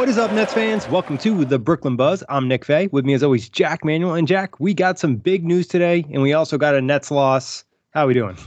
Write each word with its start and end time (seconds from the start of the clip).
What 0.00 0.08
is 0.08 0.16
up, 0.16 0.32
Nets 0.32 0.54
fans? 0.54 0.88
Welcome 0.88 1.18
to 1.18 1.44
the 1.44 1.58
Brooklyn 1.58 1.94
Buzz. 1.94 2.24
I'm 2.30 2.48
Nick 2.48 2.64
Fay. 2.64 2.86
With 2.86 3.04
me, 3.04 3.12
as 3.12 3.22
always, 3.22 3.50
Jack 3.50 3.84
Manuel. 3.84 4.14
And 4.14 4.26
Jack, 4.26 4.58
we 4.58 4.72
got 4.72 4.98
some 4.98 5.16
big 5.16 5.44
news 5.44 5.68
today, 5.68 6.06
and 6.10 6.22
we 6.22 6.32
also 6.32 6.56
got 6.56 6.74
a 6.74 6.80
Nets 6.80 7.10
loss. 7.10 7.64
How 7.90 8.04
are 8.04 8.06
we 8.06 8.14
doing? 8.14 8.38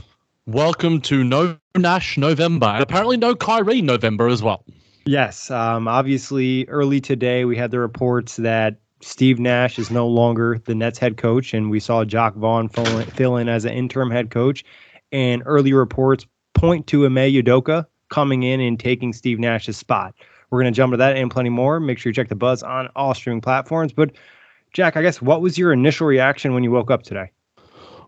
Welcome 0.46 1.00
to 1.02 1.22
No 1.22 1.56
Nash 1.76 2.18
November, 2.18 2.66
and 2.66 2.82
apparently 2.82 3.16
no 3.16 3.36
Kyrie 3.36 3.82
November 3.82 4.26
as 4.26 4.42
well. 4.42 4.64
Yes. 5.06 5.48
Um, 5.48 5.86
obviously, 5.86 6.66
early 6.66 7.00
today, 7.00 7.44
we 7.44 7.56
had 7.56 7.70
the 7.70 7.78
reports 7.78 8.34
that 8.34 8.80
Steve 9.00 9.38
Nash 9.38 9.78
is 9.78 9.92
no 9.92 10.08
longer 10.08 10.60
the 10.64 10.74
Nets 10.74 10.98
head 10.98 11.18
coach, 11.18 11.54
and 11.54 11.70
we 11.70 11.78
saw 11.78 12.04
Jacque 12.04 12.34
Vaughn 12.34 12.68
fill 12.68 12.98
in, 12.98 13.06
fill 13.06 13.36
in 13.36 13.48
as 13.48 13.64
an 13.64 13.74
interim 13.74 14.10
head 14.10 14.32
coach. 14.32 14.64
And 15.12 15.40
early 15.46 15.72
reports 15.72 16.26
point 16.54 16.88
to 16.88 17.06
Ime 17.06 17.14
Udoka 17.14 17.86
coming 18.08 18.42
in 18.42 18.60
and 18.60 18.78
taking 18.78 19.12
Steve 19.12 19.38
Nash's 19.38 19.76
spot. 19.76 20.16
We're 20.54 20.62
going 20.62 20.72
to 20.72 20.76
jump 20.76 20.92
to 20.92 20.96
that 20.98 21.16
and 21.16 21.32
plenty 21.32 21.50
more. 21.50 21.80
Make 21.80 21.98
sure 21.98 22.10
you 22.10 22.14
check 22.14 22.28
the 22.28 22.36
buzz 22.36 22.62
on 22.62 22.88
all 22.94 23.12
streaming 23.12 23.40
platforms. 23.40 23.92
But, 23.92 24.12
Jack, 24.72 24.96
I 24.96 25.02
guess 25.02 25.20
what 25.20 25.40
was 25.40 25.58
your 25.58 25.72
initial 25.72 26.06
reaction 26.06 26.54
when 26.54 26.62
you 26.62 26.70
woke 26.70 26.92
up 26.92 27.02
today? 27.02 27.32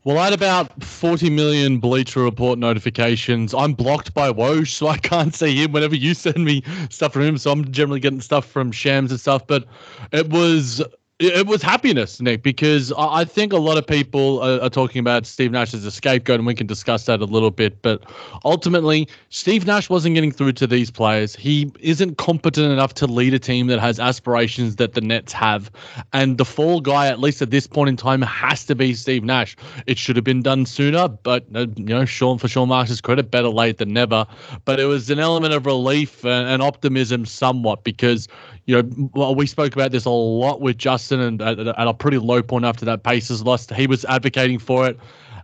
Well, 0.04 0.18
I 0.18 0.26
had 0.26 0.32
about 0.32 0.80
40 0.80 1.28
million 1.30 1.78
Bleacher 1.80 2.20
Report 2.22 2.56
notifications. 2.60 3.52
I'm 3.52 3.72
blocked 3.72 4.14
by 4.14 4.30
Woj, 4.30 4.68
so 4.68 4.86
I 4.86 4.96
can't 4.98 5.34
see 5.34 5.60
him 5.60 5.72
whenever 5.72 5.96
you 5.96 6.14
send 6.14 6.44
me 6.44 6.62
stuff 6.88 7.14
from 7.14 7.22
him. 7.22 7.36
So 7.36 7.50
I'm 7.50 7.72
generally 7.72 7.98
getting 7.98 8.20
stuff 8.20 8.46
from 8.46 8.70
Shams 8.70 9.10
and 9.10 9.18
stuff. 9.18 9.44
But 9.48 9.64
it 10.12 10.30
was 10.30 10.80
it 11.18 11.46
was 11.46 11.62
happiness, 11.62 12.20
Nick, 12.20 12.42
because 12.42 12.92
I 12.98 13.24
think 13.24 13.54
a 13.54 13.58
lot 13.58 13.78
of 13.78 13.86
people 13.86 14.42
are, 14.42 14.68
talking 14.68 14.98
about 14.98 15.24
Steve 15.24 15.50
Nash 15.50 15.72
as 15.72 15.86
a 15.86 15.90
scapegoat, 15.90 16.38
and 16.40 16.46
we 16.46 16.54
can 16.54 16.66
discuss 16.66 17.06
that 17.06 17.20
a 17.20 17.24
little 17.24 17.50
bit. 17.50 17.80
But 17.80 18.02
ultimately, 18.44 19.08
Steve 19.30 19.64
Nash 19.64 19.88
wasn't 19.88 20.14
getting 20.14 20.30
through 20.30 20.52
to 20.52 20.66
these 20.66 20.90
players. 20.90 21.34
He 21.34 21.72
isn't 21.80 22.18
competent 22.18 22.70
enough 22.70 22.92
to 22.94 23.06
lead 23.06 23.32
a 23.32 23.38
team 23.38 23.68
that 23.68 23.78
has 23.78 23.98
aspirations 23.98 24.76
that 24.76 24.92
the 24.92 25.00
Nets 25.00 25.32
have. 25.32 25.70
And 26.12 26.36
the 26.36 26.44
fall 26.44 26.82
guy, 26.82 27.06
at 27.06 27.18
least 27.18 27.40
at 27.40 27.50
this 27.50 27.66
point 27.66 27.88
in 27.88 27.96
time, 27.96 28.20
has 28.20 28.66
to 28.66 28.74
be 28.74 28.92
Steve 28.92 29.24
Nash. 29.24 29.56
It 29.86 29.96
should 29.96 30.16
have 30.16 30.24
been 30.24 30.42
done 30.42 30.66
sooner, 30.66 31.08
but 31.08 31.46
uh, 31.54 31.66
you 31.76 31.84
know, 31.84 32.04
Sean 32.04 32.36
for 32.36 32.48
Sean 32.48 32.68
Marks' 32.68 33.00
credit, 33.00 33.30
better 33.30 33.48
late 33.48 33.78
than 33.78 33.94
never. 33.94 34.26
But 34.66 34.80
it 34.80 34.86
was 34.86 35.08
an 35.08 35.20
element 35.20 35.54
of 35.54 35.64
relief 35.64 36.26
and 36.26 36.60
optimism, 36.60 37.24
somewhat, 37.24 37.84
because 37.84 38.28
you 38.66 38.82
know, 38.82 39.10
well, 39.14 39.34
we 39.34 39.46
spoke 39.46 39.74
about 39.74 39.92
this 39.92 40.04
a 40.04 40.10
lot 40.10 40.60
with 40.60 40.76
Justin, 40.76 41.20
and 41.20 41.40
at, 41.40 41.58
at 41.58 41.88
a 41.88 41.94
pretty 41.94 42.18
low 42.18 42.42
point 42.42 42.64
after 42.64 42.84
that 42.84 43.04
Pacers 43.04 43.42
lost, 43.42 43.72
he 43.72 43.86
was 43.86 44.04
advocating 44.06 44.58
for 44.58 44.86
it. 44.86 44.98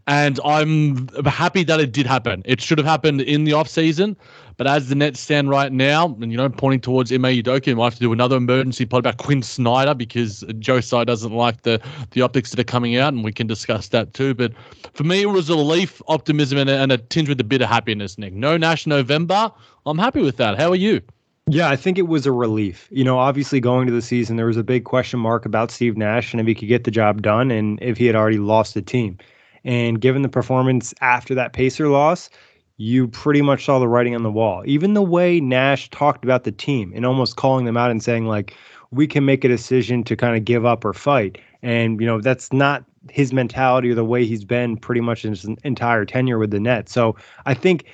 And 0.08 0.40
I'm 0.44 1.08
happy 1.26 1.62
that 1.62 1.78
it 1.78 1.92
did 1.92 2.06
happen. 2.06 2.42
It 2.44 2.60
should 2.60 2.78
have 2.78 2.86
happened 2.86 3.20
in 3.20 3.44
the 3.44 3.52
off 3.52 3.68
season, 3.68 4.16
but 4.56 4.66
as 4.66 4.88
the 4.88 4.96
Nets 4.96 5.20
stand 5.20 5.48
right 5.48 5.70
now, 5.70 6.16
and 6.20 6.32
you 6.32 6.36
know, 6.36 6.48
pointing 6.48 6.80
towards 6.80 7.12
Ime 7.12 7.22
Udoka, 7.22 7.66
we 7.66 7.74
might 7.74 7.84
have 7.84 7.94
to 7.94 8.00
do 8.00 8.12
another 8.12 8.36
emergency 8.36 8.84
pod 8.84 8.98
about 9.00 9.18
Quin 9.18 9.42
Snyder 9.42 9.94
because 9.94 10.44
Joe 10.58 10.80
Tsai 10.80 11.04
doesn't 11.04 11.32
like 11.32 11.62
the 11.62 11.80
the 12.10 12.22
optics 12.22 12.50
that 12.50 12.58
are 12.58 12.64
coming 12.64 12.96
out, 12.96 13.14
and 13.14 13.22
we 13.22 13.32
can 13.32 13.46
discuss 13.46 13.88
that 13.88 14.12
too. 14.12 14.34
But 14.34 14.52
for 14.94 15.04
me, 15.04 15.22
it 15.22 15.26
was 15.26 15.48
a 15.48 15.54
relief, 15.54 16.02
optimism, 16.08 16.58
and 16.58 16.68
a, 16.68 16.78
and 16.78 16.90
a 16.90 16.98
tinge 16.98 17.28
with 17.28 17.40
a 17.40 17.44
bit 17.44 17.62
of 17.62 17.68
happiness. 17.68 18.18
Nick, 18.18 18.32
no 18.32 18.56
Nash 18.56 18.88
November. 18.88 19.52
I'm 19.86 19.98
happy 19.98 20.22
with 20.22 20.36
that. 20.38 20.58
How 20.58 20.70
are 20.70 20.76
you? 20.76 21.00
Yeah, 21.48 21.69
I 21.69 21.76
think 21.76 21.98
it 21.98 22.06
was 22.06 22.25
a 22.25 22.32
relief. 22.32 22.88
You 22.91 23.03
know, 23.04 23.19
obviously 23.19 23.60
going 23.60 23.86
to 23.88 23.92
the 23.92 24.03
season, 24.03 24.36
there 24.36 24.47
was 24.47 24.56
a 24.56 24.62
big 24.62 24.84
question 24.84 25.19
mark 25.19 25.44
about 25.44 25.70
Steve 25.70 25.97
Nash 25.97 26.32
and 26.32 26.41
if 26.41 26.47
he 26.47 26.54
could 26.54 26.69
get 26.69 26.84
the 26.84 26.91
job 26.91 27.20
done 27.20 27.50
and 27.50 27.78
if 27.82 27.98
he 27.98 28.06
had 28.06 28.14
already 28.14 28.38
lost 28.38 28.75
the 28.75 28.82
team. 28.82 29.19
And 29.64 30.00
given 30.00 30.22
the 30.22 30.28
performance 30.28 30.94
after 31.00 31.34
that 31.34 31.52
Pacer 31.52 31.88
loss, 31.88 32.31
you 32.76 33.08
pretty 33.08 33.42
much 33.42 33.64
saw 33.64 33.78
the 33.78 33.88
writing 33.88 34.14
on 34.14 34.22
the 34.22 34.31
wall. 34.31 34.62
Even 34.66 34.94
the 34.94 35.02
way 35.02 35.41
Nash 35.41 35.91
talked 35.91 36.25
about 36.25 36.44
the 36.44 36.52
team 36.52 36.92
and 36.94 37.04
almost 37.04 37.36
calling 37.36 37.64
them 37.64 37.76
out 37.76 37.91
and 37.91 38.02
saying, 38.02 38.26
like, 38.26 38.54
we 38.92 39.06
can 39.06 39.25
make 39.25 39.44
a 39.44 39.48
decision 39.48 40.04
to 40.04 40.16
kind 40.16 40.36
of 40.36 40.44
give 40.44 40.64
up 40.64 40.84
or 40.84 40.92
fight. 40.92 41.38
And, 41.62 42.00
you 42.00 42.06
know, 42.06 42.20
that's 42.20 42.52
not 42.52 42.84
his 43.10 43.32
mentality 43.32 43.91
or 43.91 43.94
the 43.94 44.04
way 44.04 44.25
he's 44.25 44.44
been 44.44 44.76
pretty 44.76 45.00
much 45.00 45.22
his 45.22 45.44
entire 45.64 46.04
tenure 46.04 46.38
with 46.38 46.50
the 46.50 46.60
Nets. 46.60 46.92
So 46.92 47.16
I 47.47 47.54
think 47.54 47.86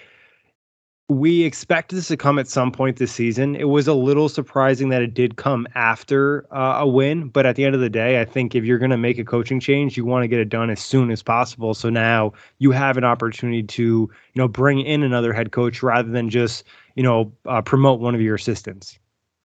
we 1.09 1.43
expect 1.45 1.91
this 1.91 2.09
to 2.09 2.19
come 2.19 2.39
at 2.39 2.49
some 2.49 2.71
point 2.71 2.99
this 2.99 3.13
season. 3.13 3.57
It 3.57 3.65
was 3.65 3.89
a 3.89 3.95
little 3.95 4.29
surprising 4.29 4.91
that 4.91 5.01
it 5.01 5.15
did 5.15 5.37
come 5.37 5.67
after 5.75 6.47
uh, 6.55 6.81
a 6.81 6.87
win, 6.87 7.29
but 7.29 7.47
at 7.47 7.57
the 7.57 7.65
end 7.65 7.75
of 7.75 7.81
the 7.81 7.89
day, 7.89 8.21
I 8.21 8.27
think 8.27 8.55
if 8.55 8.65
you're 8.65 8.79
going 8.79 8.91
to 8.91 8.99
make 8.99 9.19
a 9.19 9.25
coaching 9.25 9.59
change, 9.59 9.97
you 9.97 10.05
want 10.05 10.25
to 10.25 10.29
get 10.29 10.39
it 10.39 10.51
done 10.51 10.69
as 10.69 10.81
soon 10.81 11.11
as 11.11 11.23
possible. 11.23 11.73
So 11.73 11.89
now 11.89 12.35
you 12.59 12.73
have 12.73 12.99
an 12.99 13.05
opportunity 13.05 13.63
to, 13.63 13.83
you 13.83 14.11
know, 14.35 14.49
bring 14.49 14.81
in 14.83 15.03
another 15.03 15.33
head 15.33 15.51
coach 15.51 15.83
rather 15.83 16.11
than 16.11 16.29
just, 16.29 16.65
you 16.95 17.03
know, 17.03 17.33
uh, 17.47 17.63
promote 17.63 18.01
one 18.01 18.15
of 18.15 18.21
your 18.21 18.35
assistants. 18.35 18.99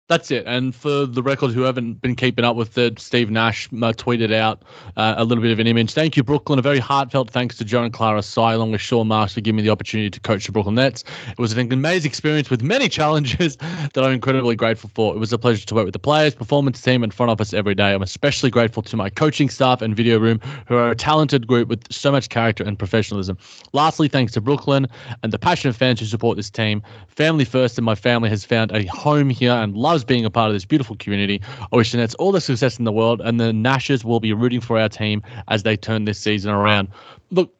That's 0.06 0.30
it. 0.30 0.44
And 0.46 0.74
for 0.74 1.06
the 1.06 1.22
record, 1.22 1.52
who 1.52 1.62
haven't 1.62 2.02
been 2.02 2.14
keeping 2.14 2.44
up 2.44 2.56
with 2.56 2.76
it, 2.76 2.98
Steve 2.98 3.30
Nash 3.30 3.68
uh, 3.68 3.92
tweeted 3.92 4.34
out 4.34 4.62
uh, 4.98 5.14
a 5.16 5.24
little 5.24 5.40
bit 5.40 5.50
of 5.50 5.58
an 5.58 5.66
image. 5.66 5.94
Thank 5.94 6.14
you, 6.14 6.22
Brooklyn. 6.22 6.58
A 6.58 6.62
very 6.62 6.78
heartfelt 6.78 7.30
thanks 7.30 7.56
to 7.56 7.64
Joe 7.64 7.84
and 7.84 7.92
Clara 7.92 8.20
Tsai, 8.20 8.52
along 8.52 8.72
with 8.72 8.82
Sean 8.82 9.08
Marks, 9.08 9.32
for 9.32 9.40
giving 9.40 9.56
me 9.56 9.62
the 9.62 9.70
opportunity 9.70 10.10
to 10.10 10.20
coach 10.20 10.44
the 10.44 10.52
Brooklyn 10.52 10.74
Nets. 10.74 11.04
It 11.30 11.38
was 11.38 11.56
an 11.56 11.72
amazing 11.72 12.10
experience 12.10 12.50
with 12.50 12.62
many 12.62 12.86
challenges 12.90 13.56
that 13.56 14.04
I'm 14.04 14.12
incredibly 14.12 14.54
grateful 14.54 14.90
for. 14.94 15.14
It 15.14 15.18
was 15.18 15.32
a 15.32 15.38
pleasure 15.38 15.64
to 15.64 15.74
work 15.74 15.86
with 15.86 15.94
the 15.94 15.98
players, 15.98 16.34
performance 16.34 16.82
team, 16.82 17.02
and 17.02 17.14
front 17.14 17.30
office 17.30 17.54
every 17.54 17.74
day. 17.74 17.94
I'm 17.94 18.02
especially 18.02 18.50
grateful 18.50 18.82
to 18.82 18.96
my 18.98 19.08
coaching 19.08 19.48
staff 19.48 19.80
and 19.80 19.96
video 19.96 20.18
room, 20.18 20.38
who 20.68 20.76
are 20.76 20.90
a 20.90 20.94
talented 20.94 21.46
group 21.46 21.68
with 21.68 21.90
so 21.90 22.12
much 22.12 22.28
character 22.28 22.62
and 22.62 22.78
professionalism. 22.78 23.38
Lastly, 23.72 24.08
thanks 24.08 24.32
to 24.32 24.42
Brooklyn 24.42 24.86
and 25.22 25.32
the 25.32 25.38
passionate 25.38 25.76
fans 25.76 26.00
who 26.00 26.04
support 26.04 26.36
this 26.36 26.50
team. 26.50 26.82
Family 27.08 27.46
first, 27.46 27.78
and 27.78 27.86
my 27.86 27.94
family 27.94 28.28
has 28.28 28.44
found 28.44 28.70
a 28.70 28.84
home 28.84 29.30
here 29.30 29.52
and 29.52 29.74
loves 29.94 30.04
being 30.04 30.24
a 30.24 30.30
part 30.30 30.48
of 30.48 30.54
this 30.54 30.64
beautiful 30.64 30.96
community. 30.96 31.40
I 31.72 31.76
wish 31.76 31.92
the 31.92 31.98
Nets 31.98 32.16
all 32.16 32.32
the 32.32 32.40
success 32.40 32.78
in 32.78 32.84
the 32.84 32.90
world, 32.90 33.20
and 33.20 33.38
the 33.38 33.52
Nashes 33.52 34.04
will 34.04 34.18
be 34.18 34.32
rooting 34.32 34.60
for 34.60 34.76
our 34.76 34.88
team 34.88 35.22
as 35.46 35.62
they 35.62 35.76
turn 35.76 36.04
this 36.04 36.18
season 36.18 36.50
around. 36.50 36.88
Look, 37.30 37.54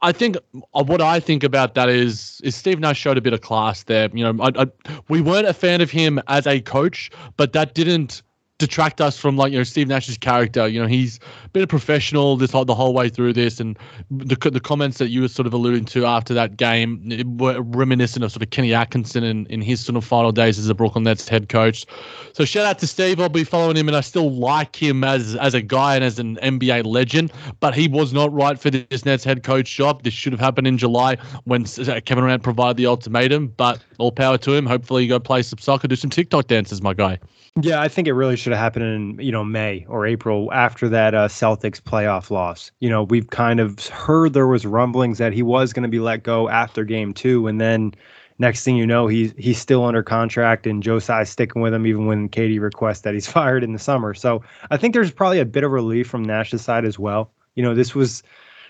I 0.00 0.12
think 0.12 0.36
uh, 0.74 0.84
what 0.84 1.00
I 1.02 1.18
think 1.18 1.42
about 1.42 1.74
that 1.74 1.88
is 1.88 2.40
is 2.44 2.54
Steve 2.54 2.78
Nash 2.78 2.98
showed 2.98 3.18
a 3.18 3.20
bit 3.20 3.32
of 3.32 3.40
class 3.40 3.82
there. 3.82 4.08
You 4.12 4.32
know, 4.32 4.44
I, 4.44 4.62
I, 4.62 4.66
we 5.08 5.20
weren't 5.20 5.48
a 5.48 5.54
fan 5.54 5.80
of 5.80 5.90
him 5.90 6.20
as 6.28 6.46
a 6.46 6.60
coach, 6.60 7.10
but 7.36 7.52
that 7.52 7.74
didn't 7.74 8.22
detract 8.62 9.00
us 9.00 9.18
from 9.18 9.36
like 9.36 9.52
you 9.52 9.58
know 9.58 9.64
Steve 9.64 9.88
Nash's 9.88 10.16
character. 10.16 10.68
You 10.68 10.80
know, 10.80 10.86
he's 10.86 11.18
been 11.52 11.64
a 11.64 11.66
professional 11.66 12.36
this 12.36 12.52
whole, 12.52 12.64
the 12.64 12.74
whole 12.74 12.94
way 12.94 13.08
through 13.08 13.32
this, 13.32 13.58
and 13.58 13.76
the 14.10 14.36
the 14.50 14.60
comments 14.60 14.98
that 14.98 15.08
you 15.08 15.22
were 15.22 15.28
sort 15.28 15.46
of 15.46 15.52
alluding 15.52 15.84
to 15.86 16.06
after 16.06 16.32
that 16.34 16.56
game 16.56 17.02
were 17.38 17.60
reminiscent 17.60 18.24
of 18.24 18.30
sort 18.30 18.42
of 18.42 18.50
Kenny 18.50 18.72
Atkinson 18.72 19.24
in, 19.24 19.46
in 19.46 19.60
his 19.60 19.84
sort 19.84 19.96
of 19.96 20.04
final 20.04 20.30
days 20.30 20.58
as 20.58 20.68
a 20.68 20.74
Brooklyn 20.74 21.04
Nets 21.04 21.28
head 21.28 21.48
coach. 21.48 21.84
So 22.34 22.44
shout 22.44 22.64
out 22.64 22.78
to 22.78 22.86
Steve. 22.86 23.20
I'll 23.20 23.28
be 23.28 23.44
following 23.44 23.76
him, 23.76 23.88
and 23.88 23.96
I 23.96 24.00
still 24.00 24.30
like 24.30 24.76
him 24.76 25.02
as 25.02 25.34
as 25.36 25.54
a 25.54 25.60
guy 25.60 25.96
and 25.96 26.04
as 26.04 26.20
an 26.20 26.36
NBA 26.36 26.86
legend. 26.86 27.32
But 27.58 27.74
he 27.74 27.88
was 27.88 28.12
not 28.12 28.32
right 28.32 28.58
for 28.58 28.70
this 28.70 29.04
Nets 29.04 29.24
head 29.24 29.42
coach 29.42 29.74
job. 29.74 30.04
This 30.04 30.14
should 30.14 30.32
have 30.32 30.40
happened 30.40 30.68
in 30.68 30.78
July 30.78 31.16
when 31.44 31.64
uh, 31.64 32.00
Kevin 32.04 32.22
Durant 32.22 32.44
provided 32.44 32.76
the 32.76 32.86
ultimatum. 32.86 33.48
But 33.48 33.82
all 33.98 34.12
power 34.12 34.38
to 34.38 34.54
him. 34.54 34.66
Hopefully, 34.66 35.02
you 35.02 35.08
go 35.08 35.18
play 35.18 35.42
some 35.42 35.58
soccer, 35.58 35.88
do 35.88 35.96
some 35.96 36.10
TikTok 36.10 36.46
dances, 36.46 36.80
my 36.80 36.94
guy. 36.94 37.18
Yeah, 37.60 37.82
I 37.82 37.88
think 37.88 38.08
it 38.08 38.14
really 38.14 38.36
should 38.36 38.52
have 38.52 38.60
happened 38.60 38.84
in 38.86 39.24
you 39.24 39.30
know 39.30 39.44
May 39.44 39.84
or 39.86 40.06
April 40.06 40.50
after 40.52 40.88
that 40.88 41.14
uh, 41.14 41.28
Celtics 41.28 41.82
playoff 41.82 42.30
loss. 42.30 42.70
You 42.80 42.88
know, 42.88 43.02
we've 43.02 43.28
kind 43.28 43.60
of 43.60 43.86
heard 43.88 44.32
there 44.32 44.46
was 44.46 44.64
rumblings 44.64 45.18
that 45.18 45.34
he 45.34 45.42
was 45.42 45.74
going 45.74 45.82
to 45.82 45.88
be 45.88 45.98
let 45.98 46.22
go 46.22 46.48
after 46.48 46.82
Game 46.82 47.12
Two, 47.12 47.46
and 47.46 47.60
then 47.60 47.92
next 48.38 48.64
thing 48.64 48.76
you 48.76 48.86
know, 48.86 49.06
he's 49.06 49.34
he's 49.36 49.58
still 49.58 49.84
under 49.84 50.02
contract, 50.02 50.66
and 50.66 50.82
Joe 50.82 50.98
Tsai's 50.98 51.28
sticking 51.28 51.60
with 51.60 51.74
him 51.74 51.86
even 51.86 52.06
when 52.06 52.30
Katie 52.30 52.58
requests 52.58 53.02
that 53.02 53.12
he's 53.12 53.26
fired 53.30 53.62
in 53.62 53.74
the 53.74 53.78
summer. 53.78 54.14
So 54.14 54.42
I 54.70 54.78
think 54.78 54.94
there's 54.94 55.12
probably 55.12 55.38
a 55.38 55.44
bit 55.44 55.62
of 55.62 55.72
relief 55.72 56.08
from 56.08 56.24
Nash's 56.24 56.62
side 56.62 56.86
as 56.86 56.98
well. 56.98 57.30
You 57.54 57.62
know, 57.62 57.74
this 57.74 57.94
was 57.94 58.22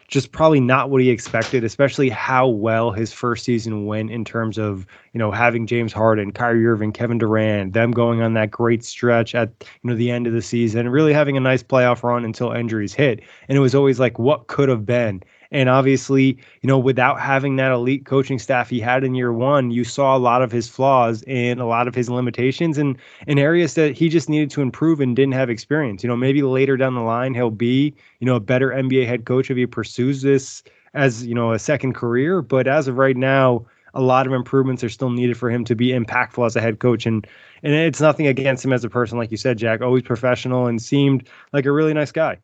just 0.09 0.33
probably 0.33 0.61
not 0.61 0.91
what 0.91 1.01
he 1.01 1.11
expected, 1.11 1.65
especially 1.65 2.09
how 2.09 2.47
well 2.47 2.91
his 2.91 3.13
first 3.13 3.45
season 3.45 3.87
went 3.87 4.11
in 4.11 4.25
terms 4.25 4.59
of, 4.59 4.87
you 5.13 5.19
know, 5.19 5.31
having 5.31 5.67
James 5.67 5.93
Harden, 5.93 6.33
Kyrie 6.33 6.67
Irving, 6.67 6.93
Kevin 6.93 7.19
Durant, 7.19 7.73
them 7.73 7.91
going 7.93 8.21
on 8.21 8.35
that 8.35 8.51
great 8.51 8.85
stretch 8.85 9.35
at, 9.35 9.51
you 9.61 9.91
know, 9.91 9.97
the 9.97 10.11
end 10.11 10.27
of 10.27 10.33
the 10.33 10.43
season, 10.43 10.89
really 10.89 11.13
having 11.13 11.37
a 11.37 11.41
nice 11.41 11.63
playoff 11.63 12.03
run 12.03 12.25
until 12.25 12.53
injuries 12.53 12.93
hit. 12.93 13.21
And 13.49 13.57
it 13.57 13.61
was 13.63 13.75
always 13.75 13.99
like, 13.99 14.19
what 14.19 14.49
could 14.49 14.69
have 14.69 14.85
been? 14.85 15.23
And 15.53 15.69
obviously, 15.69 16.39
you 16.63 16.67
know, 16.67 16.79
without 16.79 17.21
having 17.21 17.57
that 17.57 17.71
elite 17.71 18.07
coaching 18.07 18.39
staff 18.39 18.71
he 18.71 18.81
had 18.81 19.05
in 19.05 19.15
year 19.15 19.33
one, 19.33 19.71
you 19.71 19.85
saw 19.85 20.17
a 20.17 20.19
lot 20.19 20.43
of 20.43 20.51
his 20.51 20.69
flaws 20.69 21.23
and 21.27 21.61
a 21.61 21.67
lot 21.67 21.87
of 21.87 21.95
his 21.95 22.09
limitations 22.11 22.79
and 22.79 22.97
in 23.27 23.39
areas 23.39 23.75
that 23.75 23.97
he 23.97 24.09
just 24.09 24.29
needed 24.29 24.51
to 24.51 24.63
improve 24.63 25.01
and 25.01 25.15
didn't 25.15 25.35
have 25.35 25.51
experience. 25.51 26.03
You 26.03 26.09
know, 26.09 26.17
maybe 26.17 26.43
later 26.43 26.77
down 26.77 26.95
the 26.95 27.03
line 27.03 27.35
he'll 27.35 27.51
be, 27.51 27.95
you 28.19 28.27
know, 28.27 28.35
a 28.35 28.41
better 28.41 28.71
NBA 28.71 29.07
head 29.07 29.27
coach 29.27 29.51
if 29.51 29.57
he 29.57 29.67
pursues 29.67 30.23
this 30.23 30.63
as, 30.95 31.25
you 31.25 31.35
know, 31.35 31.53
a 31.53 31.59
second 31.59 31.93
career. 31.93 32.43
But 32.43 32.67
as 32.67 32.89
of 32.89 32.97
right 32.97 33.17
now, 33.17 33.67
a 33.95 34.01
lot 34.01 34.27
of 34.27 34.33
improvements 34.33 34.83
are 34.83 34.89
still 34.89 35.11
needed 35.11 35.37
for 35.37 35.51
him 35.51 35.65
to 35.65 35.75
be 35.75 35.89
impactful 35.89 36.47
as 36.47 36.57
a 36.57 36.61
head 36.63 36.79
coach. 36.79 37.05
And 37.05 37.27
and 37.63 37.75
it's 37.75 38.01
nothing 38.01 38.27
against 38.27 38.65
him 38.65 38.73
as 38.73 38.85
a 38.85 38.91
person, 38.91 39.19
like 39.19 39.31
you 39.31 39.37
said, 39.37 39.59
Jack, 39.59 39.83
always 39.83 40.03
professional 40.03 40.67
and 40.67 40.81
seemed 40.81 41.29
like 41.53 41.67
a 41.67 41.73
really 41.73 41.93
nice 41.93 42.11
guy. 42.11 42.39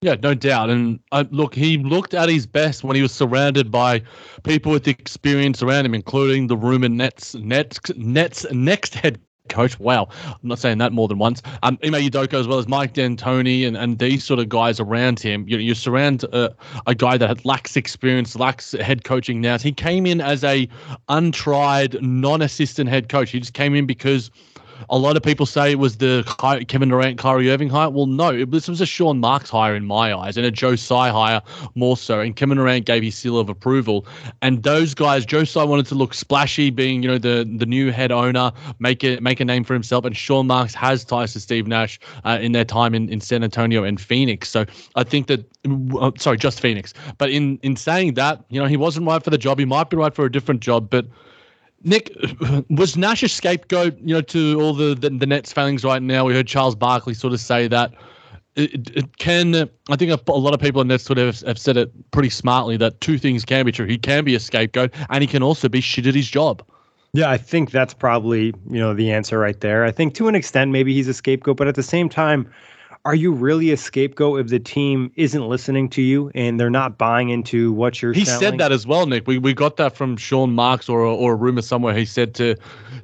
Yeah, 0.00 0.16
no 0.22 0.34
doubt. 0.34 0.68
And 0.68 1.00
uh, 1.12 1.24
look, 1.30 1.54
he 1.54 1.78
looked 1.78 2.12
at 2.12 2.28
his 2.28 2.46
best 2.46 2.84
when 2.84 2.94
he 2.94 3.00
was 3.00 3.12
surrounded 3.12 3.70
by 3.70 4.02
people 4.42 4.70
with 4.70 4.86
experience 4.86 5.62
around 5.62 5.86
him, 5.86 5.94
including 5.94 6.48
the 6.48 6.56
rumor 6.56 6.90
Nets 6.90 7.34
Nets 7.36 7.80
Nets 7.96 8.44
next 8.52 8.94
head 8.94 9.18
coach. 9.48 9.78
Wow, 9.80 10.08
I'm 10.26 10.36
not 10.42 10.58
saying 10.58 10.78
that 10.78 10.92
more 10.92 11.08
than 11.08 11.18
once. 11.18 11.40
Um, 11.62 11.78
Ime 11.82 11.92
Udoka 11.92 12.34
as 12.34 12.46
well 12.46 12.58
as 12.58 12.68
Mike 12.68 12.92
D'Antoni 12.92 13.66
and, 13.66 13.78
and 13.78 13.98
these 13.98 14.24
sort 14.24 14.40
of 14.40 14.50
guys 14.50 14.78
around 14.78 15.20
him. 15.20 15.46
You, 15.48 15.56
you 15.56 15.74
surround 15.74 16.24
uh, 16.32 16.50
a 16.86 16.94
guy 16.94 17.16
that 17.16 17.44
lacks 17.46 17.74
experience, 17.76 18.36
lacks 18.36 18.72
head 18.72 19.04
coaching 19.04 19.40
now. 19.40 19.56
He 19.56 19.72
came 19.72 20.04
in 20.04 20.20
as 20.20 20.44
a 20.44 20.68
untried, 21.08 22.02
non-assistant 22.02 22.90
head 22.90 23.08
coach. 23.08 23.30
He 23.30 23.40
just 23.40 23.54
came 23.54 23.74
in 23.74 23.86
because– 23.86 24.30
a 24.90 24.98
lot 24.98 25.16
of 25.16 25.22
people 25.22 25.46
say 25.46 25.70
it 25.72 25.78
was 25.78 25.96
the 25.96 26.24
Kevin 26.68 26.88
Durant, 26.88 27.18
Kyrie 27.18 27.50
Irving 27.50 27.68
hire. 27.68 27.90
Well, 27.90 28.06
no, 28.06 28.44
this 28.44 28.68
was 28.68 28.80
a 28.80 28.86
Sean 28.86 29.18
Marks 29.20 29.50
hire 29.50 29.74
in 29.74 29.86
my 29.86 30.14
eyes, 30.14 30.36
and 30.36 30.46
a 30.46 30.50
Joe 30.50 30.76
Tsai 30.76 31.10
hire 31.10 31.42
more 31.74 31.96
so. 31.96 32.20
And 32.20 32.36
Kevin 32.36 32.58
Durant 32.58 32.86
gave 32.86 33.02
his 33.02 33.14
seal 33.14 33.38
of 33.38 33.48
approval. 33.48 34.06
And 34.42 34.62
those 34.62 34.94
guys, 34.94 35.24
Joe 35.24 35.44
Tsai 35.44 35.64
wanted 35.64 35.86
to 35.86 35.94
look 35.94 36.14
splashy, 36.14 36.70
being 36.70 37.02
you 37.02 37.08
know 37.08 37.18
the 37.18 37.48
the 37.56 37.66
new 37.66 37.90
head 37.90 38.12
owner, 38.12 38.52
make 38.78 39.04
it 39.04 39.22
make 39.22 39.40
a 39.40 39.44
name 39.44 39.64
for 39.64 39.74
himself. 39.74 40.04
And 40.04 40.16
Sean 40.16 40.46
Marks 40.46 40.74
has 40.74 41.04
ties 41.04 41.32
to 41.32 41.40
Steve 41.40 41.66
Nash 41.66 41.98
uh, 42.24 42.38
in 42.40 42.52
their 42.52 42.64
time 42.64 42.94
in, 42.94 43.08
in 43.08 43.20
San 43.20 43.42
Antonio 43.42 43.84
and 43.84 44.00
Phoenix. 44.00 44.48
So 44.48 44.64
I 44.94 45.04
think 45.04 45.26
that 45.28 45.44
uh, 45.98 46.10
sorry, 46.18 46.36
just 46.36 46.60
Phoenix. 46.60 46.94
But 47.18 47.30
in 47.30 47.58
in 47.62 47.76
saying 47.76 48.14
that, 48.14 48.44
you 48.50 48.60
know, 48.60 48.66
he 48.66 48.76
wasn't 48.76 49.06
right 49.06 49.22
for 49.22 49.30
the 49.30 49.38
job. 49.38 49.58
He 49.58 49.64
might 49.64 49.90
be 49.90 49.96
right 49.96 50.14
for 50.14 50.24
a 50.24 50.32
different 50.32 50.60
job, 50.60 50.90
but 50.90 51.06
Nick, 51.84 52.10
was 52.70 52.96
Nash 52.96 53.22
a 53.22 53.28
scapegoat, 53.28 53.96
you 54.00 54.14
know, 54.14 54.22
to 54.22 54.60
all 54.60 54.74
the, 54.74 54.94
the, 54.94 55.10
the 55.10 55.26
Nets 55.26 55.52
failings 55.52 55.84
right 55.84 56.02
now? 56.02 56.24
We 56.24 56.34
heard 56.34 56.46
Charles 56.46 56.74
Barkley 56.74 57.14
sort 57.14 57.32
of 57.32 57.40
say 57.40 57.68
that. 57.68 57.92
It, 58.56 58.96
it 58.96 59.18
can 59.18 59.68
I 59.90 59.96
think 59.96 60.12
a, 60.12 60.32
lot 60.32 60.54
of 60.54 60.60
people 60.60 60.80
in 60.80 60.86
Nets 60.86 61.02
sort 61.02 61.18
of 61.18 61.26
have, 61.26 61.40
have 61.40 61.58
said 61.58 61.76
it 61.76 61.90
pretty 62.12 62.30
smartly 62.30 62.76
that 62.76 63.00
two 63.00 63.18
things 63.18 63.44
can 63.44 63.66
be 63.66 63.72
true. 63.72 63.86
He 63.86 63.98
can 63.98 64.24
be 64.24 64.36
a 64.36 64.40
scapegoat, 64.40 64.94
and 65.10 65.22
he 65.22 65.26
can 65.26 65.42
also 65.42 65.68
be 65.68 65.80
shit 65.80 66.06
at 66.06 66.14
his 66.14 66.28
job. 66.28 66.62
Yeah, 67.14 67.30
I 67.30 67.36
think 67.36 67.72
that's 67.72 67.94
probably 67.94 68.46
you 68.70 68.78
know 68.78 68.94
the 68.94 69.10
answer 69.10 69.40
right 69.40 69.58
there. 69.60 69.84
I 69.84 69.90
think 69.90 70.14
to 70.14 70.28
an 70.28 70.36
extent 70.36 70.70
maybe 70.70 70.94
he's 70.94 71.08
a 71.08 71.14
scapegoat, 71.14 71.56
but 71.56 71.66
at 71.66 71.74
the 71.74 71.82
same 71.82 72.08
time, 72.08 72.48
are 73.06 73.14
you 73.14 73.32
really 73.32 73.70
a 73.70 73.76
scapegoat 73.76 74.40
if 74.40 74.48
the 74.48 74.58
team 74.58 75.12
isn't 75.16 75.46
listening 75.46 75.90
to 75.90 76.00
you 76.00 76.30
and 76.34 76.58
they're 76.58 76.70
not 76.70 76.96
buying 76.96 77.28
into 77.28 77.70
what 77.72 78.00
you're 78.00 78.14
he 78.14 78.24
selling? 78.24 78.40
said 78.40 78.58
that 78.58 78.72
as 78.72 78.86
well 78.86 79.06
nick. 79.06 79.26
We, 79.26 79.36
we 79.36 79.52
got 79.52 79.76
that 79.76 79.94
from 79.94 80.16
sean 80.16 80.54
marks 80.54 80.88
or, 80.88 81.00
or 81.00 81.32
a 81.32 81.36
rumor 81.36 81.60
somewhere. 81.60 81.94
He 81.94 82.06
said 82.06 82.34
to 82.36 82.56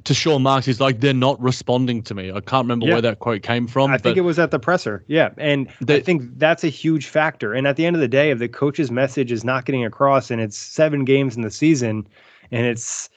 to 0.03 0.13
sean 0.13 0.41
marks 0.41 0.65
he's 0.65 0.79
like 0.79 1.01
they're 1.01 1.13
not 1.13 1.39
responding 1.39 2.01
to 2.03 2.15
me. 2.15 2.31
I 2.31 2.39
can't 2.41 2.65
remember 2.65 2.87
yeah. 2.87 2.93
where 2.93 3.01
that 3.01 3.19
quote 3.19 3.43
came 3.43 3.67
from 3.67 3.91
i 3.91 3.97
think 3.97 4.17
it 4.17 4.21
was 4.21 4.39
at 4.39 4.49
the 4.49 4.59
presser. 4.59 5.03
Yeah. 5.07 5.29
And 5.37 5.69
they, 5.81 5.97
i 5.97 6.01
think 6.01 6.23
that's 6.39 6.63
a 6.63 6.69
huge 6.69 7.05
factor. 7.05 7.53
And 7.53 7.67
at 7.67 7.75
the 7.75 7.85
end 7.85 7.95
of 7.95 8.01
the 8.01 8.07
day 8.07 8.31
if 8.31 8.39
the 8.39 8.49
coach's 8.49 8.89
message 8.89 9.31
is 9.31 9.43
not 9.43 9.65
getting 9.65 9.85
across 9.85 10.31
and 10.31 10.41
it's 10.41 10.57
seven 10.57 11.05
games 11.05 11.35
in 11.35 11.43
the 11.43 11.51
season 11.51 12.07
and 12.51 12.65
it's 12.65 13.09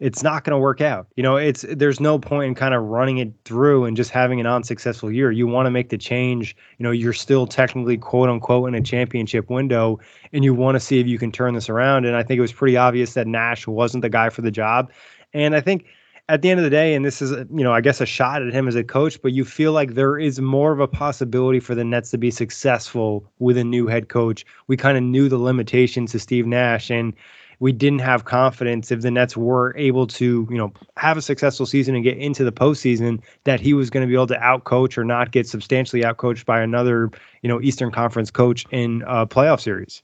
it's 0.00 0.22
not 0.22 0.44
going 0.44 0.52
to 0.52 0.58
work 0.58 0.80
out. 0.80 1.06
You 1.16 1.22
know, 1.22 1.36
it's 1.36 1.64
there's 1.68 2.00
no 2.00 2.18
point 2.18 2.48
in 2.48 2.54
kind 2.54 2.74
of 2.74 2.82
running 2.84 3.18
it 3.18 3.32
through 3.44 3.84
and 3.84 3.96
just 3.96 4.10
having 4.10 4.40
an 4.40 4.46
unsuccessful 4.46 5.12
year. 5.12 5.30
You 5.30 5.46
want 5.46 5.66
to 5.66 5.70
make 5.70 5.90
the 5.90 5.98
change. 5.98 6.56
You 6.78 6.84
know, 6.84 6.90
you're 6.90 7.12
still 7.12 7.46
technically 7.46 7.98
quote 7.98 8.30
unquote 8.30 8.68
in 8.68 8.74
a 8.74 8.80
championship 8.80 9.50
window, 9.50 10.00
and 10.32 10.42
you 10.42 10.54
want 10.54 10.76
to 10.76 10.80
see 10.80 10.98
if 10.98 11.06
you 11.06 11.18
can 11.18 11.30
turn 11.30 11.54
this 11.54 11.68
around. 11.68 12.06
And 12.06 12.16
I 12.16 12.22
think 12.22 12.38
it 12.38 12.42
was 12.42 12.52
pretty 12.52 12.76
obvious 12.78 13.14
that 13.14 13.26
Nash 13.26 13.66
wasn't 13.66 14.02
the 14.02 14.08
guy 14.08 14.30
for 14.30 14.40
the 14.40 14.50
job. 14.50 14.90
And 15.34 15.54
I 15.54 15.60
think 15.60 15.84
at 16.30 16.42
the 16.42 16.50
end 16.50 16.60
of 16.60 16.64
the 16.64 16.70
day, 16.70 16.94
and 16.94 17.04
this 17.04 17.20
is, 17.20 17.32
you 17.32 17.64
know, 17.64 17.72
I 17.72 17.80
guess 17.80 18.00
a 18.00 18.06
shot 18.06 18.40
at 18.40 18.54
him 18.54 18.68
as 18.68 18.76
a 18.76 18.84
coach, 18.84 19.20
but 19.20 19.32
you 19.32 19.44
feel 19.44 19.72
like 19.72 19.94
there 19.94 20.16
is 20.16 20.40
more 20.40 20.72
of 20.72 20.80
a 20.80 20.88
possibility 20.88 21.60
for 21.60 21.74
the 21.74 21.84
Nets 21.84 22.10
to 22.12 22.18
be 22.18 22.30
successful 22.30 23.30
with 23.40 23.58
a 23.58 23.64
new 23.64 23.86
head 23.86 24.08
coach. 24.08 24.46
We 24.68 24.76
kind 24.76 24.96
of 24.96 25.02
knew 25.02 25.28
the 25.28 25.38
limitations 25.38 26.12
to 26.12 26.20
Steve 26.20 26.46
Nash, 26.46 26.88
and 26.88 27.12
we 27.60 27.72
didn't 27.72 28.00
have 28.00 28.24
confidence 28.24 28.90
if 28.90 29.02
the 29.02 29.10
Nets 29.10 29.36
were 29.36 29.76
able 29.76 30.06
to, 30.08 30.48
you 30.50 30.56
know, 30.56 30.72
have 30.96 31.16
a 31.16 31.22
successful 31.22 31.66
season 31.66 31.94
and 31.94 32.02
get 32.02 32.16
into 32.16 32.42
the 32.42 32.52
postseason 32.52 33.22
that 33.44 33.60
he 33.60 33.74
was 33.74 33.90
going 33.90 34.02
to 34.02 34.08
be 34.08 34.14
able 34.14 34.26
to 34.28 34.38
outcoach 34.38 34.98
or 34.98 35.04
not 35.04 35.30
get 35.30 35.46
substantially 35.46 36.02
outcoached 36.02 36.46
by 36.46 36.60
another, 36.60 37.10
you 37.42 37.48
know, 37.48 37.60
Eastern 37.60 37.92
Conference 37.92 38.30
coach 38.30 38.64
in 38.70 39.04
a 39.06 39.26
playoff 39.26 39.60
series. 39.60 40.02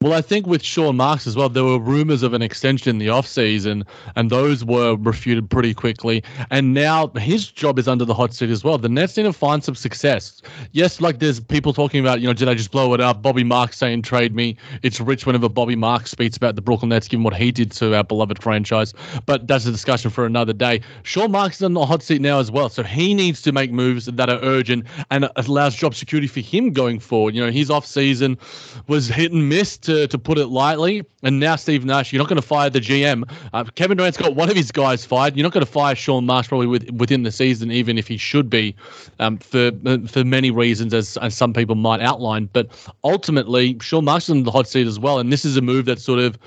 Well, 0.00 0.12
I 0.12 0.20
think 0.20 0.46
with 0.46 0.62
Sean 0.62 0.94
Marks 0.94 1.26
as 1.26 1.34
well, 1.34 1.48
there 1.48 1.64
were 1.64 1.80
rumors 1.80 2.22
of 2.22 2.32
an 2.32 2.40
extension 2.40 2.88
in 2.88 2.98
the 2.98 3.08
offseason, 3.08 3.84
and 4.14 4.30
those 4.30 4.64
were 4.64 4.94
refuted 4.94 5.50
pretty 5.50 5.74
quickly. 5.74 6.22
And 6.52 6.72
now 6.72 7.08
his 7.16 7.48
job 7.48 7.80
is 7.80 7.88
under 7.88 8.04
the 8.04 8.14
hot 8.14 8.32
seat 8.32 8.48
as 8.48 8.62
well. 8.62 8.78
The 8.78 8.88
Nets 8.88 9.16
need 9.16 9.24
to 9.24 9.32
find 9.32 9.64
some 9.64 9.74
success. 9.74 10.40
Yes, 10.70 11.00
like 11.00 11.18
there's 11.18 11.40
people 11.40 11.72
talking 11.72 11.98
about, 11.98 12.20
you 12.20 12.28
know, 12.28 12.32
did 12.32 12.48
I 12.48 12.54
just 12.54 12.70
blow 12.70 12.94
it 12.94 13.00
up? 13.00 13.22
Bobby 13.22 13.42
Marks 13.42 13.76
saying 13.76 14.02
trade 14.02 14.36
me. 14.36 14.56
It's 14.84 15.00
rich 15.00 15.26
whenever 15.26 15.48
Bobby 15.48 15.74
Marks 15.74 16.12
speaks 16.12 16.36
about 16.36 16.54
the 16.54 16.62
Brooklyn 16.62 16.90
Nets, 16.90 17.08
given 17.08 17.24
what 17.24 17.34
he 17.34 17.50
did 17.50 17.72
to 17.72 17.96
our 17.96 18.04
beloved 18.04 18.40
franchise. 18.40 18.94
But 19.26 19.48
that's 19.48 19.66
a 19.66 19.72
discussion 19.72 20.12
for 20.12 20.24
another 20.24 20.52
day. 20.52 20.80
Sean 21.02 21.32
Marks 21.32 21.56
is 21.56 21.64
on 21.64 21.74
the 21.74 21.84
hot 21.84 22.04
seat 22.04 22.20
now 22.20 22.38
as 22.38 22.52
well. 22.52 22.68
So 22.68 22.84
he 22.84 23.14
needs 23.14 23.42
to 23.42 23.50
make 23.50 23.72
moves 23.72 24.06
that 24.06 24.30
are 24.30 24.38
urgent 24.42 24.86
and 25.10 25.28
allows 25.34 25.74
job 25.74 25.96
security 25.96 26.28
for 26.28 26.38
him 26.38 26.72
going 26.72 27.00
forward. 27.00 27.34
You 27.34 27.44
know, 27.44 27.50
his 27.50 27.68
offseason 27.68 28.38
was 28.86 29.08
hit 29.08 29.32
and 29.32 29.48
miss 29.48 29.76
to, 29.88 30.06
to 30.06 30.18
put 30.18 30.36
it 30.36 30.48
lightly. 30.48 31.02
And 31.22 31.40
now 31.40 31.56
Steve 31.56 31.84
Nash, 31.84 32.12
you're 32.12 32.18
not 32.18 32.28
going 32.28 32.40
to 32.40 32.46
fire 32.46 32.68
the 32.68 32.78
GM. 32.78 33.24
Uh, 33.54 33.64
Kevin 33.64 33.96
Durant's 33.96 34.18
got 34.18 34.36
one 34.36 34.50
of 34.50 34.56
his 34.56 34.70
guys 34.70 35.04
fired. 35.04 35.34
You're 35.34 35.44
not 35.44 35.52
going 35.52 35.64
to 35.64 35.70
fire 35.70 35.94
Sean 35.94 36.26
Marks 36.26 36.48
probably 36.48 36.66
with, 36.66 36.90
within 36.90 37.22
the 37.22 37.32
season, 37.32 37.72
even 37.72 37.96
if 37.96 38.06
he 38.06 38.18
should 38.18 38.50
be, 38.50 38.76
um, 39.18 39.38
for 39.38 39.72
for 40.06 40.24
many 40.24 40.50
reasons, 40.50 40.92
as, 40.92 41.16
as 41.18 41.34
some 41.34 41.54
people 41.54 41.74
might 41.74 42.00
outline. 42.00 42.50
But 42.52 42.68
ultimately, 43.02 43.78
Sean 43.80 44.04
Marks 44.04 44.24
is 44.24 44.36
in 44.36 44.42
the 44.42 44.50
hot 44.50 44.68
seat 44.68 44.86
as 44.86 44.98
well. 44.98 45.18
And 45.18 45.32
this 45.32 45.44
is 45.44 45.56
a 45.56 45.62
move 45.62 45.86
that 45.86 46.00
sort 46.00 46.20
of 46.20 46.38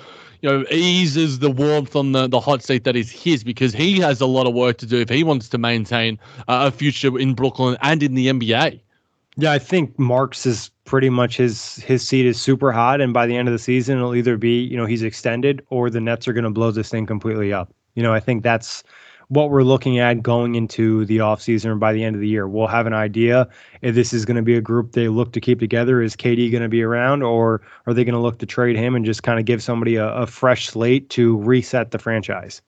you 0.41 0.49
know, 0.49 0.65
eases 0.69 1.39
the 1.39 1.49
warmth 1.49 1.95
on 1.95 2.11
the, 2.11 2.27
the 2.27 2.39
hot 2.39 2.63
seat 2.63 2.83
that 2.83 2.95
is 2.95 3.11
his 3.11 3.43
because 3.43 3.73
he 3.73 3.99
has 3.99 4.21
a 4.21 4.25
lot 4.25 4.47
of 4.47 4.53
work 4.53 4.77
to 4.77 4.85
do 4.85 4.99
if 4.99 5.09
he 5.09 5.23
wants 5.23 5.49
to 5.49 5.57
maintain 5.57 6.19
uh, 6.47 6.69
a 6.69 6.71
future 6.71 7.17
in 7.17 7.33
Brooklyn 7.33 7.77
and 7.81 8.03
in 8.03 8.13
the 8.13 8.27
NBA. 8.27 8.81
Yeah, 9.37 9.51
I 9.51 9.59
think 9.59 9.97
Marks 9.97 10.45
is 10.45 10.70
pretty 10.85 11.09
much 11.09 11.37
his 11.37 11.75
his 11.77 12.07
seat 12.07 12.25
is 12.25 12.39
super 12.39 12.71
hot, 12.71 13.01
and 13.01 13.13
by 13.13 13.27
the 13.27 13.35
end 13.35 13.47
of 13.47 13.53
the 13.53 13.59
season, 13.59 13.97
it'll 13.97 14.15
either 14.15 14.37
be 14.37 14.59
you 14.59 14.77
know 14.77 14.85
he's 14.85 15.03
extended 15.03 15.65
or 15.69 15.89
the 15.89 16.01
Nets 16.01 16.27
are 16.27 16.33
going 16.33 16.43
to 16.43 16.49
blow 16.49 16.71
this 16.71 16.89
thing 16.89 17.05
completely 17.05 17.53
up. 17.53 17.73
You 17.95 18.03
know, 18.03 18.13
I 18.13 18.19
think 18.19 18.43
that's 18.43 18.83
what 19.27 19.49
we're 19.49 19.63
looking 19.63 19.97
at 19.97 20.21
going 20.21 20.55
into 20.55 21.05
the 21.05 21.19
offseason 21.19 21.79
by 21.79 21.93
the 21.93 22.03
end 22.03 22.15
of 22.15 22.21
the 22.21 22.27
year. 22.27 22.49
We'll 22.49 22.67
have 22.67 22.85
an 22.85 22.93
idea 22.93 23.47
if 23.81 23.95
this 23.95 24.11
is 24.11 24.25
going 24.25 24.35
to 24.35 24.43
be 24.43 24.57
a 24.57 24.61
group 24.61 24.91
they 24.91 25.07
look 25.07 25.31
to 25.33 25.39
keep 25.39 25.59
together. 25.59 26.01
Is 26.01 26.15
KD 26.15 26.51
going 26.51 26.63
to 26.63 26.69
be 26.69 26.83
around, 26.83 27.23
or 27.23 27.61
are 27.85 27.93
they 27.93 28.03
going 28.03 28.15
to 28.15 28.19
look 28.19 28.39
to 28.39 28.45
trade 28.45 28.75
him 28.75 28.95
and 28.95 29.05
just 29.05 29.23
kind 29.23 29.39
of 29.39 29.45
give 29.45 29.63
somebody 29.63 29.95
a, 29.95 30.07
a 30.13 30.27
fresh 30.27 30.67
slate 30.67 31.09
to 31.11 31.37
reset 31.37 31.91
the 31.91 31.99
franchise? 31.99 32.61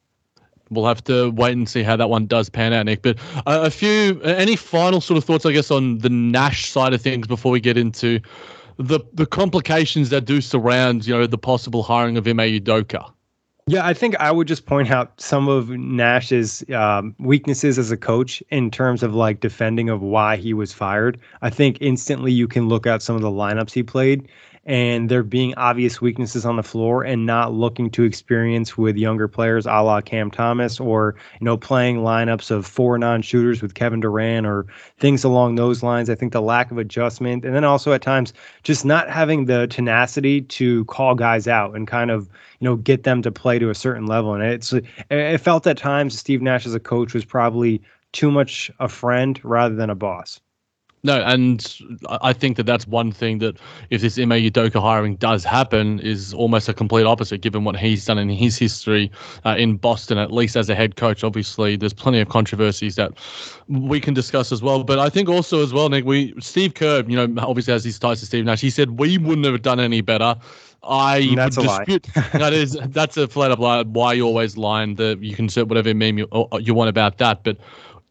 We'll 0.74 0.86
have 0.86 1.04
to 1.06 1.32
wait 1.32 1.54
and 1.54 1.68
see 1.68 1.84
how 1.84 1.96
that 1.96 2.10
one 2.10 2.26
does 2.26 2.50
pan 2.50 2.74
out, 2.74 2.86
Nick. 2.86 3.02
But 3.02 3.18
uh, 3.46 3.62
a 3.64 3.70
few, 3.70 4.22
any 4.22 4.56
final 4.56 5.02
sort 5.02 5.18
of 5.18 5.24
thoughts, 5.24 5.46
I 5.46 5.52
guess, 5.52 5.72
on 5.72 6.00
the 6.00 6.10
Nash 6.10 6.70
side 6.70 6.94
of 6.94 7.02
things 7.02 7.28
before 7.28 7.52
we 7.52 7.60
get 7.60 7.78
into 7.78 8.20
the 8.78 9.00
the 9.14 9.26
complications 9.26 10.10
that 10.10 10.26
do 10.26 10.42
surround, 10.42 11.06
you 11.06 11.16
know, 11.16 11.28
the 11.28 11.38
possible 11.38 11.84
hiring 11.84 12.18
of 12.18 12.28
Ime 12.28 12.38
Udoka. 12.38 13.12
Yeah, 13.66 13.86
I 13.86 13.94
think 13.94 14.18
I 14.20 14.30
would 14.30 14.48
just 14.48 14.66
point 14.66 14.92
out 14.92 15.22
some 15.22 15.48
of 15.48 15.70
Nash's 15.70 16.66
um, 16.76 17.16
weaknesses 17.18 17.80
as 17.80 17.92
a 17.92 17.98
coach 17.98 18.44
in 18.50 18.70
terms 18.70 19.04
of 19.04 19.16
like 19.16 19.40
defending 19.40 19.88
of 19.88 20.02
why 20.02 20.36
he 20.36 20.54
was 20.54 20.74
fired. 20.74 21.18
I 21.42 21.50
think 21.50 21.78
instantly 21.80 22.34
you 22.34 22.46
can 22.46 22.68
look 22.68 22.86
at 22.86 23.02
some 23.02 23.16
of 23.16 23.22
the 23.22 23.32
lineups 23.32 23.72
he 23.72 23.82
played 23.82 24.28
and 24.66 25.10
there 25.10 25.24
being 25.24 25.54
obvious 25.56 26.00
weaknesses 26.00 26.46
on 26.46 26.56
the 26.56 26.64
floor 26.64 27.04
and 27.04 27.26
not 27.26 27.54
looking 27.54 27.90
to 27.92 28.04
experience 28.04 28.78
with 28.78 28.96
younger 28.96 29.28
players 29.28 29.66
a 29.66 29.82
la 29.82 30.00
Cam 30.00 30.32
Thomas 30.32 30.80
or, 30.80 31.16
you 31.40 31.46
know, 31.46 31.58
playing 31.58 31.98
lineups 31.98 32.50
of 32.50 32.66
four 32.66 32.98
non-shooters 32.98 33.62
with 33.62 33.74
Kevin 33.74 34.00
Durant 34.00 34.48
or 34.48 34.66
things 35.00 35.24
along 35.26 35.56
those 35.56 35.84
lines. 35.84 36.10
I 36.10 36.16
think 36.16 36.32
the 36.32 36.42
lack 36.42 36.72
of 36.72 36.78
adjustment 36.78 37.44
and 37.44 37.54
then 37.54 37.66
also 37.66 37.92
at 37.92 38.02
times 38.02 38.32
just 38.64 38.86
not 38.86 39.10
having 39.10 39.46
the 39.46 39.68
tenacity 39.68 40.42
to 40.42 40.86
call 40.86 41.14
guys 41.16 41.48
out 41.48 41.76
and 41.76 41.86
kind 41.86 42.10
of, 42.10 42.30
you 42.60 42.66
know, 42.70 42.78
get 42.78 43.04
them 43.04 43.22
to 43.24 43.32
play 43.32 43.60
to 43.60 43.70
a 43.70 43.76
certain 43.76 44.06
level. 44.06 44.34
And 44.34 44.44
it's 44.44 44.74
it 45.12 45.38
felt 45.40 45.68
at 45.68 45.78
times 45.78 46.18
Steve 46.18 46.42
Nash 46.42 46.66
as 46.66 46.74
a 46.74 46.80
coach 46.80 47.14
was 47.14 47.26
probably 47.26 47.82
too 48.14 48.32
much 48.32 48.72
a 48.80 48.88
friend 48.88 49.40
rather 49.44 49.76
than 49.76 49.90
a 49.90 49.96
boss. 49.96 50.40
No, 51.06 51.22
and 51.22 51.76
I 52.22 52.32
think 52.32 52.56
that 52.56 52.66
that's 52.66 52.88
one 52.88 53.12
thing 53.12 53.40
that 53.40 53.58
if 53.90 54.00
this 54.00 54.18
Ime 54.18 54.30
Udoka 54.30 54.82
hiring 54.82 55.18
does 55.18 55.44
happen 55.44 56.00
is 56.00 56.34
almost 56.34 56.70
a 56.70 56.74
complete 56.74 57.06
opposite, 57.06 57.42
given 57.42 57.66
what 57.66 57.76
he's 57.76 58.06
done 58.06 58.18
in 58.18 58.30
his 58.30 58.58
history 58.58 59.12
uh, 59.46 59.56
in 59.58 59.76
Boston, 59.76 60.18
at 60.18 60.32
least 60.32 60.56
as 60.56 60.70
a 60.70 60.76
head 60.76 60.96
coach. 60.96 61.26
Obviously, 61.26 61.76
there's 61.76 61.92
plenty 61.92 62.22
of 62.22 62.30
controversies 62.30 62.96
that 62.96 63.12
we 63.68 64.00
can 64.00 64.14
discuss 64.14 64.54
as 64.54 64.62
well. 64.62 64.86
But 64.86 64.98
I 64.98 65.10
think 65.10 65.28
also 65.28 65.62
as 65.62 65.74
well, 65.74 65.90
Nick, 65.90 66.06
we 66.06 66.34
Steve 66.40 66.76
Kerr, 66.76 67.04
you 67.06 67.18
know, 67.18 67.44
obviously 67.44 67.74
has 67.74 67.84
his 67.84 68.00
ties 68.00 68.22
to 68.22 68.26
Steve 68.26 68.46
Nash. 68.46 68.62
He 68.62 68.70
said 68.70 68.98
we 68.98 69.18
wouldn't 69.18 69.46
have 69.46 69.62
done 69.62 69.82
any 69.82 70.00
better. 70.00 70.38
I 70.84 71.34
that's 71.36 71.58
would 71.58 71.66
a 71.66 71.70
dispute 71.70 72.16
lie. 72.16 72.30
that 72.40 72.54
is 72.54 72.78
that's 72.88 73.18
a 73.18 73.28
flat 73.28 73.52
up 73.52 73.60
lie. 73.60 73.84
Why 73.84 74.14
you 74.14 74.26
always 74.26 74.58
lying? 74.58 74.96
That 74.96 75.22
you 75.22 75.36
can 75.36 75.50
say 75.50 75.64
whatever 75.64 75.94
meme 75.94 76.18
you, 76.18 76.48
you 76.60 76.74
want 76.74 76.90
about 76.90 77.18
that, 77.18 77.44
but 77.44 77.58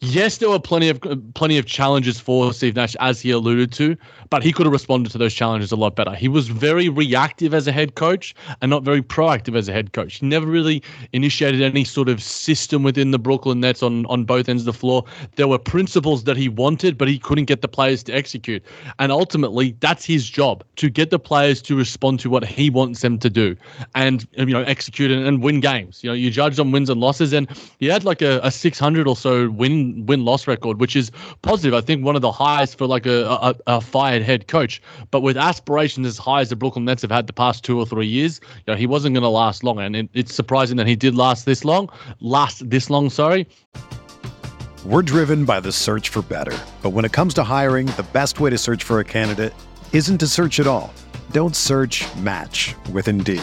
Yes, 0.04 0.38
there 0.38 0.50
were 0.50 0.59
plenty 0.59 0.88
of 0.88 1.00
plenty 1.35 1.59
of 1.59 1.66
challenges 1.66 2.18
for 2.18 2.52
Steve 2.52 2.75
Nash, 2.75 2.97
as 2.97 3.21
he 3.21 3.30
alluded 3.30 3.71
to, 3.75 3.97
but 4.30 4.42
he 4.42 4.52
could 4.52 4.66
have 4.66 4.73
responded 4.73 5.12
to 5.12 5.18
those 5.18 5.32
challenges 5.32 5.71
a 5.71 5.76
lot 5.76 5.94
better. 5.94 6.12
He 6.12 6.26
was 6.26 6.49
very 6.49 6.88
reactive 6.88 7.54
as 7.54 7.68
a 7.68 7.73
head 7.73 7.94
coach 7.94 8.35
and 8.61 8.68
not 8.68 8.82
very 8.82 9.00
proactive 9.00 9.56
as 9.56 9.68
a 9.68 9.73
head 9.73 9.92
coach. 9.92 10.14
He 10.14 10.26
never 10.26 10.44
really 10.44 10.82
initiated 11.12 11.62
any 11.62 11.85
sort 11.85 12.09
of 12.09 12.21
system 12.21 12.82
within 12.82 13.12
the 13.12 13.18
Brooklyn 13.21 13.61
Nets 13.61 13.80
on, 13.80 14.04
on 14.06 14.25
both 14.25 14.49
ends 14.49 14.62
of 14.62 14.66
the 14.66 14.73
floor. 14.73 15.04
There 15.37 15.47
were 15.47 15.59
principles 15.59 16.25
that 16.25 16.37
he 16.37 16.49
wanted, 16.49 16.99
but 16.99 17.06
he 17.06 17.21
couldn't 17.21 17.44
get 17.44 17.62
the 17.62 17.68
players 17.68 18.02
to 18.02 18.12
execute. 18.12 18.64
And 18.99 19.12
ultimately, 19.12 19.76
that's 19.78 20.04
his 20.04 20.28
job 20.28 20.64
to 20.76 20.90
get 20.90 21.11
the 21.11 21.21
players 21.21 21.62
to 21.62 21.76
respond 21.76 22.18
to 22.21 22.28
what 22.28 22.44
he 22.44 22.71
wants 22.71 23.02
them 23.02 23.21
to 23.21 23.30
do 23.30 23.54
and 23.94 24.26
you 24.37 24.47
know 24.47 24.64
execute 24.64 25.12
and, 25.12 25.25
and 25.25 25.44
win 25.44 25.61
games. 25.61 26.02
You 26.02 26.11
know, 26.11 26.14
you 26.14 26.28
judge 26.28 26.59
on 26.59 26.73
wins 26.73 26.90
and 26.90 27.00
losses, 27.00 27.32
and 27.32 27.49
he 27.78 27.87
had 27.87 28.02
like 28.02 28.21
a, 28.21 28.40
a 28.42 28.50
600 28.50 29.06
or 29.06 29.14
so 29.14 29.49
win 29.49 29.91
win 30.06 30.25
loss 30.25 30.46
record, 30.46 30.80
which 30.80 30.96
is 30.96 31.11
positive. 31.42 31.75
I 31.75 31.80
think 31.80 32.04
one 32.04 32.16
of 32.16 32.22
the 32.22 32.32
highest 32.32 32.78
for 32.78 32.87
like 32.87 33.06
a, 33.06 33.25
a, 33.25 33.54
a, 33.66 33.80
fired 33.80 34.22
head 34.22 34.49
coach. 34.49 34.82
But 35.11 35.20
with 35.20 35.37
aspirations 35.37 36.06
as 36.06 36.18
high 36.18 36.40
as 36.40 36.50
the 36.50 36.56
Brooklyn 36.56 36.84
Nets 36.84 37.02
have 37.02 37.11
had 37.11 37.26
the 37.26 37.32
past 37.32 37.64
two 37.64 37.78
or 37.78 37.87
three 37.87 38.06
years, 38.06 38.40
you 38.66 38.72
know, 38.72 38.76
he 38.76 38.87
wasn't 38.87 39.14
going 39.14 39.22
to 39.22 39.28
last 39.28 39.64
long. 39.64 39.78
And 39.78 39.94
it, 39.96 40.08
it's 40.14 40.34
surprising 40.34 40.76
that 40.76 40.87
he 40.87 40.96
did 40.96 41.14
last 41.14 41.44
this 41.44 41.64
long. 41.64 41.88
Last 42.20 42.68
this 42.68 42.90
long, 42.90 43.11
sorry. 43.11 43.46
We're 44.84 45.02
driven 45.02 45.44
by 45.44 45.61
the 45.61 45.70
search 45.70 46.08
for 46.08 46.22
better. 46.22 46.58
But 46.82 46.90
when 46.90 47.04
it 47.04 47.12
comes 47.12 47.34
to 47.34 47.44
hiring, 47.44 47.87
the 47.87 48.06
best 48.12 48.40
way 48.40 48.50
to 48.50 48.58
search 48.58 48.82
for 48.82 48.99
a 49.00 49.04
candidate 49.04 49.54
isn't 49.92 50.18
to 50.18 50.26
search 50.26 50.58
at 50.58 50.66
all. 50.66 50.92
Don't 51.30 51.54
search 51.54 52.04
match 52.16 52.75
with 52.92 53.08
Indeed. 53.08 53.42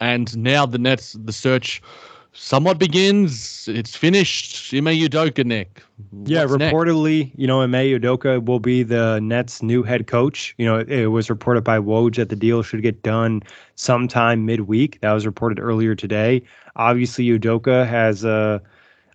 And 0.00 0.36
now 0.38 0.66
the 0.66 0.78
Nets, 0.78 1.12
the 1.12 1.32
search 1.32 1.82
somewhat 2.32 2.78
begins. 2.78 3.66
It's 3.68 3.96
finished. 3.96 4.72
Ime 4.72 4.86
Udoka, 4.86 5.44
Nick. 5.44 5.82
Yeah, 6.24 6.44
What's 6.44 6.58
next? 6.58 6.72
reportedly, 6.74 7.32
you 7.36 7.46
know, 7.46 7.62
Ime 7.62 7.72
Udoka 7.72 8.44
will 8.44 8.60
be 8.60 8.82
the 8.84 9.18
Nets' 9.20 9.62
new 9.62 9.82
head 9.82 10.06
coach. 10.06 10.54
You 10.58 10.66
know, 10.66 10.78
it, 10.78 10.88
it 10.90 11.06
was 11.08 11.28
reported 11.28 11.64
by 11.64 11.78
Woj 11.78 12.16
that 12.16 12.28
the 12.28 12.36
deal 12.36 12.62
should 12.62 12.82
get 12.82 13.02
done 13.02 13.42
sometime 13.74 14.46
midweek. 14.46 15.00
That 15.00 15.12
was 15.12 15.26
reported 15.26 15.58
earlier 15.58 15.94
today. 15.94 16.42
Obviously, 16.76 17.24
Udoka 17.26 17.86
has 17.86 18.24
a 18.24 18.62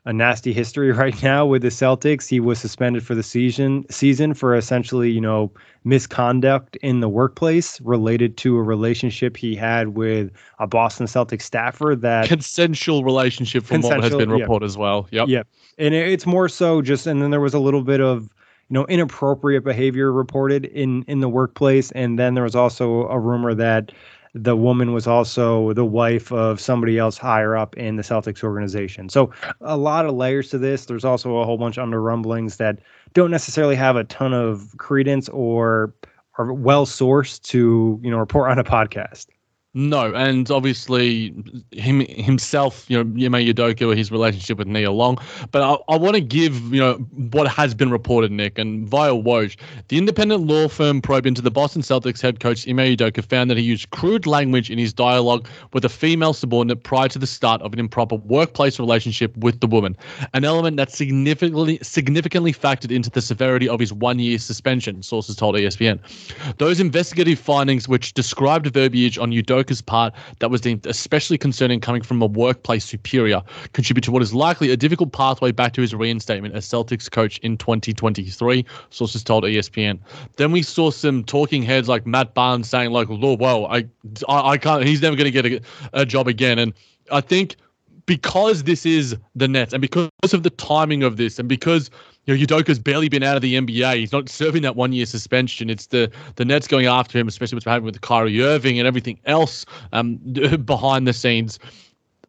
a 0.06 0.14
nasty 0.14 0.54
history 0.54 0.92
right 1.04 1.22
now 1.24 1.46
with 1.46 1.62
the 1.62 1.70
Celtics. 1.70 2.28
He 2.28 2.40
was 2.40 2.60
suspended 2.60 3.06
for 3.06 3.16
the 3.16 3.24
season 3.24 3.86
season 3.90 4.34
for 4.34 4.56
essentially, 4.56 5.12
you 5.12 5.22
know, 5.22 5.52
misconduct 5.84 6.76
in 6.78 7.00
the 7.00 7.10
workplace 7.10 7.80
related 7.82 8.38
to 8.38 8.58
a 8.58 8.64
relationship 8.64 9.38
he 9.38 9.56
had 9.56 9.90
with 9.90 10.32
a 10.60 10.68
Boston 10.68 11.06
Celtics 11.06 11.44
staffer 11.44 11.96
that 11.96 12.28
consensual 12.28 13.04
relationship 13.04 13.64
from 13.64 13.82
what 13.82 14.04
has 14.04 14.16
been 14.16 14.30
reported 14.30 14.66
yeah. 14.66 14.70
as 14.70 14.78
well. 14.78 15.08
Yep. 15.12 15.28
Yep. 15.28 15.48
And 15.78 15.94
it's 15.94 16.26
more 16.26 16.50
so 16.50 16.82
just 16.82 17.08
and 17.08 17.22
then 17.22 17.32
there 17.32 17.42
was 17.42 17.54
a 17.54 17.60
little 17.60 17.84
bit 17.84 18.02
of 18.02 18.24
you 18.70 18.76
know 18.76 18.86
inappropriate 18.86 19.64
behavior 19.64 20.12
reported 20.12 20.66
in 20.66 21.04
in 21.04 21.20
the 21.20 21.30
workplace 21.30 21.92
and 21.92 22.18
then 22.18 22.34
there 22.34 22.44
was 22.44 22.56
also 22.56 23.08
a 23.08 23.20
rumor 23.20 23.54
that 23.54 23.92
the 24.34 24.56
woman 24.56 24.94
was 24.94 25.06
also 25.06 25.74
the 25.74 25.86
wife 25.86 26.32
of 26.32 26.60
somebody 26.60 26.98
else 26.98 27.18
higher 27.18 27.56
up 27.56 27.78
in 27.78 27.98
the 27.98 28.04
Celtics 28.04 28.44
organization. 28.44 29.10
So 29.10 29.32
a 29.62 29.78
lot 29.78 30.06
of 30.06 30.16
layers 30.16 30.50
to 30.50 30.58
this. 30.58 30.86
There's 30.86 31.06
also 31.06 31.38
a 31.38 31.46
whole 31.46 31.58
bunch 31.58 31.78
of 31.78 31.84
under 31.84 32.02
rumblings 32.02 32.58
that 32.58 32.80
don't 33.14 33.30
necessarily 33.32 33.76
have 33.76 33.96
a 33.96 34.04
ton 34.06 34.34
of 34.34 34.76
credence 34.78 35.30
or 35.30 35.94
are 36.40 36.52
well 36.52 36.86
sourced 36.86 37.42
to 37.44 38.00
you 38.02 38.10
know 38.10 38.18
report 38.18 38.50
on 38.50 38.58
a 38.58 38.64
podcast. 38.64 39.28
No, 39.76 40.14
and 40.14 40.52
obviously 40.52 41.34
him 41.72 42.02
himself, 42.02 42.86
you 42.90 42.96
know, 42.96 43.26
Ime 43.26 43.44
Udoka, 43.44 43.98
his 43.98 44.12
relationship 44.12 44.60
with 44.60 44.68
Nia 44.68 44.92
Long. 44.92 45.18
But 45.50 45.64
I, 45.64 45.78
I 45.92 45.98
want 45.98 46.14
to 46.14 46.22
give, 46.22 46.72
you 46.72 46.80
know, 46.80 46.94
what 47.32 47.48
has 47.48 47.74
been 47.74 47.90
reported, 47.90 48.32
Nick, 48.32 48.60
and 48.60 48.88
via 48.88 49.14
Woj, 49.14 49.58
the 49.88 49.98
independent 49.98 50.46
law 50.46 50.68
firm 50.68 51.02
probe 51.02 51.26
into 51.26 51.42
the 51.42 51.50
Boston 51.50 51.82
Celtics 51.82 52.22
head 52.22 52.40
coach 52.40 52.68
Ime 52.68 52.78
Udoka 52.96 53.26
found 53.26 53.50
that 53.50 53.58
he 53.58 53.64
used 53.64 53.90
crude 53.90 54.28
language 54.28 54.70
in 54.70 54.78
his 54.78 54.94
dialogue 54.94 55.48
with 55.74 55.84
a 55.84 55.90
female 55.90 56.34
subordinate 56.34 56.84
prior 56.84 57.08
to 57.08 57.18
the 57.18 57.26
start 57.26 57.60
of 57.64 57.74
an 57.74 57.80
improper 57.80 58.18
workplace 58.18 58.78
relationship 58.78 59.36
with 59.38 59.60
the 59.60 59.68
woman, 59.68 59.98
an 60.36 60.46
element 60.46 60.78
that 60.78 60.92
significantly 60.92 61.80
significantly 61.82 62.54
factored 62.54 62.92
into 62.92 63.10
the 63.10 63.24
severity 63.24 63.68
of 63.68 63.80
his 63.80 63.92
one-year 63.92 64.38
suspension. 64.38 65.02
Sources 65.02 65.36
told 65.36 65.56
ESPN. 65.56 65.98
Those 66.60 66.80
investigative 66.80 67.40
findings, 67.40 67.88
which 67.88 68.14
described 68.14 68.68
verbiage 68.68 69.18
on 69.18 69.32
Udoka 69.32 69.63
Joker's 69.64 69.82
part 69.82 70.14
that 70.40 70.52
was 70.52 70.62
deemed 70.62 70.86
especially 70.86 71.38
concerning 71.38 71.80
coming 71.80 72.02
from 72.02 72.22
a 72.22 72.26
workplace 72.26 72.84
superior 72.84 73.42
contribute 73.72 74.04
to 74.04 74.12
what 74.12 74.22
is 74.22 74.34
likely 74.34 74.72
a 74.72 74.78
difficult 74.78 75.14
pathway 75.14 75.52
back 75.52 75.72
to 75.74 75.82
his 75.82 75.96
reinstatement 75.96 76.54
as 76.54 76.68
Celtics 76.68 77.10
coach 77.10 77.38
in 77.40 77.58
2023, 77.58 78.66
sources 78.90 79.24
told 79.24 79.46
ESPN. 79.46 80.00
Then 80.36 80.52
we 80.52 80.62
saw 80.62 80.92
some 80.92 81.24
talking 81.24 81.64
heads 81.64 81.88
like 81.88 82.06
Matt 82.06 82.34
Barnes 82.34 82.70
saying 82.70 82.92
like, 82.92 83.10
"Oh, 83.10 83.36
well, 83.36 83.68
I, 83.68 83.86
I, 84.28 84.50
I 84.52 84.58
can't. 84.58 84.84
He's 84.84 85.02
never 85.02 85.16
going 85.16 85.32
to 85.32 85.42
get 85.42 85.46
a, 85.46 86.02
a 86.02 86.06
job 86.06 86.28
again." 86.28 86.60
And 86.60 86.74
I 87.12 87.22
think 87.22 87.56
because 88.06 88.64
this 88.64 88.86
is 88.86 89.16
the 89.36 89.48
Nets 89.48 89.74
and 89.74 89.82
because 89.82 90.10
of 90.34 90.44
the 90.44 90.50
timing 90.50 91.04
of 91.04 91.16
this 91.16 91.40
and 91.40 91.48
because 91.48 91.90
you 92.26 92.36
know, 92.36 92.46
Udoka's 92.46 92.80
barely 92.80 93.10
been 93.10 93.24
out 93.24 93.36
of 93.36 93.42
the 93.42 93.56
NBA. 93.56 93.98
He's 93.98 94.12
not 94.12 94.30
serving 94.30 94.62
that 94.62 94.76
one 94.76 94.94
year 94.94 95.06
suspension. 95.06 95.70
It's 95.70 95.88
the 95.88 96.12
the 96.36 96.46
Nets 96.46 96.68
going 96.68 96.86
after 96.86 97.18
him, 97.18 97.28
especially 97.28 97.58
what's 97.58 97.66
happening 97.66 97.86
with 97.86 98.00
Kyrie 98.02 98.42
Irving 98.42 98.80
and 98.80 98.88
everything 98.88 99.20
else 99.26 99.66
um, 99.92 100.16
behind 100.66 101.08
the 101.08 101.14
scenes. 101.14 101.60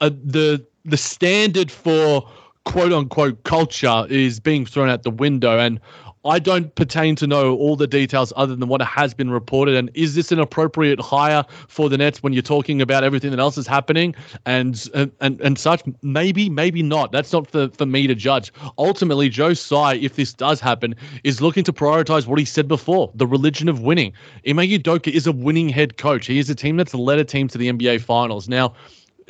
Uh, 0.00 0.10
the 0.10 0.64
the 0.84 0.96
standard 0.96 1.70
for 1.70 2.28
quote 2.64 2.92
unquote 2.92 3.42
culture 3.44 4.06
is 4.08 4.40
being 4.40 4.66
thrown 4.66 4.88
out 4.88 5.02
the 5.02 5.10
window. 5.10 5.58
And 5.58 5.80
I 6.24 6.38
don't 6.38 6.74
pertain 6.74 7.16
to 7.16 7.26
know 7.26 7.54
all 7.56 7.76
the 7.76 7.86
details 7.86 8.32
other 8.36 8.56
than 8.56 8.68
what 8.68 8.80
has 8.80 9.12
been 9.12 9.30
reported. 9.30 9.74
And 9.74 9.90
is 9.94 10.14
this 10.14 10.32
an 10.32 10.38
appropriate 10.38 10.98
hire 11.00 11.44
for 11.68 11.90
the 11.90 11.98
Nets 11.98 12.22
when 12.22 12.32
you're 12.32 12.42
talking 12.42 12.80
about 12.80 13.04
everything 13.04 13.30
that 13.30 13.38
else 13.38 13.58
is 13.58 13.66
happening 13.66 14.14
and 14.46 14.88
and 15.20 15.40
and 15.40 15.58
such? 15.58 15.82
Maybe, 16.02 16.48
maybe 16.48 16.82
not. 16.82 17.12
That's 17.12 17.32
not 17.32 17.50
for, 17.50 17.68
for 17.68 17.84
me 17.84 18.06
to 18.06 18.14
judge. 18.14 18.52
Ultimately, 18.78 19.28
Joe 19.28 19.52
Tsai, 19.52 19.94
if 19.96 20.16
this 20.16 20.32
does 20.32 20.60
happen, 20.60 20.94
is 21.24 21.42
looking 21.42 21.64
to 21.64 21.72
prioritize 21.72 22.26
what 22.26 22.38
he 22.38 22.44
said 22.44 22.68
before: 22.68 23.10
the 23.14 23.26
religion 23.26 23.68
of 23.68 23.80
winning. 23.80 24.12
Ime 24.48 24.58
Udoka 24.58 25.12
is 25.12 25.26
a 25.26 25.32
winning 25.32 25.68
head 25.68 25.98
coach. 25.98 26.26
He 26.26 26.38
is 26.38 26.48
a 26.48 26.54
team 26.54 26.76
that's 26.76 26.94
led 26.94 27.18
a 27.18 27.24
team 27.24 27.48
to 27.48 27.58
the 27.58 27.70
NBA 27.70 28.00
Finals. 28.00 28.48
Now, 28.48 28.74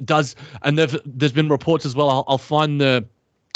does 0.05 0.37
and 0.63 0.79
there's 0.79 1.33
been 1.33 1.49
reports 1.49 1.85
as 1.85 1.95
well. 1.95 2.11
I'll, 2.11 2.25
I'll 2.29 2.39
find 2.39 2.81
the 2.81 3.05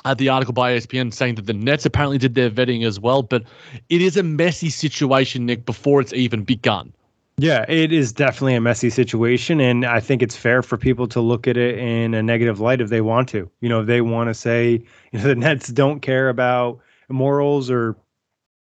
uh, 0.05 0.15
the 0.15 0.29
article 0.29 0.53
by 0.53 0.77
ESPN 0.77 1.13
saying 1.13 1.37
that 1.37 1.47
the 1.47 1.53
Nets 1.53 1.85
apparently 1.85 2.19
did 2.19 2.35
their 2.35 2.51
vetting 2.51 2.87
as 2.87 3.01
well, 3.01 3.23
but 3.23 3.45
it 3.89 4.01
is 4.01 4.17
a 4.17 4.23
messy 4.23 4.71
situation, 4.71 5.47
Nick, 5.47 5.65
before 5.65 6.01
it's 6.01 6.13
even 6.13 6.45
begun. 6.45 6.93
Yeah, 7.41 7.65
it 7.69 7.93
is 7.93 8.13
definitely 8.13 8.57
a 8.57 8.61
messy 8.61 8.91
situation. 8.91 9.61
And 9.61 9.87
I 9.87 10.01
think 10.01 10.23
it's 10.23 10.37
fair 10.37 10.61
for 10.61 10.77
people 10.77 11.07
to 11.09 11.21
look 11.21 11.47
at 11.47 11.57
it 11.57 11.79
in 11.79 12.13
a 12.15 12.23
negative 12.23 12.59
light 12.59 12.81
if 12.81 12.89
they 12.89 13.01
want 13.01 13.29
to. 13.31 13.49
You 13.61 13.69
know, 13.69 13.81
if 13.81 13.87
they 13.87 14.01
want 14.01 14.29
to 14.29 14.35
say, 14.35 14.83
you 15.13 15.19
know, 15.19 15.23
the 15.23 15.37
Nets 15.37 15.69
don't 15.69 16.01
care 16.01 16.29
about 16.29 16.81
morals 17.09 17.71
or 17.71 17.97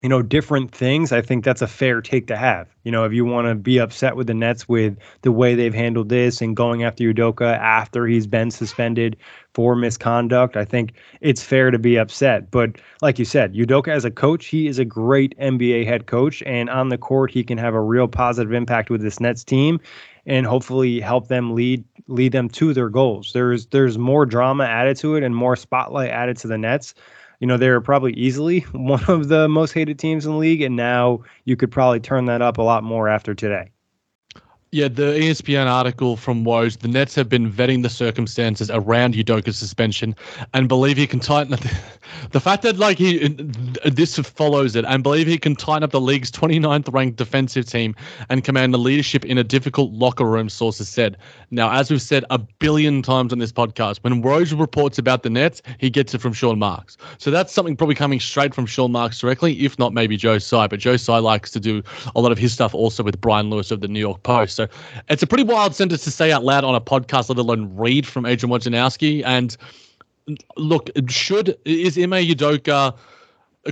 you 0.04 0.10
know, 0.10 0.22
different 0.22 0.76
things, 0.76 1.14
I 1.14 1.22
think 1.22 1.46
that's 1.46 1.62
a 1.62 1.68
fair 1.68 2.02
take 2.02 2.28
to 2.28 2.36
have. 2.36 2.68
You 2.84 2.92
know, 2.92 3.06
if 3.06 3.14
you 3.14 3.24
want 3.24 3.48
to 3.48 3.56
be 3.56 3.80
upset 3.80 4.18
with 4.18 4.28
the 4.28 4.34
Nets 4.34 4.68
with 4.68 4.98
the 5.22 5.32
way 5.32 5.56
they've 5.56 5.74
handled 5.74 6.10
this 6.10 6.42
and 6.42 6.58
going 6.58 6.84
after 6.84 7.06
Udoka 7.06 7.58
after 7.58 8.06
he's 8.06 8.28
been 8.28 8.52
suspended 8.52 9.16
for 9.54 9.78
misconduct, 9.78 10.58
I 10.58 10.66
think 10.66 10.92
it's 11.22 11.42
fair 11.42 11.72
to 11.72 11.80
be 11.80 11.98
upset. 11.98 12.52
But 12.52 12.72
like 13.02 13.18
you 13.18 13.24
said, 13.24 13.54
Udoka 13.54 13.88
as 13.88 14.04
a 14.04 14.12
coach, 14.12 14.48
he 14.48 14.68
is 14.68 14.78
a 14.78 14.84
great 14.84 15.40
NBA 15.40 15.86
head 15.86 16.06
coach. 16.06 16.44
And 16.46 16.70
on 16.70 16.90
the 16.90 16.98
court, 16.98 17.32
he 17.32 17.42
can 17.42 17.58
have 17.58 17.74
a 17.74 17.82
real 17.82 18.10
positive 18.10 18.52
impact 18.52 18.90
with 18.90 19.02
this 19.02 19.22
Nets 19.22 19.46
team 19.46 19.80
and 20.26 20.46
hopefully 20.46 21.00
help 21.00 21.30
them 21.30 21.56
lead 21.56 21.84
lead 22.10 22.34
them 22.34 22.50
to 22.50 22.74
their 22.74 22.90
goals. 22.90 23.32
There's 23.32 23.68
there's 23.68 23.98
more 23.98 24.26
drama 24.26 24.66
added 24.66 24.98
to 24.98 25.16
it 25.16 25.24
and 25.24 25.34
more 25.34 25.56
spotlight 25.56 26.10
added 26.10 26.36
to 26.40 26.48
the 26.50 26.58
Nets 26.58 26.94
you 27.44 27.48
know, 27.48 27.58
they're 27.58 27.82
probably 27.82 28.14
easily 28.14 28.60
one 28.72 29.04
of 29.10 29.28
the 29.28 29.50
most 29.50 29.74
hated 29.74 30.00
teams 30.00 30.26
in 30.26 30.32
the 30.32 30.38
league. 30.38 30.62
And 30.62 30.78
now 30.78 31.24
you 31.44 31.58
could 31.58 31.72
probably 31.72 32.00
turn 32.00 32.24
that 32.28 32.42
up 32.42 32.58
a 32.58 32.62
lot 32.62 32.86
more 32.86 33.10
after 33.10 33.36
today. 33.36 33.73
Yeah, 34.74 34.88
the 34.88 35.14
ESPN 35.14 35.68
article 35.68 36.18
from 36.18 36.44
Woj, 36.44 36.80
the 36.80 36.88
Nets 36.88 37.14
have 37.14 37.30
been 37.30 37.52
vetting 37.52 37.84
the 37.84 37.92
circumstances 37.92 38.72
around 38.72 39.14
Udoka's 39.14 39.56
suspension 39.56 40.16
and 40.56 40.68
believe 40.68 40.98
he 40.98 41.06
can 41.06 41.20
tighten 41.20 41.54
up 41.54 41.60
the, 41.60 41.78
the 42.32 42.40
fact 42.40 42.64
that 42.64 42.78
like 42.78 42.98
he 42.98 43.28
this 43.86 44.18
follows 44.18 44.76
it 44.76 44.84
and 44.88 45.04
believe 45.04 45.28
he 45.28 45.38
can 45.38 45.56
tighten 45.56 45.84
up 45.84 45.92
the 45.92 46.02
league's 46.02 46.32
29th 46.32 46.92
ranked 46.92 47.18
defensive 47.18 47.68
team 47.68 47.96
and 48.30 48.44
command 48.44 48.74
the 48.74 48.80
leadership 48.80 49.24
in 49.26 49.38
a 49.38 49.44
difficult 49.44 49.92
locker 49.92 50.26
room, 50.26 50.50
sources 50.50 50.90
said. 50.90 51.18
Now, 51.52 51.72
as 51.72 51.92
we've 51.92 52.02
said 52.02 52.26
a 52.32 52.40
billion 52.40 53.04
times 53.04 53.32
on 53.32 53.38
this 53.38 53.52
podcast, 53.52 54.00
when 54.00 54.24
Woj 54.24 54.60
reports 54.60 54.98
about 54.98 55.22
the 55.22 55.30
Nets, 55.30 55.62
he 55.78 55.92
gets 55.92 56.16
it 56.16 56.22
from 56.22 56.34
Sean 56.34 56.58
Marks. 56.58 56.98
So 57.20 57.30
that's 57.30 57.54
something 57.54 57.78
probably 57.78 57.94
coming 57.94 58.20
straight 58.20 58.56
from 58.56 58.66
Sean 58.66 58.92
Marks 58.92 59.20
directly, 59.20 59.54
if 59.64 59.78
not 59.78 59.94
maybe 59.94 60.18
Joe 60.18 60.40
Tsai. 60.40 60.66
But 60.66 60.80
Joe 60.80 60.98
Tsai 60.98 61.20
likes 61.20 61.52
to 61.52 61.60
do 61.60 61.84
a 62.16 62.22
lot 62.22 62.32
of 62.32 62.40
his 62.40 62.54
stuff 62.54 62.74
also 62.74 63.04
with 63.04 63.22
Brian 63.22 63.52
Lewis 63.52 63.70
of 63.70 63.82
the 63.82 63.88
New 63.88 64.00
York 64.00 64.24
Post. 64.24 64.56
So 64.56 64.63
so 64.72 65.04
it's 65.10 65.24
a 65.24 65.28
pretty 65.28 65.44
wild 65.44 65.76
sentence 65.76 66.04
to 66.04 66.12
say 66.12 66.32
out 66.32 66.44
loud 66.44 66.64
on 66.64 66.76
a 66.76 66.82
podcast, 66.82 67.30
let 67.30 67.38
alone 67.38 67.76
read 67.76 68.06
from 68.08 68.26
Adrian 68.26 68.52
Wojnarowski. 68.52 69.24
And 69.26 69.56
look, 70.58 70.90
should 71.10 71.58
is 71.66 71.98
Ime 71.98 72.12
Udoka 72.12 72.96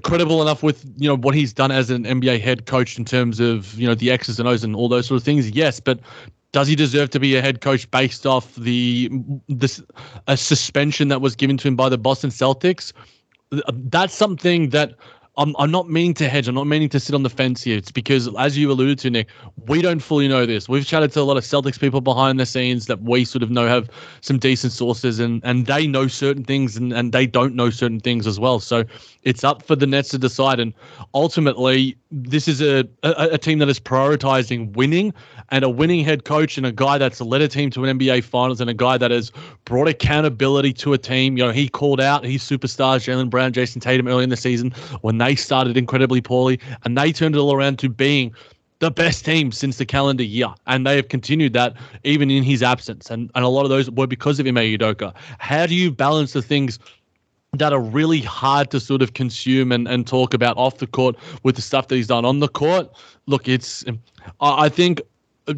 credible 0.04 0.42
enough 0.42 0.64
with 0.64 0.86
you 0.98 1.08
know 1.08 1.18
what 1.18 1.36
he's 1.36 1.52
done 1.54 1.72
as 1.72 1.90
an 1.90 2.06
NBA 2.06 2.40
head 2.40 2.66
coach 2.66 2.98
in 2.98 3.06
terms 3.06 3.40
of 3.40 3.74
you 3.74 3.88
know 3.88 3.96
the 3.96 4.12
X's 4.12 4.40
and 4.40 4.48
O's 4.48 4.64
and 4.64 4.76
all 4.76 4.88
those 4.88 5.08
sort 5.08 5.20
of 5.20 5.24
things? 5.24 5.50
Yes, 5.52 5.80
but 5.80 6.00
does 6.52 6.68
he 6.68 6.76
deserve 6.76 7.10
to 7.12 7.20
be 7.20 7.36
a 7.36 7.42
head 7.42 7.62
coach 7.62 7.90
based 7.92 8.26
off 8.26 8.56
the 8.56 9.10
this 9.48 9.82
a 10.28 10.38
suspension 10.38 11.08
that 11.10 11.22
was 11.22 11.36
given 11.36 11.58
to 11.58 11.68
him 11.68 11.76
by 11.76 11.90
the 11.90 11.98
Boston 11.98 12.30
Celtics? 12.30 12.94
That's 13.70 14.14
something 14.14 14.70
that 14.70 14.96
I'm, 15.38 15.56
I'm 15.58 15.72
not 15.72 15.89
meaning 15.89 16.13
to 16.15 16.28
hedge. 16.28 16.50
I'm 16.50 16.56
not 16.56 16.67
meaning 16.67 16.89
to 16.89 17.00
sit 17.00 17.15
on 17.15 17.24
the 17.24 17.30
fence 17.30 17.63
here. 17.63 17.78
It's 17.78 17.91
because, 17.91 18.28
as 18.36 18.58
you 18.58 18.70
alluded 18.70 19.00
to, 19.00 19.10
Nick, 19.10 19.30
we 19.65 19.82
don't 19.82 20.02
fully 20.02 20.28
know 20.28 20.46
this. 20.46 20.67
We've 20.67 20.86
chatted 20.86 21.13
to 21.13 21.22
a 21.22 21.24
lot 21.24 21.38
of 21.38 21.46
Celtics 21.46 21.80
people 21.80 22.02
behind 22.02 22.38
the 22.38 22.46
scenes 22.46 22.88
that 22.88 23.02
we 23.02 23.24
sort 23.24 23.41
of 23.41 23.50
know 23.50 23.65
have 23.65 23.89
some 24.20 24.38
decent 24.38 24.74
sources, 24.74 25.20
and 25.20 25.41
and 25.46 25.67
they 25.67 25.88
know 25.88 26.08
certain 26.08 26.44
things, 26.44 26.76
and, 26.76 26.91
and 26.91 27.13
they 27.13 27.26
don't 27.26 27.56
know 27.56 27.70
certain 27.70 28.02
things 28.02 28.28
as 28.28 28.41
well. 28.41 28.60
So 28.60 28.84
it's 29.24 29.46
up 29.46 29.63
for 29.63 29.78
the 29.78 29.88
Nets 29.88 30.10
to 30.10 30.17
decide. 30.17 30.60
And 30.60 30.74
ultimately, 31.13 31.96
this 32.12 32.50
is 32.50 32.62
a, 32.62 32.86
a, 33.04 33.30
a 33.34 33.38
team 33.38 33.60
that 33.60 33.70
is 33.70 33.80
prioritizing 33.80 34.76
winning, 34.76 35.13
and 35.50 35.63
a 35.63 35.70
winning 35.70 36.04
head 36.04 36.26
coach, 36.26 36.58
and 36.58 36.65
a 36.65 36.74
guy 36.74 36.98
that's 36.98 37.22
led 37.22 37.41
a 37.41 37.48
team 37.48 37.70
to 37.72 37.86
an 37.86 37.98
NBA 37.98 38.26
Finals, 38.26 38.60
and 38.60 38.70
a 38.70 38.74
guy 38.74 38.98
that 38.98 39.12
has 39.12 39.32
brought 39.63 39.88
accountability 39.88 40.74
to 40.74 40.91
a 40.91 40.98
team. 40.98 41.38
You 41.38 41.46
know, 41.46 41.52
he 41.52 41.70
called 41.70 42.02
out 42.02 42.26
his 42.26 42.44
superstars, 42.44 43.06
Jaylen 43.06 43.30
Brown, 43.30 43.54
Jayson 43.54 43.82
Tatum, 43.82 44.10
early 44.10 44.26
in 44.26 44.30
the 44.30 44.36
season 44.36 44.72
when 45.00 45.22
they 45.22 45.31
started 45.36 45.78
incredibly 45.78 46.22
poorly, 46.22 46.60
and 46.84 46.98
they 46.98 47.12
turned 47.12 47.36
it 47.36 47.39
all 47.39 47.54
around 47.54 47.80
to 47.80 47.89
being 47.89 48.34
the 48.80 48.91
best 48.91 49.24
team 49.24 49.52
since 49.52 49.78
the 49.78 49.86
calendar 49.86 50.24
year. 50.24 50.48
And 50.65 50.86
they 50.86 50.96
have 50.96 51.08
continued 51.08 51.54
that 51.54 51.76
even 52.04 52.32
in 52.32 52.44
his 52.44 52.63
absence. 52.63 53.12
And, 53.12 53.30
and 53.36 53.46
a 53.46 53.48
lot 53.48 53.63
of 53.63 53.70
those 53.70 53.89
were 53.91 54.08
because 54.08 54.39
of 54.39 54.48
Ime 54.48 54.56
Udoka. 54.56 55.13
How 55.38 55.67
do 55.67 55.76
you 55.76 55.91
balance 55.91 56.34
the 56.34 56.41
things 56.41 56.80
that 57.54 57.74
are 57.74 57.82
really 57.82 58.22
hard 58.22 58.72
to 58.72 58.80
sort 58.80 59.04
of 59.04 59.13
consume 59.13 59.72
and, 59.72 59.88
and 59.88 60.08
talk 60.08 60.34
about 60.34 60.58
off 60.58 60.78
the 60.80 60.88
court 60.88 61.15
with 61.44 61.56
the 61.56 61.62
stuff 61.62 61.89
that 61.89 61.96
he's 61.96 62.08
done 62.08 62.26
on 62.26 62.39
the 62.39 62.48
court? 62.48 62.89
Look, 63.28 63.48
it's, 63.48 63.86
I 64.39 64.67
think 64.67 65.02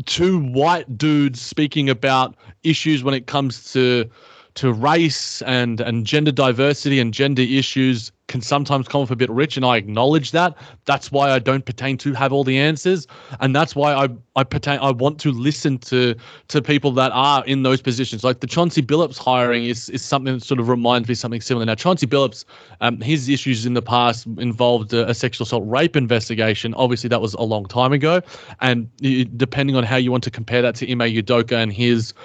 two 0.05 0.39
white 0.39 0.97
dudes 0.97 1.41
speaking 1.41 1.89
about 1.89 2.35
issues 2.63 3.03
when 3.03 3.13
it 3.13 3.27
comes 3.27 3.71
to 3.73 4.09
to 4.55 4.71
race 4.71 5.41
and 5.43 5.81
and 5.81 6.05
gender 6.05 6.31
diversity 6.31 6.99
and 6.99 7.13
gender 7.13 7.41
issues 7.41 8.11
can 8.33 8.41
sometimes 8.41 8.87
come 8.87 9.01
off 9.01 9.11
a 9.11 9.15
bit 9.15 9.29
rich, 9.29 9.57
and 9.57 9.63
I 9.63 9.77
acknowledge 9.77 10.31
that. 10.31 10.57
That's 10.85 11.11
why 11.11 11.29
I 11.29 11.37
don't 11.37 11.63
pertain 11.63 11.99
to 11.99 12.13
have 12.13 12.33
all 12.33 12.43
the 12.43 12.57
answers, 12.57 13.05
and 13.41 13.55
that's 13.55 13.75
why 13.75 13.93
I 13.93 14.09
I 14.35 14.43
pertain 14.43 14.79
I 14.79 14.89
want 14.89 15.19
to 15.19 15.31
listen 15.31 15.77
to 15.89 16.15
to 16.47 16.59
people 16.59 16.91
that 16.93 17.11
are 17.13 17.45
in 17.45 17.61
those 17.61 17.79
positions. 17.79 18.23
Like 18.23 18.39
the 18.39 18.47
Chauncey 18.47 18.81
Billups 18.81 19.19
hiring 19.19 19.65
is 19.65 19.87
is 19.89 20.01
something 20.01 20.33
that 20.33 20.43
sort 20.43 20.59
of 20.59 20.67
reminds 20.67 21.07
me 21.07 21.13
something 21.13 21.41
similar. 21.41 21.63
Now 21.63 21.75
Chauncey 21.75 22.07
Billups, 22.07 22.43
um, 22.81 22.99
his 23.01 23.29
issues 23.29 23.67
in 23.67 23.75
the 23.75 23.83
past 23.83 24.25
involved 24.39 24.93
a, 24.93 25.07
a 25.07 25.13
sexual 25.13 25.45
assault 25.45 25.63
rape 25.67 25.95
investigation. 25.95 26.73
Obviously, 26.73 27.09
that 27.09 27.21
was 27.21 27.35
a 27.35 27.43
long 27.43 27.67
time 27.67 27.93
ago, 27.93 28.19
and 28.61 28.89
depending 29.37 29.75
on 29.75 29.83
how 29.83 29.97
you 29.97 30.11
want 30.11 30.23
to 30.23 30.31
compare 30.31 30.63
that 30.63 30.73
to 30.77 30.91
Ime 30.91 31.07
Udoka 31.21 31.55
and 31.61 31.71
his 31.71 32.15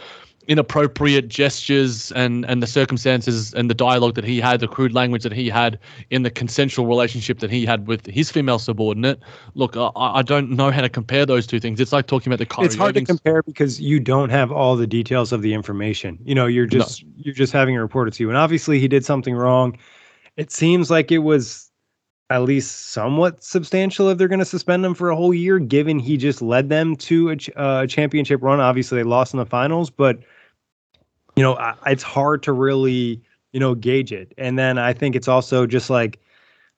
inappropriate 0.48 1.28
gestures 1.28 2.10
and 2.12 2.44
and 2.46 2.62
the 2.62 2.66
circumstances 2.66 3.52
and 3.52 3.68
the 3.68 3.74
dialogue 3.74 4.14
that 4.14 4.24
he 4.24 4.40
had, 4.40 4.60
the 4.60 4.66
crude 4.66 4.94
language 4.94 5.22
that 5.22 5.32
he 5.32 5.48
had 5.48 5.78
in 6.10 6.22
the 6.22 6.30
consensual 6.30 6.86
relationship 6.86 7.38
that 7.40 7.50
he 7.50 7.66
had 7.66 7.86
with 7.86 8.06
his 8.06 8.30
female 8.30 8.58
subordinate. 8.58 9.20
Look, 9.54 9.76
I, 9.76 9.90
I 9.94 10.22
don't 10.22 10.50
know 10.50 10.70
how 10.70 10.80
to 10.80 10.88
compare 10.88 11.26
those 11.26 11.46
two 11.46 11.60
things. 11.60 11.78
It's 11.80 11.92
like 11.92 12.06
talking 12.06 12.32
about 12.32 12.38
the 12.38 12.46
Kyrie 12.46 12.66
It's 12.66 12.74
hard 12.74 12.94
to 12.94 13.04
compare 13.04 13.42
because 13.42 13.80
you 13.80 14.00
don't 14.00 14.30
have 14.30 14.50
all 14.50 14.74
the 14.74 14.86
details 14.86 15.32
of 15.32 15.42
the 15.42 15.52
information. 15.52 16.18
You 16.24 16.34
know, 16.34 16.46
you're 16.46 16.66
just 16.66 17.04
no. 17.04 17.10
you're 17.16 17.34
just 17.34 17.52
having 17.52 17.76
a 17.76 17.82
report 17.82 18.12
to 18.12 18.22
you. 18.22 18.30
And 18.30 18.38
obviously 18.38 18.80
he 18.80 18.88
did 18.88 19.04
something 19.04 19.34
wrong. 19.34 19.76
It 20.36 20.50
seems 20.50 20.90
like 20.90 21.12
it 21.12 21.18
was 21.18 21.68
at 22.30 22.42
least 22.42 22.90
somewhat 22.90 23.42
substantial 23.42 24.08
if 24.08 24.18
they're 24.18 24.28
going 24.28 24.38
to 24.38 24.44
suspend 24.44 24.84
him 24.84 24.94
for 24.94 25.10
a 25.10 25.16
whole 25.16 25.32
year, 25.32 25.58
given 25.58 25.98
he 25.98 26.16
just 26.16 26.42
led 26.42 26.68
them 26.68 26.94
to 26.94 27.30
a, 27.30 27.36
ch- 27.36 27.50
uh, 27.56 27.86
championship 27.86 28.42
run. 28.42 28.60
Obviously, 28.60 28.98
they 28.98 29.02
lost 29.02 29.32
in 29.32 29.38
the 29.38 29.46
finals, 29.46 29.88
but 29.88 30.18
you 31.38 31.44
know, 31.44 31.56
I, 31.56 31.74
it's 31.86 32.02
hard 32.02 32.42
to 32.42 32.52
really, 32.52 33.22
you 33.52 33.60
know, 33.60 33.74
gauge 33.74 34.12
it. 34.12 34.34
And 34.36 34.58
then 34.58 34.76
I 34.78 34.92
think 34.92 35.16
it's 35.16 35.28
also 35.28 35.66
just 35.66 35.88
like 35.88 36.20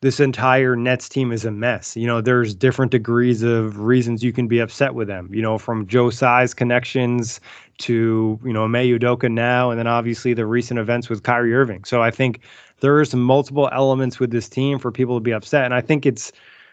this 0.03 0.21
entire 0.21 0.77
Nets 0.77 1.09
team 1.09 1.33
is 1.33 1.45
a 1.45 1.51
mess. 1.51 1.97
You 1.97 2.07
know, 2.07 2.21
there's 2.21 2.55
different 2.55 2.91
degrees 2.91 3.43
of 3.43 3.81
reasons 3.81 4.23
you 4.23 4.33
can 4.33 4.49
be 4.49 4.59
upset 4.59 4.95
with 4.95 5.09
them, 5.09 5.29
you 5.33 5.43
know, 5.43 5.59
from 5.59 5.87
Joe 5.87 6.11
Tsai's 6.11 6.55
connections 6.55 7.41
to, 7.79 8.39
you 8.45 8.53
know, 8.53 8.65
Ime 8.65 8.99
Udoka 8.99 9.31
now, 9.31 9.71
and 9.71 9.79
then 9.79 9.87
obviously 9.87 10.33
the 10.35 10.47
recent 10.47 10.79
events 10.79 11.09
with 11.09 11.23
Kyrie 11.23 11.55
Irving. 11.55 11.85
So 11.85 12.03
I 12.03 12.11
think 12.11 12.41
there's 12.81 13.15
multiple 13.15 13.69
elements 13.73 14.19
with 14.19 14.31
this 14.31 14.49
team 14.49 14.79
for 14.79 14.91
people 14.91 15.17
to 15.17 15.21
be 15.21 15.33
upset. 15.33 15.65
And 15.65 15.75
I 15.75 15.81
think 15.81 16.07
it's, 16.07 16.33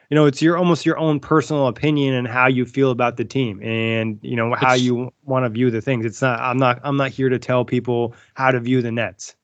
you 0.09 0.15
know 0.15 0.25
it's 0.25 0.41
your 0.41 0.57
almost 0.57 0.85
your 0.85 0.97
own 0.97 1.19
personal 1.19 1.67
opinion 1.67 2.13
and 2.13 2.27
how 2.27 2.47
you 2.47 2.65
feel 2.65 2.91
about 2.91 3.17
the 3.17 3.25
team 3.25 3.61
and 3.61 4.19
you 4.21 4.35
know 4.35 4.53
how 4.55 4.73
it's, 4.73 4.83
you 4.83 5.11
want 5.25 5.45
to 5.45 5.49
view 5.49 5.69
the 5.69 5.81
things. 5.81 6.05
It's 6.05 6.21
not 6.21 6.39
i'm 6.39 6.57
not 6.57 6.79
i'm 6.83 6.97
not 6.97 7.11
here 7.11 7.29
to 7.29 7.39
tell 7.39 7.65
people 7.65 8.15
how 8.35 8.51
to 8.51 8.59
view 8.59 8.81
the 8.81 8.91
nets. 8.91 9.35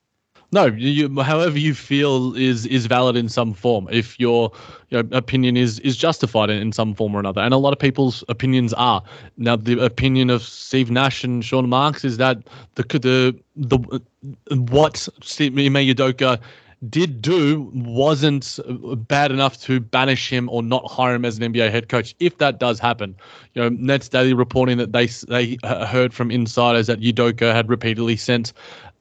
No 0.51 0.65
you, 0.65 1.19
however 1.21 1.57
you 1.57 1.73
feel 1.73 2.35
is 2.35 2.67
is 2.67 2.85
valid 2.85 3.15
in 3.15 3.27
some 3.27 3.53
form. 3.53 3.87
If 3.91 4.19
your 4.19 4.51
you 4.89 5.01
know, 5.01 5.17
opinion 5.17 5.57
is 5.57 5.79
is 5.79 5.97
justified 5.97 6.51
in, 6.51 6.57
in 6.61 6.71
some 6.71 6.93
form 6.93 7.15
or 7.15 7.19
another 7.19 7.41
and 7.41 7.53
a 7.53 7.57
lot 7.57 7.73
of 7.73 7.79
people's 7.79 8.23
opinions 8.29 8.71
are. 8.73 9.03
Now 9.37 9.55
the 9.55 9.83
opinion 9.83 10.29
of 10.29 10.43
steve 10.43 10.91
nash 10.91 11.23
and 11.23 11.43
sean 11.43 11.67
marks 11.69 12.05
is 12.05 12.17
that 12.17 12.37
the 12.75 12.83
the 12.83 13.35
the 13.55 13.77
what 14.71 15.07
Steve 15.21 15.57
Ime 15.57 15.85
Udoka 15.93 16.39
did 16.89 17.21
do 17.21 17.71
wasn't 17.73 18.59
bad 19.07 19.31
enough 19.31 19.59
to 19.61 19.79
banish 19.79 20.29
him 20.29 20.49
or 20.49 20.63
not 20.63 20.89
hire 20.89 21.15
him 21.15 21.25
as 21.25 21.37
an 21.37 21.53
NBA 21.53 21.71
head 21.71 21.89
coach. 21.89 22.15
If 22.19 22.37
that 22.39 22.59
does 22.59 22.79
happen, 22.79 23.15
you 23.53 23.61
know, 23.61 23.69
Nets 23.69 24.09
Daily 24.09 24.33
reporting 24.33 24.77
that 24.77 24.91
they 24.91 25.07
they 25.27 25.57
heard 25.63 26.13
from 26.13 26.31
insiders 26.31 26.87
that 26.87 26.99
Udoka 26.99 27.53
had 27.53 27.69
repeatedly 27.69 28.17
sent 28.17 28.53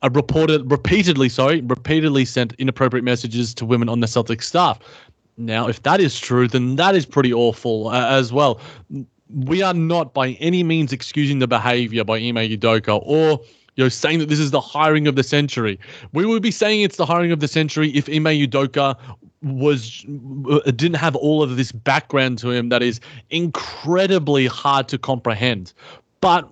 a 0.02 0.10
reported 0.10 0.70
repeatedly 0.70 1.28
sorry 1.28 1.60
repeatedly 1.60 2.24
sent 2.24 2.52
inappropriate 2.54 3.04
messages 3.04 3.54
to 3.54 3.64
women 3.64 3.88
on 3.88 4.00
the 4.00 4.06
Celtics 4.06 4.44
staff. 4.44 4.78
Now, 5.38 5.66
if 5.66 5.82
that 5.84 6.00
is 6.00 6.20
true, 6.20 6.46
then 6.46 6.76
that 6.76 6.94
is 6.94 7.06
pretty 7.06 7.32
awful 7.32 7.88
uh, 7.88 8.06
as 8.08 8.32
well. 8.32 8.60
We 9.34 9.62
are 9.62 9.72
not 9.72 10.12
by 10.12 10.32
any 10.32 10.62
means 10.62 10.92
excusing 10.92 11.38
the 11.38 11.48
behavior 11.48 12.04
by 12.04 12.18
Ime 12.18 12.36
Udoka 12.36 13.00
or 13.02 13.40
you 13.76 13.84
know, 13.84 13.88
saying 13.88 14.18
that 14.18 14.28
this 14.28 14.38
is 14.38 14.50
the 14.50 14.60
hiring 14.60 15.06
of 15.06 15.16
the 15.16 15.22
century. 15.22 15.78
We 16.12 16.26
would 16.26 16.42
be 16.42 16.50
saying 16.50 16.82
it's 16.82 16.96
the 16.96 17.06
hiring 17.06 17.32
of 17.32 17.40
the 17.40 17.48
century 17.48 17.90
if 17.90 18.08
Ime 18.08 18.24
Udoka 18.24 18.96
was 19.42 20.04
uh, 20.50 20.70
didn't 20.70 20.94
have 20.94 21.16
all 21.16 21.42
of 21.42 21.56
this 21.56 21.72
background 21.72 22.38
to 22.38 22.50
him 22.50 22.68
that 22.68 22.82
is 22.82 23.00
incredibly 23.30 24.46
hard 24.46 24.88
to 24.88 24.98
comprehend 24.98 25.72
but 26.20 26.44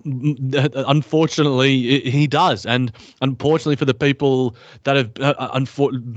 uh, 0.53 0.67
unfortunately 0.87 2.01
he 2.01 2.27
does 2.27 2.65
and 2.65 2.91
unfortunately 3.21 3.77
for 3.77 3.85
the 3.85 3.93
people 3.93 4.55
that 4.83 4.97
have 4.97 5.11
uh, 5.21 5.59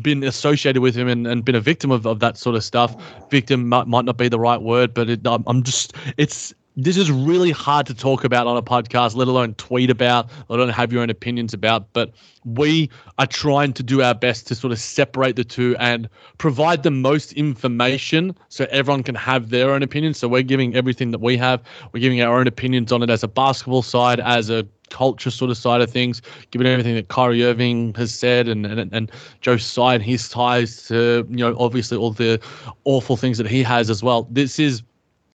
been 0.02 0.24
associated 0.24 0.82
with 0.82 0.96
him 0.96 1.06
and, 1.06 1.28
and 1.28 1.44
been 1.44 1.54
a 1.54 1.60
victim 1.60 1.92
of, 1.92 2.06
of 2.06 2.18
that 2.18 2.36
sort 2.36 2.56
of 2.56 2.64
stuff 2.64 2.96
victim 3.30 3.68
might, 3.68 3.86
might 3.86 4.04
not 4.04 4.16
be 4.16 4.28
the 4.28 4.40
right 4.40 4.60
word 4.60 4.92
but 4.92 5.08
it, 5.08 5.20
i'm 5.24 5.62
just 5.62 5.94
it's 6.16 6.52
this 6.76 6.96
is 6.96 7.10
really 7.10 7.52
hard 7.52 7.86
to 7.86 7.94
talk 7.94 8.24
about 8.24 8.46
on 8.46 8.56
a 8.56 8.62
podcast, 8.62 9.14
let 9.14 9.28
alone 9.28 9.54
tweet 9.54 9.90
about, 9.90 10.28
let 10.48 10.58
alone 10.58 10.70
have 10.70 10.92
your 10.92 11.02
own 11.02 11.10
opinions 11.10 11.54
about. 11.54 11.92
But 11.92 12.12
we 12.44 12.90
are 13.18 13.26
trying 13.26 13.72
to 13.74 13.82
do 13.82 14.02
our 14.02 14.14
best 14.14 14.48
to 14.48 14.54
sort 14.56 14.72
of 14.72 14.80
separate 14.80 15.36
the 15.36 15.44
two 15.44 15.76
and 15.78 16.08
provide 16.38 16.82
the 16.82 16.90
most 16.90 17.32
information 17.34 18.36
so 18.48 18.66
everyone 18.70 19.04
can 19.04 19.14
have 19.14 19.50
their 19.50 19.70
own 19.70 19.82
opinions. 19.82 20.18
So 20.18 20.26
we're 20.26 20.42
giving 20.42 20.74
everything 20.74 21.12
that 21.12 21.20
we 21.20 21.36
have. 21.36 21.62
We're 21.92 22.00
giving 22.00 22.20
our 22.22 22.36
own 22.36 22.48
opinions 22.48 22.90
on 22.90 23.02
it 23.02 23.10
as 23.10 23.22
a 23.22 23.28
basketball 23.28 23.82
side, 23.82 24.18
as 24.18 24.50
a 24.50 24.66
culture 24.90 25.30
sort 25.30 25.50
of 25.50 25.56
side 25.56 25.80
of 25.80 25.90
things, 25.90 26.22
given 26.50 26.66
everything 26.66 26.94
that 26.96 27.08
Kyrie 27.08 27.44
Irving 27.44 27.94
has 27.94 28.12
said 28.12 28.48
and 28.48 28.66
and, 28.66 28.92
and 28.92 29.12
Joe 29.40 29.56
Tsai 29.56 29.94
and 29.94 30.02
his 30.02 30.28
ties 30.28 30.86
to, 30.88 31.26
you 31.30 31.36
know, 31.36 31.56
obviously 31.58 31.96
all 31.96 32.10
the 32.10 32.40
awful 32.84 33.16
things 33.16 33.38
that 33.38 33.46
he 33.46 33.62
has 33.62 33.90
as 33.90 34.02
well. 34.02 34.26
This 34.30 34.58
is 34.58 34.82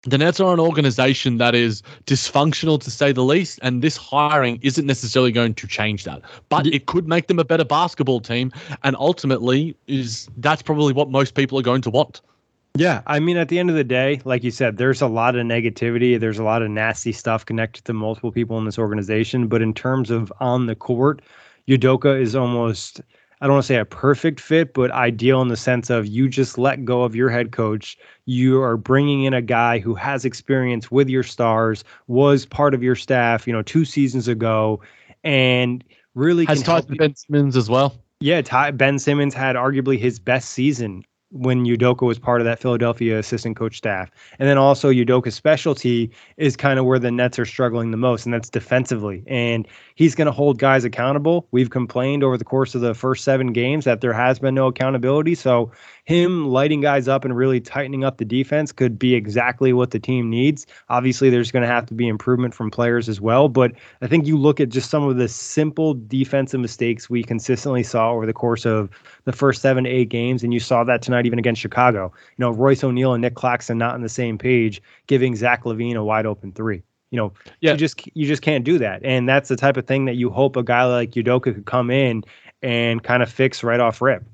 the 0.03 0.17
Nets 0.17 0.39
are 0.39 0.53
an 0.53 0.59
organization 0.59 1.37
that 1.37 1.55
is 1.55 1.81
dysfunctional 2.05 2.79
to 2.81 2.91
say 2.91 3.11
the 3.11 3.23
least, 3.23 3.59
and 3.61 3.81
this 3.81 3.97
hiring 3.97 4.59
isn't 4.61 4.85
necessarily 4.85 5.31
going 5.31 5.53
to 5.55 5.67
change 5.67 6.03
that. 6.03 6.21
But 6.49 6.67
it 6.67 6.85
could 6.85 7.07
make 7.07 7.27
them 7.27 7.39
a 7.39 7.45
better 7.45 7.65
basketball 7.65 8.21
team, 8.21 8.51
and 8.83 8.95
ultimately, 8.97 9.75
is 9.87 10.29
that's 10.37 10.61
probably 10.61 10.93
what 10.93 11.09
most 11.09 11.33
people 11.33 11.59
are 11.59 11.63
going 11.63 11.81
to 11.81 11.89
want. 11.89 12.21
Yeah, 12.75 13.01
I 13.07 13.19
mean, 13.19 13.37
at 13.37 13.49
the 13.49 13.57
end 13.57 13.71
of 13.71 13.75
the 13.75 13.83
day, 13.83 14.21
like 14.23 14.43
you 14.43 14.51
said, 14.51 14.77
there's 14.77 15.01
a 15.01 15.07
lot 15.07 15.35
of 15.35 15.43
negativity. 15.45 16.19
There's 16.19 16.37
a 16.37 16.43
lot 16.43 16.61
of 16.61 16.69
nasty 16.69 17.11
stuff 17.11 17.43
connected 17.43 17.85
to 17.85 17.93
multiple 17.93 18.31
people 18.31 18.57
in 18.59 18.65
this 18.65 18.77
organization. 18.77 19.47
But 19.47 19.63
in 19.63 19.73
terms 19.73 20.11
of 20.11 20.31
on 20.39 20.67
the 20.67 20.75
court, 20.75 21.23
Udoka 21.67 22.21
is 22.21 22.35
almost 22.35 23.01
I 23.39 23.45
don't 23.45 23.53
want 23.53 23.63
to 23.63 23.67
say 23.67 23.77
a 23.77 23.85
perfect 23.85 24.39
fit, 24.39 24.73
but 24.73 24.89
ideal 24.91 25.41
in 25.41 25.47
the 25.47 25.57
sense 25.57 25.89
of 25.91 26.07
you 26.07 26.27
just 26.27 26.57
let 26.57 26.85
go 26.85 27.03
of 27.03 27.15
your 27.15 27.29
head 27.29 27.51
coach. 27.51 27.97
You 28.25 28.61
are 28.61 28.77
bringing 28.77 29.23
in 29.25 29.33
a 29.33 29.41
guy 29.41 29.77
who 29.77 29.93
has 29.93 30.25
experience 30.25 30.89
with 30.89 31.07
your 31.07 31.23
stars, 31.23 31.83
was 32.07 32.45
part 32.45 32.73
of 32.73 32.81
your 32.81 32.95
staff, 32.95 33.45
you 33.45 33.53
know, 33.53 33.61
two 33.61 33.85
seasons 33.85 34.27
ago, 34.27 34.81
and 35.23 35.83
really 36.15 36.45
has 36.45 36.63
talked 36.63 36.87
to 36.87 36.95
Ben 36.95 37.15
Simmons 37.15 37.55
as 37.55 37.69
well. 37.69 37.95
Yeah, 38.19 38.41
Ty, 38.41 38.71
Ben 38.71 38.97
Simmons 38.97 39.35
had 39.35 39.55
arguably 39.55 39.99
his 39.99 40.17
best 40.17 40.49
season 40.49 41.03
when 41.31 41.65
Udoka 41.65 42.05
was 42.07 42.17
part 42.17 42.39
of 42.39 42.45
that 42.45 42.59
Philadelphia 42.59 43.19
assistant 43.19 43.57
coach 43.57 43.77
staff. 43.77 44.09
And 44.39 44.47
then 44.47 44.57
also 44.57 44.91
Udoka's 44.91 45.35
specialty 45.35 46.09
is 46.37 46.55
kind 46.55 46.79
of 46.79 46.85
where 46.85 46.99
the 46.99 47.11
Nets 47.11 47.37
are 47.37 47.45
struggling 47.45 47.91
the 47.91 47.97
most, 47.97 48.25
and 48.25 48.33
that's 48.33 48.49
defensively. 48.49 49.23
And 49.27 49.67
he's 49.95 50.15
going 50.15 50.27
to 50.27 50.31
hold 50.31 50.57
guys 50.57 50.85
accountable. 50.85 51.47
We've 51.51 51.69
complained 51.69 52.23
over 52.23 52.37
the 52.37 52.45
course 52.45 52.75
of 52.75 52.81
the 52.81 52.93
first 52.93 53.25
seven 53.25 53.51
games 53.51 53.83
that 53.85 53.99
there 53.99 54.13
has 54.13 54.39
been 54.39 54.55
no 54.55 54.67
accountability. 54.67 55.35
So 55.35 55.71
him 56.05 56.47
lighting 56.47 56.79
guys 56.79 57.09
up 57.09 57.25
and 57.25 57.35
really 57.35 57.59
tightening 57.59 58.05
up 58.05 58.17
the 58.17 58.25
defense 58.25 58.71
could 58.71 58.97
be 58.97 59.13
exactly 59.13 59.73
what 59.73 59.91
the 59.91 59.99
team 59.99 60.29
needs. 60.29 60.65
Obviously, 60.87 61.29
there's 61.29 61.51
going 61.51 61.63
to 61.63 61.67
have 61.67 61.85
to 61.87 61.93
be 61.93 62.07
improvement 62.07 62.53
from 62.53 62.71
players 62.71 63.09
as 63.09 63.19
well. 63.19 63.49
But 63.49 63.73
I 64.01 64.07
think 64.07 64.25
you 64.25 64.37
look 64.37 64.61
at 64.61 64.69
just 64.69 64.89
some 64.89 65.03
of 65.03 65.17
the 65.17 65.27
simple 65.27 65.93
defensive 66.07 66.61
mistakes 66.61 67.09
we 67.09 67.23
consistently 67.23 67.83
saw 67.83 68.13
over 68.13 68.25
the 68.25 68.33
course 68.33 68.65
of 68.65 68.89
the 69.25 69.33
first 69.33 69.61
seven 69.61 69.83
to 69.83 69.89
eight 69.89 70.07
games, 70.07 70.43
and 70.43 70.53
you 70.53 70.61
saw 70.61 70.85
that 70.85 71.01
tonight 71.01 71.16
even 71.25 71.39
against 71.39 71.61
Chicago. 71.61 72.11
You 72.37 72.43
know, 72.43 72.51
Royce 72.51 72.83
O'Neale 72.83 73.13
and 73.13 73.21
Nick 73.21 73.35
Claxton 73.35 73.77
not 73.77 73.95
on 73.95 74.01
the 74.01 74.09
same 74.09 74.37
page, 74.37 74.81
giving 75.07 75.35
Zach 75.35 75.63
LaVine 75.63 75.95
a 75.95 76.03
wide 76.03 76.25
open 76.25 76.51
three. 76.51 76.83
You 77.11 77.17
know, 77.17 77.33
yeah. 77.61 77.71
you 77.71 77.77
just 77.77 78.07
you 78.15 78.27
just 78.27 78.41
can't 78.41 78.63
do 78.63 78.77
that, 78.79 79.01
and 79.03 79.29
that's 79.29 79.47
the 79.49 79.55
type 79.55 79.77
of 79.77 79.87
thing 79.87 80.05
that 80.05 80.15
you 80.15 80.29
hope 80.29 80.57
a 80.57 80.63
guy 80.63 80.83
like 80.83 81.11
Udoka 81.11 81.43
could 81.55 81.65
come 81.65 81.89
in 81.89 82.23
and 82.61 83.01
kind 83.03 83.23
of 83.23 83.31
fix 83.31 83.63
right 83.63 83.79
off 83.79 84.01
rip. 84.01 84.25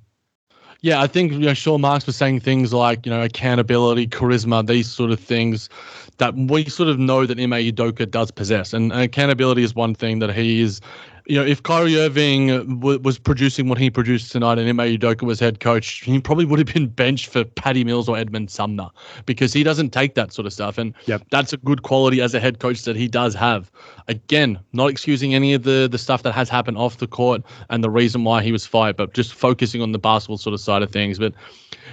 Yeah, 0.81 1.01
I 1.01 1.07
think 1.07 1.31
you 1.31 1.39
know 1.39 1.53
Sean 1.53 1.81
Marks 1.81 2.05
was 2.05 2.17
saying 2.17 2.41
things 2.41 2.73
like 2.73 3.05
you 3.05 3.11
know 3.11 3.21
accountability, 3.21 4.07
charisma, 4.07 4.67
these 4.67 4.89
sort 4.89 5.11
of 5.11 5.19
things 5.19 5.69
that 6.17 6.35
we 6.35 6.65
sort 6.65 6.89
of 6.89 6.99
know 6.99 7.25
that 7.25 7.39
Ime 7.39 7.51
Udoka 7.51 8.09
does 8.09 8.31
possess, 8.31 8.73
and 8.73 8.91
accountability 8.91 9.63
is 9.63 9.75
one 9.75 9.95
thing 9.95 10.19
that 10.19 10.33
he 10.33 10.59
is 10.61 10.81
you 11.25 11.37
know, 11.39 11.45
if 11.45 11.63
Kyrie 11.63 11.97
Irving 11.97 12.47
w- 12.79 12.99
was 12.99 13.17
producing 13.17 13.69
what 13.69 13.77
he 13.77 13.89
produced 13.89 14.31
tonight 14.31 14.57
and 14.59 14.67
Ime 14.67 14.97
Udoka 14.97 15.23
was 15.23 15.39
head 15.39 15.59
coach, 15.61 16.01
he 16.01 16.19
probably 16.19 16.43
would 16.45 16.59
have 16.59 16.73
been 16.73 16.87
benched 17.01 17.27
for 17.27 17.43
Patty 17.45 17.83
Mills 17.83 18.09
or 18.09 18.17
Edmund 18.17 18.51
Sumner 18.51 18.89
because 19.25 19.53
he 19.53 19.63
doesn't 19.63 19.91
take 19.91 20.15
that 20.15 20.33
sort 20.33 20.45
of 20.45 20.53
stuff. 20.53 20.77
And 20.77 20.93
Yep. 21.05 21.23
that's 21.31 21.53
a 21.53 21.57
good 21.57 21.83
quality 21.83 22.21
as 22.21 22.33
a 22.33 22.39
head 22.39 22.59
coach 22.59 22.81
that 22.83 22.95
he 22.95 23.07
does 23.07 23.33
have. 23.35 23.71
Again, 24.07 24.59
not 24.73 24.89
excusing 24.89 25.33
any 25.33 25.53
of 25.53 25.63
the, 25.63 25.87
the 25.89 25.97
stuff 25.97 26.23
that 26.23 26.33
has 26.33 26.49
happened 26.49 26.77
off 26.77 26.97
the 26.97 27.07
court 27.07 27.41
and 27.69 27.83
the 27.83 27.89
reason 27.89 28.23
why 28.25 28.43
he 28.43 28.51
was 28.51 28.65
fired, 28.65 28.97
but 28.97 29.13
just 29.13 29.33
focusing 29.33 29.81
on 29.81 29.93
the 29.93 29.99
basketball 29.99 30.37
sort 30.37 30.53
of 30.53 30.59
side 30.59 30.81
of 30.83 30.91
things. 30.91 31.19
But 31.19 31.33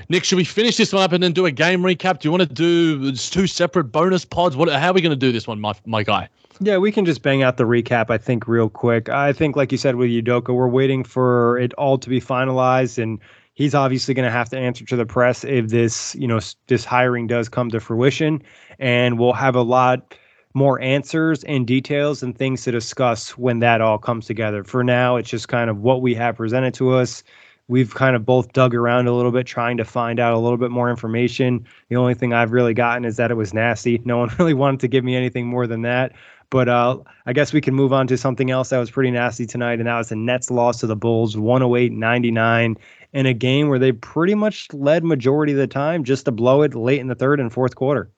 Nick, 0.09 0.25
should 0.25 0.37
we 0.37 0.45
finish 0.45 0.77
this 0.77 0.93
one 0.93 1.03
up 1.03 1.13
and 1.13 1.23
then 1.23 1.33
do 1.33 1.47
a 1.47 1.51
game 1.53 1.83
recap? 1.83 2.19
Do 2.21 2.27
you 2.27 2.33
want 2.33 2.49
to 2.49 2.53
do 2.55 3.13
two 3.13 3.47
separate 3.47 3.85
bonus 3.85 4.25
pods? 4.25 4.57
What? 4.57 4.69
How 4.69 4.91
are 4.91 4.93
we 4.93 5.01
going 5.01 5.11
to 5.11 5.17
do 5.17 5.31
this 5.31 5.47
one, 5.47 5.61
my, 5.61 5.73
my 5.87 6.03
guy? 6.03 6.29
Yeah, 6.63 6.77
we 6.77 6.93
can 6.93 7.07
just 7.07 7.23
bang 7.23 7.43
out 7.43 7.57
the 7.57 7.65
recap, 7.65 8.11
I 8.11 8.19
think, 8.19 8.47
real 8.47 8.69
quick. 8.69 9.09
I 9.09 9.33
think, 9.33 9.57
like 9.57 9.73
you 9.73 9.79
said 9.79 9.97
with 9.97 10.11
Udoka, 10.11 10.55
we're 10.55 10.69
waiting 10.69 11.05
for 11.05 11.59
it 11.59 11.73
all 11.75 11.97
to 11.97 12.09
be 12.11 12.21
finalized, 12.21 13.03
and 13.03 13.19
he's 13.55 13.75
obviously 13.75 14.13
going 14.13 14.27
to 14.27 14.31
have 14.31 14.51
to 14.51 14.59
answer 14.59 14.85
to 14.85 14.97
the 14.97 15.07
press 15.07 15.43
if 15.43 15.69
this, 15.69 16.15
you 16.17 16.29
know, 16.29 16.39
this 16.67 16.85
hiring 16.85 17.27
does 17.27 17.49
come 17.49 17.71
to 17.71 17.81
fruition, 17.81 18.43
and 18.79 19.19
we'll 19.19 19.33
have 19.33 19.55
a 19.55 19.63
lot 19.63 20.15
more 20.53 20.79
answers 20.83 21.45
and 21.45 21.67
details 21.67 22.23
and 22.23 22.37
things 22.37 22.63
to 22.65 22.71
discuss 22.73 23.39
when 23.39 23.61
that 23.61 23.81
all 23.81 23.97
comes 23.97 24.27
together. 24.27 24.63
For 24.63 24.85
now, 24.85 25.17
it's 25.17 25.31
just 25.31 25.49
kind 25.49 25.71
of 25.71 25.79
what 25.79 26.03
we 26.03 26.15
have 26.17 26.37
presented 26.37 26.75
to 26.75 26.93
us. 26.93 27.23
We've 27.69 27.95
kind 27.95 28.17
of 28.17 28.27
both 28.27 28.53
dug 28.53 28.75
around 28.75 29.07
a 29.07 29.15
little 29.15 29.31
bit 29.31 29.47
trying 29.47 29.77
to 29.77 29.85
find 29.85 30.19
out 30.19 30.35
a 30.35 30.39
little 30.39 30.59
bit 30.59 30.73
more 30.73 30.91
information. 30.91 31.65
The 31.89 31.95
only 31.97 32.15
thing 32.15 32.33
I've 32.33 32.51
really 32.51 32.75
gotten 32.75 33.05
is 33.05 33.17
that 33.17 33.31
it 33.31 33.37
was 33.37 33.55
nasty. 33.55 34.03
No 34.05 34.19
one 34.19 34.29
really 34.39 34.55
wanted 34.55 34.81
to 34.81 34.89
give 34.89 35.05
me 35.05 35.15
anything 35.15 35.47
more 35.47 35.69
than 35.69 35.83
that. 35.83 36.13
But 36.51 36.69
uh, 36.69 36.99
I 37.27 37.33
guess 37.33 37.53
we 37.53 37.61
can 37.61 37.75
move 37.75 37.93
on 37.93 38.09
to 38.09 38.19
something 38.19 38.51
else 38.51 38.71
that 38.71 38.79
was 38.79 38.91
pretty 38.91 39.13
nasty 39.13 39.47
tonight, 39.47 39.79
and 39.79 39.87
that 39.87 39.97
was 39.97 40.09
the 40.09 40.17
Nets 40.17 40.51
loss 40.51 40.81
to 40.81 40.87
the 40.87 40.97
Bulls 40.97 41.37
108 41.37 41.93
99 41.93 42.77
in 43.13 43.27
a 43.27 43.35
game 43.35 43.69
where 43.69 43.79
they 43.79 43.93
pretty 43.93 44.35
much 44.35 44.67
led 44.73 45.05
majority 45.05 45.53
of 45.53 45.59
the 45.59 45.67
time 45.67 46.05
just 46.05 46.25
to 46.25 46.33
blow 46.33 46.63
it 46.63 46.75
late 46.75 47.01
in 47.01 47.07
the 47.07 47.15
third 47.15 47.41
and 47.41 47.53
fourth 47.53 47.77
quarter. 47.77 48.11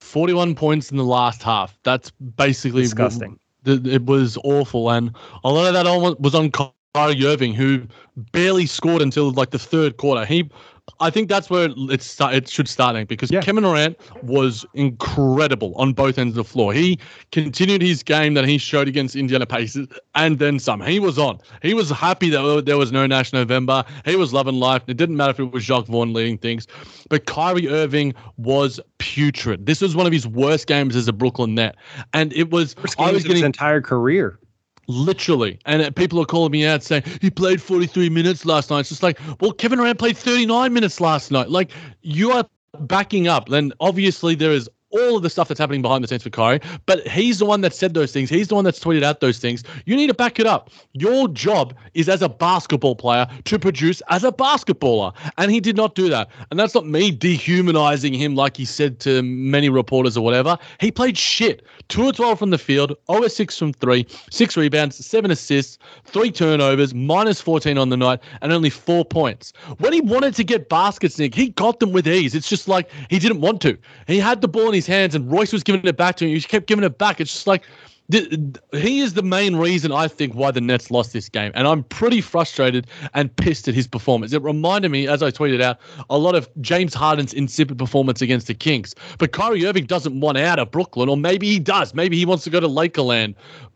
41 0.00 0.54
points 0.54 0.90
in 0.90 0.96
the 0.96 1.04
last 1.04 1.42
half. 1.42 1.78
That's 1.82 2.10
basically 2.10 2.82
Disgusting. 2.82 3.38
It, 3.64 3.86
it 3.86 4.06
was 4.06 4.38
awful, 4.44 4.90
and 4.90 5.14
a 5.44 5.50
lot 5.50 5.66
of 5.66 5.74
that 5.74 5.86
almost 5.86 6.20
was 6.20 6.34
on 6.34 6.50
Kyrie 6.94 7.24
Irving, 7.26 7.52
who 7.52 7.86
barely 8.32 8.66
scored 8.66 9.02
until 9.02 9.30
like 9.32 9.50
the 9.50 9.58
third 9.58 9.98
quarter. 9.98 10.24
He, 10.24 10.50
I 10.98 11.10
think 11.10 11.28
that's 11.28 11.48
where 11.48 11.68
it 11.76 12.02
start, 12.02 12.34
it 12.34 12.48
should 12.48 12.68
start 12.68 13.08
because 13.08 13.30
Yeah. 13.30 13.40
Kevin 13.40 13.62
Durant 13.62 13.98
was 14.22 14.64
incredible 14.74 15.74
on 15.76 15.92
both 15.92 16.18
ends 16.18 16.36
of 16.36 16.44
the 16.46 16.50
floor. 16.50 16.72
He 16.72 16.98
continued 17.30 17.82
his 17.82 18.02
game 18.02 18.34
that 18.34 18.46
he 18.46 18.58
showed 18.58 18.88
against 18.88 19.14
Indiana 19.14 19.46
Pacers, 19.46 19.86
and 20.14 20.38
then 20.38 20.58
some. 20.58 20.80
He 20.80 20.98
was 20.98 21.18
on. 21.18 21.38
He 21.62 21.74
was 21.74 21.90
happy 21.90 22.30
that 22.30 22.64
there 22.66 22.76
was 22.78 22.90
no 22.90 23.06
Nash 23.06 23.32
November. 23.32 23.84
He 24.04 24.16
was 24.16 24.32
loving 24.32 24.56
life. 24.56 24.82
It 24.88 24.96
didn't 24.96 25.16
matter 25.16 25.30
if 25.30 25.40
it 25.40 25.52
was 25.52 25.64
Jacque 25.64 25.86
Vaughn 25.86 26.12
leading 26.12 26.38
things, 26.38 26.66
but 27.08 27.26
Kyrie 27.26 27.68
Irving 27.68 28.14
was 28.36 28.80
putrid. 28.98 29.66
This 29.66 29.80
was 29.80 29.94
one 29.94 30.06
of 30.06 30.12
his 30.12 30.26
worst 30.26 30.66
games 30.66 30.96
as 30.96 31.06
a 31.06 31.12
Brooklyn 31.12 31.54
Net, 31.54 31.76
and 32.12 32.32
it 32.32 32.50
was. 32.50 32.74
First 32.74 33.00
I 33.00 33.12
was 33.12 33.24
of 33.24 33.30
his 33.30 33.42
entire 33.42 33.80
career. 33.80 34.38
Literally. 34.90 35.58
And 35.66 35.94
people 35.94 36.20
are 36.20 36.24
calling 36.26 36.50
me 36.50 36.66
out 36.66 36.82
saying, 36.82 37.04
he 37.20 37.30
played 37.30 37.62
43 37.62 38.08
minutes 38.10 38.44
last 38.44 38.70
night. 38.70 38.80
It's 38.80 38.88
just 38.88 39.04
like, 39.04 39.20
well, 39.40 39.52
Kevin 39.52 39.78
Durant 39.78 39.98
played 39.98 40.16
39 40.16 40.72
minutes 40.72 41.00
last 41.00 41.30
night. 41.30 41.48
Like, 41.48 41.70
you 42.02 42.32
are 42.32 42.44
backing 42.80 43.28
up. 43.28 43.48
Then 43.48 43.72
obviously 43.78 44.34
there 44.34 44.50
is 44.50 44.68
all 44.90 45.16
of 45.16 45.22
the 45.22 45.30
stuff 45.30 45.48
that's 45.48 45.60
happening 45.60 45.82
behind 45.82 46.02
the 46.02 46.08
scenes 46.08 46.22
for 46.22 46.30
Kyrie, 46.30 46.60
but 46.86 47.06
he's 47.06 47.38
the 47.38 47.46
one 47.46 47.60
that 47.60 47.74
said 47.74 47.94
those 47.94 48.12
things. 48.12 48.28
He's 48.28 48.48
the 48.48 48.54
one 48.54 48.64
that's 48.64 48.80
tweeted 48.80 49.02
out 49.02 49.20
those 49.20 49.38
things. 49.38 49.62
You 49.86 49.96
need 49.96 50.08
to 50.08 50.14
back 50.14 50.40
it 50.40 50.46
up. 50.46 50.70
Your 50.92 51.28
job 51.28 51.74
is 51.94 52.08
as 52.08 52.22
a 52.22 52.28
basketball 52.28 52.96
player 52.96 53.26
to 53.44 53.58
produce 53.58 54.02
as 54.08 54.24
a 54.24 54.32
basketballer. 54.32 55.14
And 55.38 55.50
he 55.50 55.60
did 55.60 55.76
not 55.76 55.94
do 55.94 56.08
that. 56.08 56.28
And 56.50 56.58
that's 56.58 56.74
not 56.74 56.86
me 56.86 57.10
dehumanizing 57.10 58.14
him 58.14 58.34
like 58.34 58.56
he 58.56 58.64
said 58.64 59.00
to 59.00 59.22
many 59.22 59.68
reporters 59.68 60.16
or 60.16 60.24
whatever. 60.24 60.58
He 60.78 60.90
played 60.90 61.16
shit. 61.16 61.64
2 61.88 62.08
of 62.08 62.16
12 62.16 62.38
from 62.38 62.50
the 62.50 62.58
field, 62.58 62.96
0 63.10 63.24
of 63.24 63.32
6 63.32 63.58
from 63.58 63.72
3, 63.72 64.06
6 64.30 64.56
rebounds, 64.56 65.04
7 65.04 65.30
assists, 65.30 65.78
3 66.04 66.30
turnovers, 66.30 66.94
minus 66.94 67.40
14 67.40 67.78
on 67.78 67.88
the 67.88 67.96
night, 67.96 68.20
and 68.42 68.52
only 68.52 68.70
4 68.70 69.04
points. 69.04 69.52
When 69.78 69.92
he 69.92 70.00
wanted 70.00 70.34
to 70.36 70.44
get 70.44 70.68
baskets, 70.68 71.18
Nick, 71.18 71.34
he 71.34 71.48
got 71.48 71.80
them 71.80 71.92
with 71.92 72.06
ease. 72.06 72.34
It's 72.34 72.48
just 72.48 72.68
like 72.68 72.88
he 73.08 73.18
didn't 73.18 73.40
want 73.40 73.60
to. 73.62 73.76
He 74.06 74.18
had 74.18 74.40
the 74.40 74.48
ball 74.48 74.68
in 74.68 74.74
his 74.74 74.79
hands, 74.86 75.14
and 75.14 75.30
Royce 75.30 75.52
was 75.52 75.62
giving 75.62 75.84
it 75.84 75.96
back 75.96 76.16
to 76.16 76.26
him. 76.26 76.34
He 76.34 76.40
kept 76.40 76.66
giving 76.66 76.84
it 76.84 76.98
back. 76.98 77.20
It's 77.20 77.32
just 77.32 77.46
like 77.46 77.64
he 78.72 79.00
is 79.00 79.14
the 79.14 79.22
main 79.22 79.54
reason 79.54 79.92
I 79.92 80.08
think 80.08 80.34
why 80.34 80.50
the 80.50 80.60
Nets 80.60 80.90
lost 80.90 81.12
this 81.12 81.28
game, 81.28 81.52
and 81.54 81.68
I'm 81.68 81.84
pretty 81.84 82.20
frustrated 82.20 82.86
and 83.14 83.34
pissed 83.36 83.68
at 83.68 83.74
his 83.74 83.86
performance. 83.86 84.32
It 84.32 84.42
reminded 84.42 84.90
me, 84.90 85.06
as 85.06 85.22
I 85.22 85.30
tweeted 85.30 85.62
out, 85.62 85.78
a 86.08 86.18
lot 86.18 86.34
of 86.34 86.48
James 86.60 86.92
Harden's 86.92 87.32
insipid 87.32 87.78
performance 87.78 88.20
against 88.20 88.48
the 88.48 88.54
Kings. 88.54 88.94
But 89.18 89.32
Kyrie 89.32 89.64
Irving 89.64 89.86
doesn't 89.86 90.18
want 90.18 90.38
out 90.38 90.58
of 90.58 90.70
Brooklyn, 90.70 91.08
or 91.08 91.16
maybe 91.16 91.46
he 91.46 91.60
does. 91.60 91.94
Maybe 91.94 92.18
he 92.18 92.26
wants 92.26 92.42
to 92.44 92.50
go 92.50 92.58
to 92.58 92.68
Lakerland. 92.68 93.34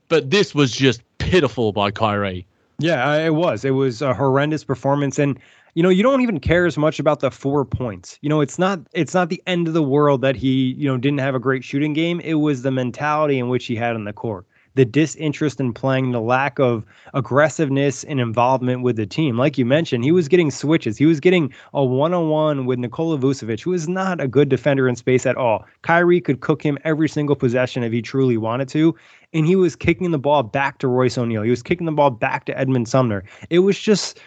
But 0.09 0.31
this 0.31 0.55
was 0.55 0.73
just 0.73 1.01
pitiful 1.19 1.73
by 1.73 1.91
Kyrie. 1.93 2.47
Yeah, 2.81 3.15
it 3.15 3.35
was. 3.35 3.65
It 3.65 3.71
was 3.71 4.03
a 4.03 4.13
horrendous 4.13 4.65
performance, 4.65 5.19
and 5.19 5.39
you 5.75 5.83
know, 5.83 5.89
you 5.89 6.03
don't 6.03 6.21
even 6.21 6.39
care 6.39 6.67
as 6.67 6.79
much 6.79 7.01
about 7.01 7.21
the 7.21 7.31
four 7.31 7.65
points. 7.65 8.19
You 8.23 8.29
know, 8.29 8.41
it's 8.41 8.59
not 8.59 8.81
it's 8.93 9.13
not 9.15 9.29
the 9.29 9.43
end 9.47 9.69
of 9.69 9.75
the 9.75 9.83
world 9.83 10.23
that 10.23 10.37
he 10.37 10.75
you 10.79 10.87
know 10.89 10.97
didn't 10.97 11.19
have 11.19 11.35
a 11.35 11.41
great 11.41 11.65
shooting 11.65 11.93
game. 11.93 12.21
It 12.21 12.35
was 12.35 12.63
the 12.63 12.71
mentality 12.71 13.39
in 13.39 13.49
which 13.49 13.67
he 13.67 13.75
had 13.75 13.97
on 13.97 14.05
the 14.05 14.13
court, 14.13 14.47
the 14.77 14.85
disinterest 14.85 15.59
in 15.59 15.73
playing, 15.73 16.13
the 16.13 16.21
lack 16.21 16.61
of 16.61 16.85
aggressiveness 17.13 18.05
and 18.05 18.21
involvement 18.21 18.83
with 18.83 18.95
the 18.95 19.07
team. 19.07 19.37
Like 19.37 19.59
you 19.59 19.67
mentioned, 19.67 20.05
he 20.05 20.13
was 20.13 20.29
getting 20.29 20.53
switches. 20.53 20.97
He 20.97 21.07
was 21.07 21.19
getting 21.19 21.53
a 21.75 21.85
one-on-one 21.85 22.67
with 22.67 22.79
Nikola 22.79 23.19
Vucevic, 23.19 23.61
who 23.61 23.73
is 23.73 23.89
not 23.89 24.21
a 24.21 24.29
good 24.29 24.49
defender 24.49 24.89
in 24.89 24.95
space 24.95 25.27
at 25.27 25.37
all. 25.37 25.67
Kyrie 25.83 26.21
could 26.21 26.41
cook 26.41 26.63
him 26.63 26.79
every 26.85 27.09
single 27.09 27.35
possession 27.35 27.83
if 27.83 27.93
he 27.93 28.01
truly 28.01 28.37
wanted 28.37 28.69
to 28.69 28.95
and 29.33 29.47
he 29.47 29.57
was 29.57 29.75
kicking 29.75 30.13
the 30.13 30.19
ball 30.19 30.45
back 30.45 30.79
to 30.79 30.87
Royce 30.87 31.19
O'Neale. 31.19 31.43
He 31.43 31.51
was 31.51 31.65
kicking 31.65 31.87
the 31.87 31.93
ball 31.93 32.11
back 32.11 32.45
to 32.45 32.57
Edmund 32.57 32.89
Sumner. 32.89 33.25
It 33.51 33.59
was 33.59 33.77
just 33.77 34.21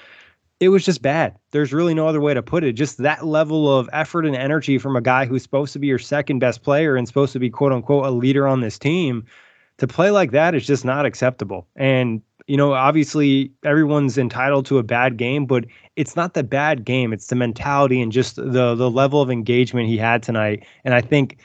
it 0.60 0.70
was 0.70 0.84
just 0.84 1.02
bad. 1.02 1.38
There's 1.52 1.72
really 1.72 1.94
no 1.94 2.08
other 2.08 2.22
way 2.22 2.34
to 2.34 2.42
put 2.42 2.64
it. 2.64 2.74
Just 2.74 2.98
that 2.98 3.26
level 3.26 3.78
of 3.78 3.90
effort 3.94 4.26
and 4.26 4.36
energy 4.36 4.78
from 4.78 4.96
a 4.96 5.02
guy 5.02 5.26
who's 5.26 5.44
supposed 5.44 5.74
to 5.74 5.80
be 5.80 5.88
your 5.88 6.00
second 6.00 6.40
best 6.40 6.64
player 6.64 6.96
and 6.96 7.08
supposed 7.08 7.34
to 7.34 7.40
be 7.40 7.50
quote 7.50 7.72
unquote 7.72 8.06
a 8.06 8.12
leader 8.12 8.48
on 8.48 8.62
this 8.62 8.80
team 8.80 9.26
to 9.78 9.88
play 9.88 10.10
like 10.10 10.32
that 10.32 10.56
is 10.56 10.66
just 10.66 10.84
not 10.84 11.06
acceptable. 11.06 11.68
And 11.76 12.22
you 12.48 12.56
know, 12.56 12.74
obviously 12.74 13.52
everyone's 13.66 14.18
entitled 14.18 14.66
to 14.68 14.78
a 14.78 14.84
bad 14.84 15.18
game, 15.18 15.46
but 15.46 15.66
it's 15.98 16.16
not 16.16 16.34
the 16.34 16.44
bad 16.44 16.86
game. 16.86 17.12
It's 17.12 17.28
the 17.28 17.36
mentality 17.36 18.02
and 18.02 18.12
just 18.12 18.38
the 18.38 18.74
the 18.74 18.90
level 18.90 19.22
of 19.22 19.30
engagement 19.30 19.88
he 19.88 19.98
had 19.98 20.24
tonight. 20.24 20.66
And 20.84 20.94
I 20.94 21.02
think 21.02 21.38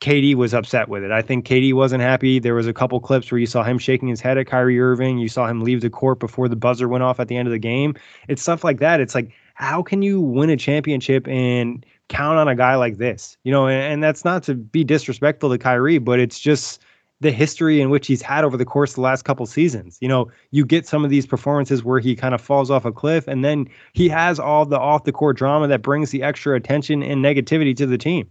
KD 0.00 0.34
was 0.34 0.54
upset 0.54 0.88
with 0.88 1.02
it. 1.02 1.10
I 1.10 1.22
think 1.22 1.44
KD 1.44 1.72
wasn't 1.72 2.02
happy. 2.02 2.38
There 2.38 2.54
was 2.54 2.66
a 2.66 2.72
couple 2.72 3.00
clips 3.00 3.30
where 3.32 3.38
you 3.38 3.46
saw 3.46 3.64
him 3.64 3.78
shaking 3.78 4.08
his 4.08 4.20
head 4.20 4.38
at 4.38 4.46
Kyrie 4.46 4.80
Irving. 4.80 5.18
You 5.18 5.28
saw 5.28 5.46
him 5.46 5.62
leave 5.62 5.80
the 5.80 5.90
court 5.90 6.20
before 6.20 6.48
the 6.48 6.56
buzzer 6.56 6.88
went 6.88 7.02
off 7.02 7.18
at 7.18 7.28
the 7.28 7.36
end 7.36 7.48
of 7.48 7.52
the 7.52 7.58
game. 7.58 7.94
It's 8.28 8.42
stuff 8.42 8.62
like 8.62 8.78
that. 8.78 9.00
It's 9.00 9.14
like, 9.14 9.32
how 9.54 9.82
can 9.82 10.02
you 10.02 10.20
win 10.20 10.50
a 10.50 10.56
championship 10.56 11.26
and 11.26 11.84
count 12.08 12.38
on 12.38 12.46
a 12.46 12.54
guy 12.54 12.76
like 12.76 12.98
this? 12.98 13.36
You 13.42 13.50
know, 13.50 13.66
and, 13.66 13.94
and 13.94 14.02
that's 14.02 14.24
not 14.24 14.44
to 14.44 14.54
be 14.54 14.84
disrespectful 14.84 15.50
to 15.50 15.58
Kyrie, 15.58 15.98
but 15.98 16.20
it's 16.20 16.38
just 16.38 16.80
the 17.20 17.32
history 17.32 17.80
in 17.80 17.90
which 17.90 18.06
he's 18.06 18.22
had 18.22 18.44
over 18.44 18.56
the 18.56 18.64
course 18.64 18.92
of 18.92 18.96
the 18.96 19.00
last 19.00 19.24
couple 19.24 19.44
seasons. 19.46 19.98
You 20.00 20.06
know, 20.06 20.30
you 20.52 20.64
get 20.64 20.86
some 20.86 21.04
of 21.04 21.10
these 21.10 21.26
performances 21.26 21.82
where 21.82 21.98
he 21.98 22.14
kind 22.14 22.34
of 22.34 22.40
falls 22.40 22.70
off 22.70 22.84
a 22.84 22.92
cliff 22.92 23.26
and 23.26 23.44
then 23.44 23.68
he 23.92 24.08
has 24.08 24.38
all 24.38 24.64
the 24.64 24.78
off 24.78 25.02
the 25.04 25.12
court 25.12 25.36
drama 25.36 25.66
that 25.66 25.82
brings 25.82 26.10
the 26.12 26.22
extra 26.22 26.54
attention 26.54 27.02
and 27.02 27.24
negativity 27.24 27.76
to 27.76 27.86
the 27.86 27.98
team. 27.98 28.28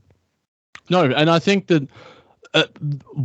No, 0.89 1.03
and 1.03 1.29
I 1.29 1.39
think 1.39 1.67
that 1.67 1.87
uh, 2.53 2.63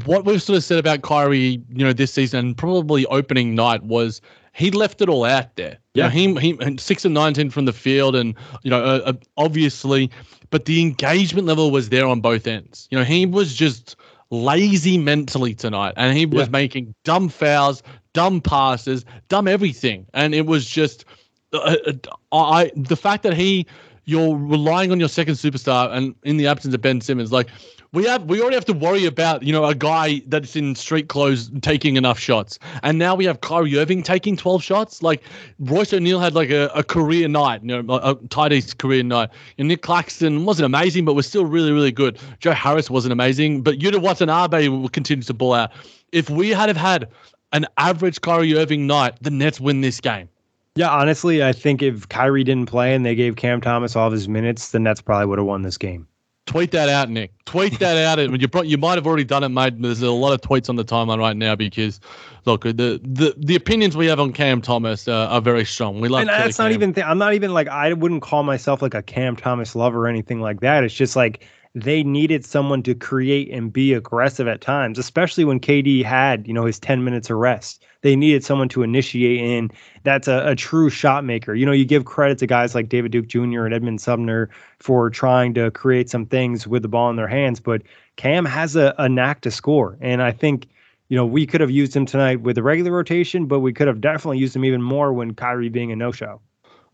what 0.05 0.25
we've 0.25 0.43
sort 0.43 0.57
of 0.57 0.65
said 0.65 0.79
about 0.79 1.03
Kyrie, 1.03 1.63
you 1.71 1.85
know, 1.85 1.93
this 1.93 2.13
season, 2.13 2.41
and 2.41 2.57
probably 2.57 3.07
opening 3.07 3.55
night 3.55 3.83
was 3.85 4.21
he 4.53 4.71
left 4.71 5.01
it 5.01 5.09
all 5.09 5.25
out 5.25 5.55
there. 5.57 5.79
Yeah. 5.95 6.11
You 6.11 6.35
know, 6.35 6.41
he, 6.41 6.57
he 6.57 6.77
six 6.79 7.05
and 7.05 7.15
nineteen 7.15 7.51
from 7.51 7.65
the 7.65 7.73
field, 7.73 8.17
and 8.17 8.35
you 8.63 8.71
know, 8.71 8.83
uh, 8.83 9.01
uh, 9.07 9.13
obviously, 9.37 10.11
but 10.51 10.65
the 10.65 10.81
engagement 10.83 11.47
level 11.47 11.71
was 11.71 11.89
there 11.89 12.07
on 12.07 12.21
both 12.21 12.47
ends. 12.47 12.89
You 12.91 12.99
know, 12.99 13.05
he 13.05 13.27
was 13.27 13.55
just 13.55 13.97
lazy 14.31 14.99
mentally 14.99 15.55
tonight, 15.55 15.95
and 15.97 16.17
he 16.17 16.27
was 16.27 16.47
Yeah. 16.47 16.51
making 16.51 16.95
dumb 17.05 17.29
fouls, 17.29 17.83
dumb 18.15 18.41
passes, 18.41 19.05
dumb 19.29 19.47
everything, 19.47 20.07
and 20.15 20.35
it 20.35 20.47
was 20.47 20.67
just, 20.67 21.05
uh, 21.53 21.77
uh, 21.87 21.93
I 22.33 22.73
the 22.75 22.97
fact 22.97 23.23
that 23.23 23.35
he 23.35 23.67
you're 24.05 24.37
relying 24.37 24.91
on 24.91 24.99
your 24.99 25.09
second 25.09 25.35
superstar 25.35 25.93
and 25.93 26.15
in 26.25 26.37
the 26.37 26.47
absence 26.47 26.75
of 26.75 26.81
Ben 26.81 27.01
Simmons, 27.01 27.33
like 27.33 27.49
we 27.93 28.05
have 28.07 28.25
we 28.25 28.41
already 28.41 28.55
have 28.57 28.65
to 28.65 28.73
worry 28.73 29.05
about, 29.05 29.43
you 29.43 29.53
know, 29.53 29.67
a 29.67 29.75
guy 29.75 30.23
that's 30.27 30.57
in 30.57 30.75
street 30.75 31.09
clothes 31.09 31.51
taking 31.61 31.97
enough 31.97 32.19
shots. 32.19 32.59
And 32.83 32.99
now 32.99 33.15
we 33.15 33.27
have 33.27 33.43
Kyrie 33.43 33.77
Irving 33.77 34.03
taking 34.03 34.35
12 34.35 34.62
shots. 34.62 35.03
Like 35.03 35.23
Royce 35.59 35.93
O'Neale 35.93 36.19
had 36.19 36.35
like 36.35 36.51
a, 36.51 36.71
a 36.75 36.83
career 36.83 37.29
night, 37.29 37.62
you 37.62 37.83
know, 37.83 37.95
a, 37.95 38.12
a 38.12 38.62
career 38.79 39.03
night. 39.03 39.29
And 39.59 39.69
Nick 39.69 39.83
Claxton 39.83 40.47
wasn't 40.47 40.67
amazing, 40.67 41.05
but 41.05 41.12
was 41.15 41.27
still 41.27 41.45
really, 41.45 41.71
really 41.71 41.93
good. 41.93 42.19
Joe 42.41 42.53
Harris 42.53 42.88
wasn't 42.88 43.12
amazing, 43.12 43.62
but 43.62 43.79
Yuta 43.79 44.01
Watanabe 44.01 44.69
will 44.69 44.88
continue 44.88 45.23
to 45.25 45.35
ball 45.35 45.53
out. 45.53 45.71
If 46.12 46.31
we 46.31 46.49
had 46.49 46.69
have 46.69 46.77
had 46.79 47.09
an 47.53 47.67
average 47.77 48.23
Kyrie 48.23 48.57
Irving 48.57 48.87
night, 48.87 49.19
the 49.21 49.31
Nets 49.31 49.61
win 49.61 49.83
this 49.83 50.01
game. 50.01 50.31
Yeah, 50.75 50.91
honestly, 50.91 51.45
I 51.45 51.53
think 51.53 51.83
if 51.83 52.09
Kyrie 52.09 52.45
didn't 52.45 52.67
play 52.67 52.95
and 52.95 53.05
they 53.05 53.15
gave 53.15 53.37
Cam 53.37 53.61
Thomas 53.61 53.95
all 53.95 54.07
of 54.07 54.13
his 54.13 54.29
minutes, 54.29 54.71
the 54.71 54.79
Nets 54.79 55.03
probably 55.03 55.27
would 55.27 55.39
have 55.39 55.47
won 55.47 55.63
this 55.63 55.77
game. 55.77 56.09
Tweet 56.47 56.73
that 56.73 56.89
out, 56.89 57.09
Nick. 57.09 57.33
Tweet 57.45 57.79
that 57.79 57.97
out. 57.97 58.19
You 58.19 58.49
you 58.65 58.79
might 58.79 58.95
have 58.97 59.07
already 59.07 59.25
done 59.25 59.45
it, 59.45 59.51
mate. 59.51 59.81
There's 59.81 60.03
a 60.03 60.11
lot 60.11 60.33
of 60.33 60.41
tweets 60.41 60.69
on 60.69 60.75
the 60.75 60.85
timeline 60.85 61.19
right 61.19 61.37
now 61.37 61.55
because, 61.55 62.01
look, 62.47 62.65
the 62.65 62.73
the, 62.73 63.35
the 63.39 63.55
opinions 63.55 63.97
we 63.97 64.07
have 64.07 64.19
on 64.19 64.33
Cam 64.33 64.61
Thomas 64.61 65.07
uh, 65.07 65.29
are 65.29 65.41
very 65.41 65.65
strong. 65.65 66.01
We 66.01 66.09
love. 66.09 66.23
And 66.23 66.31
that's 66.31 66.57
Cam. 66.57 66.65
not 66.65 66.73
even. 66.73 66.95
Th- 66.95 67.07
I'm 67.07 67.19
not 67.19 67.35
even 67.35 67.55
like 67.55 67.69
I 67.69 67.93
wouldn't 67.93 68.23
call 68.23 68.43
myself 68.43 68.83
like 68.83 68.95
a 68.95 69.03
Cam 69.03 69.37
Thomas 69.37 69.77
lover 69.77 70.05
or 70.05 70.09
anything 70.09 70.41
like 70.41 70.61
that. 70.61 70.83
It's 70.83 70.95
just 70.95 71.15
like 71.15 71.47
they 71.75 72.03
needed 72.03 72.45
someone 72.45 72.83
to 72.83 72.95
create 72.95 73.51
and 73.51 73.73
be 73.73 73.93
aggressive 73.93 74.49
at 74.49 74.61
times, 74.61 74.99
especially 74.99 75.45
when 75.45 75.61
KD 75.61 76.05
had, 76.05 76.47
you 76.47 76.53
know, 76.53 76.67
his 76.67 76.79
10 76.79 77.05
minutes 77.05 77.31
of 77.31 77.39
rest. 77.39 77.85
They 78.03 78.15
needed 78.17 78.45
someone 78.45 78.69
to 78.71 78.83
initiate 78.83 79.41
in. 79.41 79.71
That's 80.03 80.29
a, 80.29 80.43
a 80.47 80.55
true 80.55 80.91
shot 80.91 81.25
maker. 81.25 81.55
You 81.55 81.65
know, 81.65 81.73
you 81.73 81.85
give 81.85 82.05
credit 82.05 82.38
to 82.38 82.47
guys 82.47 82.75
like 82.75 82.88
David 82.88 83.12
Duke 83.12 83.29
Jr. 83.29 83.65
and 83.65 83.73
Edmund 83.73 84.01
Sumner 84.01 84.51
for 84.79 85.09
trying 85.09 85.55
to 85.55 85.71
create 85.71 86.11
some 86.11 86.27
things 86.27 86.67
with 86.67 86.83
the 86.83 86.88
ball 86.88 87.11
in 87.11 87.17
their 87.17 87.29
hands, 87.29 87.61
but 87.61 87.83
Cam 88.17 88.45
has 88.45 88.77
a, 88.77 88.95
a 88.99 89.09
knack 89.09 89.41
to 89.43 89.51
score. 89.51 89.97
And 90.01 90.23
I 90.23 90.33
think, 90.33 90.69
you 91.09 91.17
know, 91.17 91.25
we 91.25 91.47
could 91.47 91.61
have 91.61 91.71
used 91.71 91.95
him 91.97 92.05
tonight 92.05 92.43
with 92.43 92.57
the 92.57 92.62
regular 92.62 92.93
rotation, 92.93 93.47
but 93.47 93.61
we 93.61 93.73
could 93.73 93.87
have 93.87 94.01
definitely 94.01 94.38
used 94.38 94.55
him 94.55 94.65
even 94.65 94.83
more 94.83 95.12
when 95.12 95.35
Kyrie 95.35 95.69
being 95.69 95.93
a 95.93 95.97
no 95.97 96.12
show. 96.12 96.41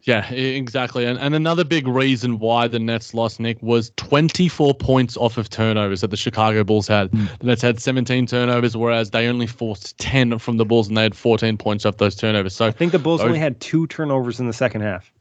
Yeah, 0.03 0.31
exactly. 0.31 1.05
And 1.05 1.19
and 1.19 1.35
another 1.35 1.65
big 1.65 1.87
reason 1.87 2.39
why 2.39 2.69
the 2.69 2.79
Nets 2.79 3.15
lost, 3.15 3.41
Nick, 3.41 3.61
was 3.63 3.91
24 3.97 4.75
points 4.75 5.17
off 5.17 5.37
of 5.37 5.51
turnovers 5.51 6.03
that 6.03 6.09
the 6.09 6.17
Chicago 6.17 6.65
Bulls 6.65 6.87
had. 6.87 7.11
Mm. 7.11 7.39
The 7.41 7.47
Nets 7.47 7.63
had 7.63 7.81
17 7.81 8.27
turnovers, 8.27 8.77
whereas 8.77 9.11
they 9.11 9.27
only 9.27 9.47
forced 9.47 9.99
10 9.99 10.39
from 10.39 10.57
the 10.57 10.65
Bulls, 10.65 10.89
and 10.89 10.97
they 10.97 11.03
had 11.03 11.17
14 11.17 11.57
points 11.59 11.85
off 11.85 11.97
those 11.97 12.15
turnovers. 12.15 12.55
So 12.55 12.67
I 12.67 12.71
think 12.71 12.93
the 12.93 12.99
Bulls 12.99 13.21
those, 13.21 13.27
only 13.27 13.41
had 13.41 13.61
two 13.61 13.87
turnovers 13.89 14.39
in 14.39 14.47
the 14.47 14.53
second 14.53 14.83
half. 14.83 15.13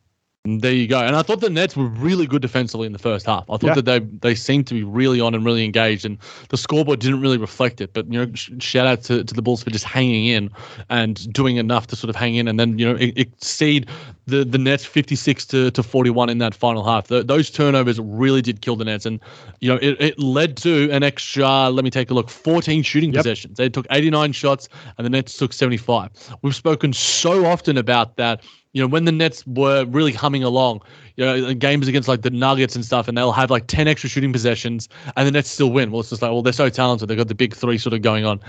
There 0.48 0.72
you 0.72 0.88
go. 0.88 1.02
And 1.02 1.14
I 1.16 1.24
thought 1.24 1.42
the 1.42 1.50
Nets 1.50 1.76
were 1.76 1.88
really 1.88 2.26
good 2.26 2.42
defensively 2.42 2.86
in 2.86 2.94
the 2.94 3.00
first 3.00 3.26
half. 3.26 3.44
I 3.50 3.58
thought 3.58 3.64
yeah. 3.64 3.74
that 3.76 3.86
they 3.86 4.00
they 4.00 4.34
seemed 4.34 4.66
to 4.68 4.74
be 4.74 4.84
really 4.84 5.20
on 5.20 5.36
and 5.36 5.44
really 5.44 5.66
engaged, 5.66 6.06
and 6.06 6.18
the 6.48 6.56
scoreboard 6.56 7.02
didn't 7.02 7.20
really 7.20 7.38
reflect 7.38 7.82
it. 7.82 7.92
But 7.92 8.12
you 8.12 8.26
know, 8.26 8.32
sh- 8.34 8.52
shout 8.60 8.88
out 8.88 9.04
to, 9.04 9.26
to 9.26 9.34
the 9.34 9.42
Bulls 9.42 9.62
for 9.62 9.72
just 9.72 9.84
hanging 9.84 10.28
in 10.28 10.50
and 10.90 11.32
doing 11.34 11.58
enough 11.58 11.88
to 11.88 11.98
sort 11.98 12.10
of 12.10 12.16
hang 12.16 12.36
in, 12.36 12.48
and 12.48 12.58
then 12.58 12.80
you 12.80 12.88
know 12.88 12.98
exceed 12.98 13.90
the 14.28 14.46
the 14.46 14.58
Nets 14.58 14.86
56 14.86 15.46
to, 15.48 15.72
to 15.72 15.84
41 15.84 16.30
in 16.30 16.38
that 16.38 16.56
final 16.56 16.84
half. 16.84 17.08
The, 17.08 17.24
those 17.24 17.50
turnovers 17.50 18.00
really 18.00 18.42
did 18.42 18.62
kill 18.62 18.78
the 18.78 18.86
Nets, 18.86 19.06
and 19.06 19.20
you 19.60 19.70
know 19.70 19.80
it, 19.82 20.00
it 20.00 20.20
led 20.20 20.56
to 20.58 20.90
an 20.92 21.04
extra. 21.04 21.70
Let 21.70 21.84
me 21.84 21.90
take 21.90 22.10
a 22.10 22.14
look. 22.14 22.30
14 22.30 22.84
shooting 22.84 23.12
yep. 23.12 23.20
possessions. 23.20 23.58
They 23.58 23.68
took 23.68 23.86
89 23.92 24.32
shots, 24.32 24.70
and 24.98 25.06
the 25.06 25.10
Nets 25.10 25.38
took 25.38 25.52
75. 25.52 26.12
We've 26.42 26.56
spoken 26.56 26.94
so 26.94 27.46
often 27.46 27.78
about 27.78 28.16
that 28.16 28.44
you 28.78 28.84
know, 28.84 28.88
when 28.88 29.06
the 29.06 29.12
Nets 29.12 29.44
were 29.48 29.86
really 29.86 30.14
humming 30.14 30.44
along, 30.44 30.82
you 31.16 31.26
know, 31.26 31.52
games 31.56 31.88
against 31.88 32.08
like 32.08 32.22
the 32.22 32.30
Nuggets 32.30 32.76
and 32.76 32.86
stuff, 32.86 33.08
and 33.08 33.18
they'll 33.18 33.32
have 33.32 33.50
like 33.50 33.66
10 33.66 33.88
extra 33.88 34.08
shooting 34.08 34.32
possessions 34.32 34.88
and 35.16 35.28
the 35.28 35.32
Nets 35.32 35.50
still 35.50 35.72
win. 35.72 35.90
Well, 35.90 36.02
it's 36.02 36.12
just 36.12 36.22
like, 36.22 36.30
well, 36.30 36.44
they're 36.44 36.54
so 36.54 36.70
talented. 36.70 37.10
They've 37.10 37.18
got 37.18 37.28
the 37.28 37.34
big 37.34 37.56
three 37.56 37.80
sort 37.80 37.96
of 37.96 38.04
going 38.04 38.24
on. 38.24 38.40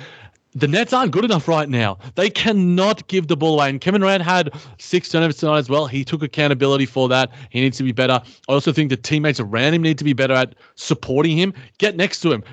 The 0.53 0.69
Nets 0.69 0.93
aren't 0.93 1.13
good 1.13 1.25
enough 1.25 1.49
right 1.49 1.67
now. 1.67 1.97
They 2.15 2.29
cannot 2.29 3.07
give 3.09 3.29
the 3.29 3.39
ball 3.39 3.55
away. 3.55 3.71
And 3.71 3.81
Kevin 3.81 4.03
Durant 4.03 4.23
had 4.23 4.53
six 4.77 5.09
turnovers 5.09 5.37
tonight 5.37 5.59
as 5.61 5.71
well. 5.71 5.87
He 5.87 6.05
took 6.05 6.23
accountability 6.23 6.85
for 6.85 7.09
that. 7.09 7.31
He 7.49 7.63
needs 7.63 7.79
to 7.79 7.83
be 7.83 7.93
better. 7.93 8.21
I 8.49 8.53
also 8.53 8.71
think 8.71 8.91
the 8.91 8.99
teammates 8.99 9.41
around 9.41 9.73
him 9.73 9.81
need 9.81 9.97
to 9.97 10.05
be 10.05 10.13
better 10.13 10.35
at 10.35 10.55
supporting 10.75 11.39
him. 11.39 11.55
Get 11.79 11.97
next 11.97 12.21
to 12.21 12.33
him. 12.33 12.45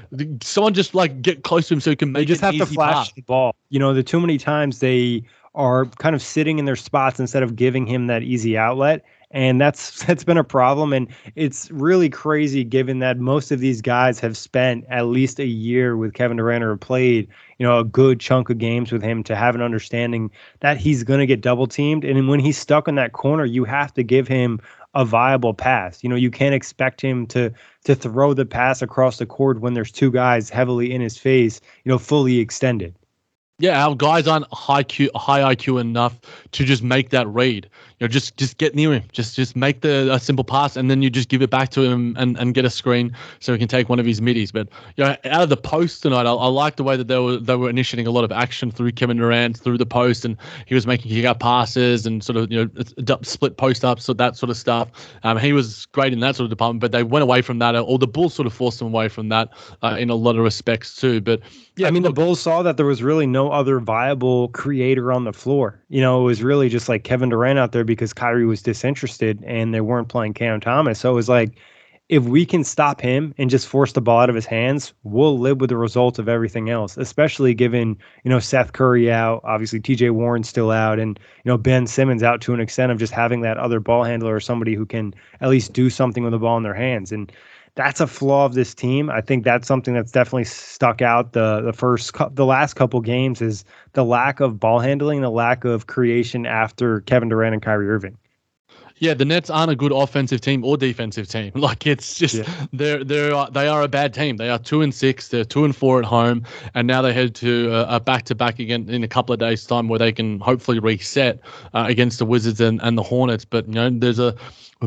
Someone 0.42 0.74
just 0.74 0.96
like 0.96 1.22
get 1.22 1.44
close 1.44 1.68
to 1.68 1.74
him 1.74 1.82
so 1.82 1.90
he 1.90 1.98
can 1.98 2.14
make. 2.14 2.22
They 2.22 2.26
just 2.26 2.42
have 2.42 2.58
to 2.58 2.66
flash 2.66 3.08
pass. 3.08 3.12
the 3.14 3.22
ball. 3.22 3.54
You 3.70 3.80
know, 3.80 3.94
the 3.94 4.04
too 4.04 4.22
many 4.22 4.38
times 4.38 4.80
they 4.80 5.24
are 5.56 5.86
kind 5.86 6.15
of 6.15 6.22
sitting 6.22 6.60
in 6.60 6.65
their 6.65 6.76
spots 6.76 7.20
instead 7.20 7.41
of 7.41 7.56
giving 7.56 7.88
him 7.88 8.08
that 8.08 8.24
easy 8.24 8.58
outlet. 8.58 9.04
And 9.32 9.60
that's 9.60 10.04
that's 10.06 10.24
been 10.24 10.38
a 10.38 10.44
problem. 10.44 10.94
And 10.94 11.08
it's 11.36 11.72
really 11.72 12.10
crazy 12.10 12.63
given 12.63 13.00
that 13.00 13.18
most 13.18 13.52
of 13.52 13.60
these 13.60 13.82
guys 13.82 14.20
have 14.20 14.38
spent 14.38 14.86
at 14.89 15.08
least 15.08 15.39
a 15.39 15.46
year 15.46 15.98
with 15.98 16.13
Kevin 16.13 16.38
Durant 16.38 16.63
or 16.63 16.78
played 16.78 17.28
you 17.58 17.65
know 17.65 17.80
a 17.80 17.84
good 17.84 18.20
chunk 18.20 18.50
of 18.50 18.58
games 18.58 18.91
with 18.91 19.02
him 19.02 19.24
to 19.24 19.36
have 19.36 19.56
an 19.56 19.62
understanding 19.62 20.30
that 20.60 20.78
he's 20.78 21.04
going 21.04 21.20
to 21.20 21.26
get 21.26 21.41
double 21.41 21.68
teamed. 21.68 22.04
And 22.04 22.28
when 22.28 22.39
he's 22.39 22.58
stuck 22.58 22.88
in 22.88 22.96
that 22.96 23.13
corner 23.13 23.46
you 23.46 23.63
have 23.63 23.94
to 23.94 24.04
give 24.04 24.28
him 24.28 24.60
a 24.94 25.04
viable 25.04 25.54
pass. 25.54 26.04
You 26.04 26.10
know 26.10 26.15
you 26.15 26.32
can't 26.32 26.56
expect 26.56 27.02
him 27.02 27.26
to 27.28 27.52
to 27.86 27.96
throw 27.96 28.34
the 28.34 28.46
pass 28.46 28.82
across 28.82 29.18
the 29.18 29.26
court 29.26 29.62
when 29.62 29.74
there's 29.74 29.91
two 29.91 30.12
guys 30.12 30.50
heavily 30.50 30.94
in 30.94 31.02
his 31.02 31.18
face 31.18 31.62
you 31.84 31.89
know 31.89 31.98
fully 31.98 32.39
extended 32.39 32.94
yeah, 33.58 33.86
our 33.86 33.96
guys 33.96 34.28
aren't 34.28 34.52
high 34.52 34.84
Q, 34.84 35.10
high 35.15 35.56
IQ 35.56 35.80
enough 35.80 36.20
to 36.52 36.65
just 36.65 36.84
make 36.84 37.10
that 37.10 37.28
read. 37.28 37.70
You 37.99 38.05
know, 38.05 38.10
just 38.10 38.36
just 38.36 38.58
get 38.58 38.75
near 38.75 38.91
him, 38.91 39.03
just 39.13 39.36
just 39.36 39.55
make 39.55 39.79
the 39.81 40.13
a 40.13 40.19
simple 40.19 40.43
pass, 40.43 40.75
and 40.75 40.91
then 40.91 41.01
you 41.01 41.10
just 41.10 41.29
give 41.29 41.41
it 41.41 41.49
back 41.49 41.69
to 41.69 41.81
him 41.81 42.15
and, 42.19 42.38
and 42.38 42.53
get 42.53 42.65
a 42.65 42.69
screen 42.69 43.15
so 43.39 43.53
he 43.53 43.60
can 43.60 43.69
take 43.69 43.88
one 43.88 43.99
of 43.99 44.05
his 44.05 44.21
middies. 44.21 44.51
But 44.51 44.67
you 44.97 45.05
know, 45.05 45.15
out 45.25 45.43
of 45.43 45.49
the 45.49 45.58
post 45.58 46.03
tonight, 46.03 46.25
I, 46.25 46.34
I 46.34 46.47
like 46.47 46.75
the 46.75 46.84
way 46.84 46.97
that 46.97 47.08
they 47.08 47.17
were 47.17 47.38
they 47.38 47.55
were 47.55 47.69
initiating 47.69 48.05
a 48.05 48.12
lot 48.12 48.25
of 48.25 48.34
action 48.34 48.69
through 48.69 48.91
Kevin 48.91 49.15
Durant 49.15 49.58
through 49.58 49.77
the 49.77 49.86
post, 49.86 50.25
and 50.25 50.36
he 50.65 50.75
was 50.75 50.86
making 50.86 51.10
kick 51.10 51.23
out 51.23 51.39
passes 51.39 52.05
and 52.05 52.21
sort 52.21 52.36
of 52.36 52.51
you 52.51 52.69
know 52.69 53.17
split 53.21 53.55
post 53.55 53.86
ups, 53.86 54.03
so 54.03 54.12
that 54.13 54.36
sort 54.36 54.49
of 54.49 54.58
stuff. 54.58 54.89
Um, 55.23 55.38
he 55.38 55.53
was 55.53 55.86
great 55.88 56.12
in 56.12 56.19
that 56.19 56.36
sort 56.36 56.45
of 56.45 56.49
department, 56.49 56.81
but 56.81 56.91
they 56.91 57.03
went 57.03 57.23
away 57.23 57.41
from 57.41 57.60
that, 57.60 57.75
or 57.77 57.97
the 57.97 58.08
Bulls 58.08 58.34
sort 58.34 58.45
of 58.45 58.53
forced 58.53 58.79
them 58.79 58.89
away 58.89 59.08
from 59.08 59.29
that 59.29 59.49
uh, 59.84 59.95
in 59.97 60.10
a 60.10 60.15
lot 60.15 60.36
of 60.36 60.43
respects 60.43 60.97
too. 60.97 61.21
But 61.21 61.39
yeah, 61.77 61.88
I 61.88 61.91
mean, 61.91 62.03
look, 62.03 62.15
the 62.15 62.21
Bulls 62.21 62.41
saw 62.41 62.62
that 62.62 62.75
there 62.75 62.86
was 62.86 63.01
really 63.01 63.25
no 63.25 63.51
other 63.51 63.79
viable 63.79 64.49
creator 64.49 65.13
on 65.13 65.23
the 65.23 65.34
floor. 65.34 65.79
You 65.88 66.01
know, 66.01 66.21
it 66.21 66.25
was 66.25 66.43
really 66.43 66.67
just 66.67 66.89
like 66.89 67.05
Kevin 67.05 67.29
Durant 67.29 67.58
out 67.58 67.71
there 67.71 67.85
because 67.86 68.13
Kyrie 68.13 68.45
was 68.45 68.62
disinterested 68.62 69.43
and 69.45 69.74
they 69.74 69.82
weren't 69.82 70.10
playing 70.10 70.34
Cam 70.34 70.60
Thomas. 70.60 71.00
So 71.00 71.12
it 71.12 71.15
was 71.15 71.30
like, 71.30 71.58
if 72.08 72.24
we 72.24 72.45
can 72.45 72.63
stop 72.63 73.02
him 73.02 73.34
and 73.39 73.50
just 73.50 73.67
force 73.67 73.93
the 73.93 74.02
ball 74.02 74.19
out 74.19 74.30
of 74.30 74.36
his 74.36 74.45
hands, 74.45 74.93
we'll 75.04 75.39
live 75.39 75.60
with 75.60 75.71
the 75.71 75.78
results 75.78 76.19
of 76.19 76.30
everything 76.30 76.69
else, 76.69 76.98
especially 76.98 77.56
given, 77.56 77.98
you 78.24 78.30
know, 78.30 78.38
Seth 78.39 78.74
Curry 78.74 79.12
out, 79.12 79.41
obviously 79.43 79.80
TJ 79.80 80.12
Warren 80.12 80.43
still 80.43 80.69
out, 80.69 81.00
and, 81.00 81.19
you 81.43 81.50
know, 81.50 81.58
Ben 81.58 81.88
Simmons 81.88 82.21
out 82.21 82.41
to 82.41 82.54
an 82.54 82.60
extent 82.60 82.91
of 82.91 83.00
just 83.00 83.12
having 83.12 83.41
that 83.41 83.58
other 83.58 83.80
ball 83.80 84.04
handler 84.04 84.36
or 84.36 84.39
somebody 84.39 84.76
who 84.76 84.86
can 84.86 85.15
at 85.41 85.50
least 85.50 85.74
do 85.74 85.89
something 85.89 86.24
with 86.24 86.32
the 86.32 86.38
ball 86.38 86.58
in 86.58 86.63
their 86.63 86.76
hands. 86.76 87.12
And, 87.12 87.32
that's 87.76 88.00
a 88.00 88.08
flaw 88.08 88.46
of 88.46 88.54
this 88.54 88.74
team. 88.74 89.10
I 89.10 89.22
think 89.22 89.44
that's 89.44 89.68
something 89.68 89.94
that's 89.94 90.12
definitely 90.12 90.46
stuck 90.46 91.02
out 91.02 91.34
the 91.34 91.62
the 91.62 91.74
first 91.74 92.14
the 92.32 92.46
last 92.46 92.74
couple 92.76 93.02
games 93.02 93.42
is 93.42 93.66
the 93.94 94.06
lack 94.06 94.40
of 94.40 94.60
ball 94.60 94.80
handling, 94.80 95.22
the 95.22 95.30
lack 95.30 95.66
of 95.66 95.88
creation 95.88 96.46
after 96.46 97.02
Kevin 97.02 97.30
Durant 97.30 97.54
and 97.54 97.62
Kyrie 97.62 97.90
Irving. 97.90 98.18
Yeah, 99.00 99.14
the 99.14 99.26
Nets 99.26 99.50
aren't 99.50 99.72
a 99.72 99.76
good 99.76 99.92
offensive 99.92 100.40
team 100.40 100.64
or 100.64 100.78
defensive 100.78 101.28
team. 101.28 101.52
Like 101.66 101.88
it's 101.88 102.14
just 102.16 102.36
yeah. 102.36 102.68
they're 102.72 103.04
they're 103.04 103.46
they 103.52 103.68
are 103.68 103.82
a 103.82 103.88
bad 103.88 104.14
team. 104.14 104.38
They 104.38 104.50
are 104.50 104.60
two 104.60 104.82
and 104.82 104.94
six. 104.94 105.30
They're 105.30 105.44
two 105.44 105.66
and 105.66 105.76
four 105.76 106.00
at 106.00 106.06
home, 106.06 106.44
and 106.76 106.88
now 106.88 107.02
they 107.02 107.12
head 107.12 107.36
to 107.36 107.72
a 107.90 108.00
back 108.00 108.24
to 108.26 108.36
back 108.36 108.60
again 108.60 108.88
in 108.88 109.04
a 109.04 109.08
couple 109.08 109.34
of 109.34 109.40
days' 109.40 109.66
time, 109.66 109.90
where 109.90 110.00
they 110.00 110.12
can 110.12 110.40
hopefully 110.40 110.80
reset 110.80 111.40
uh, 111.74 111.86
against 111.88 112.20
the 112.20 112.26
Wizards 112.26 112.62
and, 112.62 112.80
and 112.84 112.98
the 112.98 113.04
Hornets. 113.04 113.46
But 113.46 113.68
you 113.68 113.74
know, 113.74 113.90
there's 113.90 114.20
a 114.20 114.36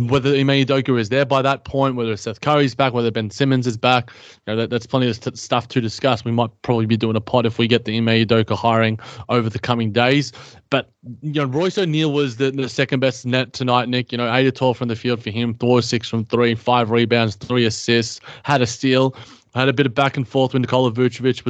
whether 0.06 0.30
Ime 0.30 0.48
Udoka 0.48 0.98
is 0.98 1.08
there 1.08 1.24
by 1.24 1.42
that 1.42 1.64
point, 1.64 1.96
whether 1.96 2.16
Seth 2.16 2.40
Curry's 2.40 2.74
back, 2.74 2.92
whether 2.92 3.10
Ben 3.10 3.30
Simmons 3.30 3.66
is 3.66 3.76
back, 3.76 4.10
you 4.46 4.52
know, 4.52 4.56
that, 4.56 4.70
that's 4.70 4.86
plenty 4.86 5.08
of 5.08 5.16
st- 5.16 5.38
stuff 5.38 5.68
to 5.68 5.80
discuss. 5.80 6.24
We 6.24 6.32
might 6.32 6.50
probably 6.62 6.86
be 6.86 6.96
doing 6.96 7.16
a 7.16 7.20
pod 7.20 7.46
if 7.46 7.58
we 7.58 7.66
get 7.66 7.84
the 7.84 7.96
Ime 7.96 8.06
Udoka 8.06 8.56
hiring 8.56 8.98
over 9.28 9.50
the 9.50 9.58
coming 9.58 9.92
days. 9.92 10.32
But 10.70 10.90
you 11.22 11.32
know, 11.32 11.44
Royce 11.44 11.78
O'Neale 11.78 12.12
was 12.12 12.36
the, 12.36 12.50
the 12.50 12.68
second 12.68 13.00
best 13.00 13.24
net 13.26 13.52
tonight, 13.52 13.88
Nick. 13.88 14.12
You 14.12 14.18
know, 14.18 14.32
eight 14.32 14.44
to 14.44 14.52
twelve 14.52 14.76
from 14.76 14.88
the 14.88 14.96
field 14.96 15.22
for 15.22 15.30
him, 15.30 15.54
four 15.54 15.82
six 15.82 16.08
from 16.08 16.24
three, 16.26 16.54
five 16.54 16.90
rebounds, 16.90 17.36
three 17.36 17.64
assists, 17.64 18.20
had 18.42 18.62
a 18.62 18.66
steal 18.66 19.16
had 19.54 19.68
a 19.68 19.72
bit 19.72 19.86
of 19.86 19.94
back 19.94 20.16
and 20.16 20.28
forth 20.28 20.52
with 20.52 20.62
Nikola 20.62 20.92
Vucevic, 20.92 21.40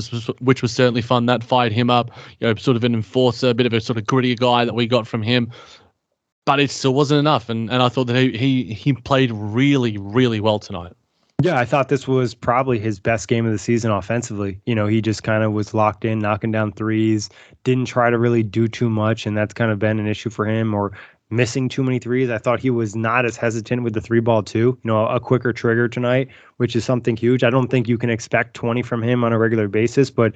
which 0.41 0.63
was 0.63 0.73
certainly 0.73 1.03
fun. 1.03 1.27
That 1.27 1.43
fired 1.43 1.73
him 1.73 1.91
up, 1.91 2.11
you 2.41 2.47
know, 2.47 2.55
sort 2.55 2.77
of 2.77 2.85
an 2.85 2.95
enforcer, 2.95 3.51
a 3.51 3.55
bit 3.55 3.67
of 3.67 3.73
a 3.73 3.81
sort 3.81 3.99
of 3.99 4.05
grittier 4.05 4.39
guy 4.39 4.65
that 4.65 4.75
we 4.75 4.87
got 4.87 5.07
from 5.07 5.23
him 5.23 5.51
but 6.49 6.61
it 6.61 6.71
still 6.71 6.95
wasn't 6.95 7.19
enough. 7.19 7.51
And 7.51 7.71
and 7.71 7.83
I 7.83 7.91
thought 7.91 8.07
that 8.07 8.17
he 8.17 8.35
he 8.35 8.73
he 8.73 8.95
played 8.95 9.31
really 9.33 9.99
really 9.99 10.41
well 10.41 10.59
tonight. 10.59 10.95
Yeah, 11.43 11.59
I 11.59 11.67
thought 11.67 11.91
this 11.91 12.09
was 12.09 12.35
probably 12.35 12.79
his 12.79 12.99
best 12.99 13.29
game 13.29 13.45
of 13.45 13.53
the 13.53 13.59
season 13.59 13.91
offensively. 13.91 14.59
You 14.65 14.75
know, 14.75 14.87
he 14.87 15.03
just 15.03 15.23
kind 15.23 15.45
of 15.45 15.53
was 15.53 15.75
locked 15.75 16.07
in, 16.07 16.19
knocking 16.19 16.51
down 16.51 16.73
threes, 16.73 17.29
didn't 17.65 17.85
try 17.85 18.09
to 18.09 18.19
really 18.19 18.43
do 18.43 18.67
too 18.67 18.89
much, 18.89 19.27
and 19.27 19.37
that's 19.37 19.53
kind 19.53 19.71
of 19.71 19.79
been 19.79 20.01
an 20.01 20.09
issue 20.09 20.31
for 20.31 20.47
him. 20.47 20.73
Or 20.73 20.93
missing 21.31 21.69
too 21.69 21.83
many 21.83 21.99
threes. 21.99 22.31
I 22.31 22.39
thought 22.39 22.61
he 22.61 22.71
was 22.71 22.97
not 22.97 23.27
as 23.27 23.37
hesitant 23.37 23.83
with 23.83 23.93
the 23.93 24.01
three 24.01 24.21
ball 24.21 24.43
too. 24.43 24.79
You 24.83 24.89
know, 24.89 25.07
a 25.07 25.21
quicker 25.21 25.53
trigger 25.53 25.89
tonight, 25.89 26.29
which 26.57 26.75
is 26.75 26.85
something 26.85 27.17
huge. 27.17 27.45
I 27.45 27.51
don't 27.51 27.69
think 27.69 27.89
you 27.89 27.99
can 27.99 28.11
expect 28.11 28.55
20 28.55 28.83
from 28.83 29.03
him 29.03 29.25
on 29.25 29.33
a 29.33 29.39
regular 29.39 29.69
basis, 29.69 30.11
but 30.11 30.35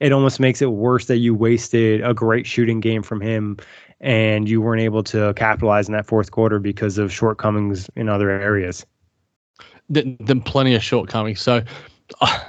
it 0.00 0.12
almost 0.12 0.40
makes 0.40 0.60
it 0.60 0.72
worse 0.72 1.06
that 1.06 1.18
you 1.18 1.34
wasted 1.34 2.02
a 2.02 2.12
great 2.12 2.46
shooting 2.46 2.80
game 2.80 3.02
from 3.02 3.20
him 3.20 3.56
and 4.00 4.48
you 4.48 4.60
weren't 4.60 4.82
able 4.82 5.02
to 5.04 5.32
capitalize 5.34 5.88
in 5.88 5.94
that 5.94 6.06
fourth 6.06 6.30
quarter 6.30 6.58
because 6.58 6.98
of 6.98 7.12
shortcomings 7.12 7.88
in 7.96 8.08
other 8.08 8.28
areas. 8.28 8.84
Then, 9.88 10.40
plenty 10.42 10.74
of 10.74 10.82
shortcomings. 10.82 11.40
So 11.40 11.62
uh, 12.20 12.40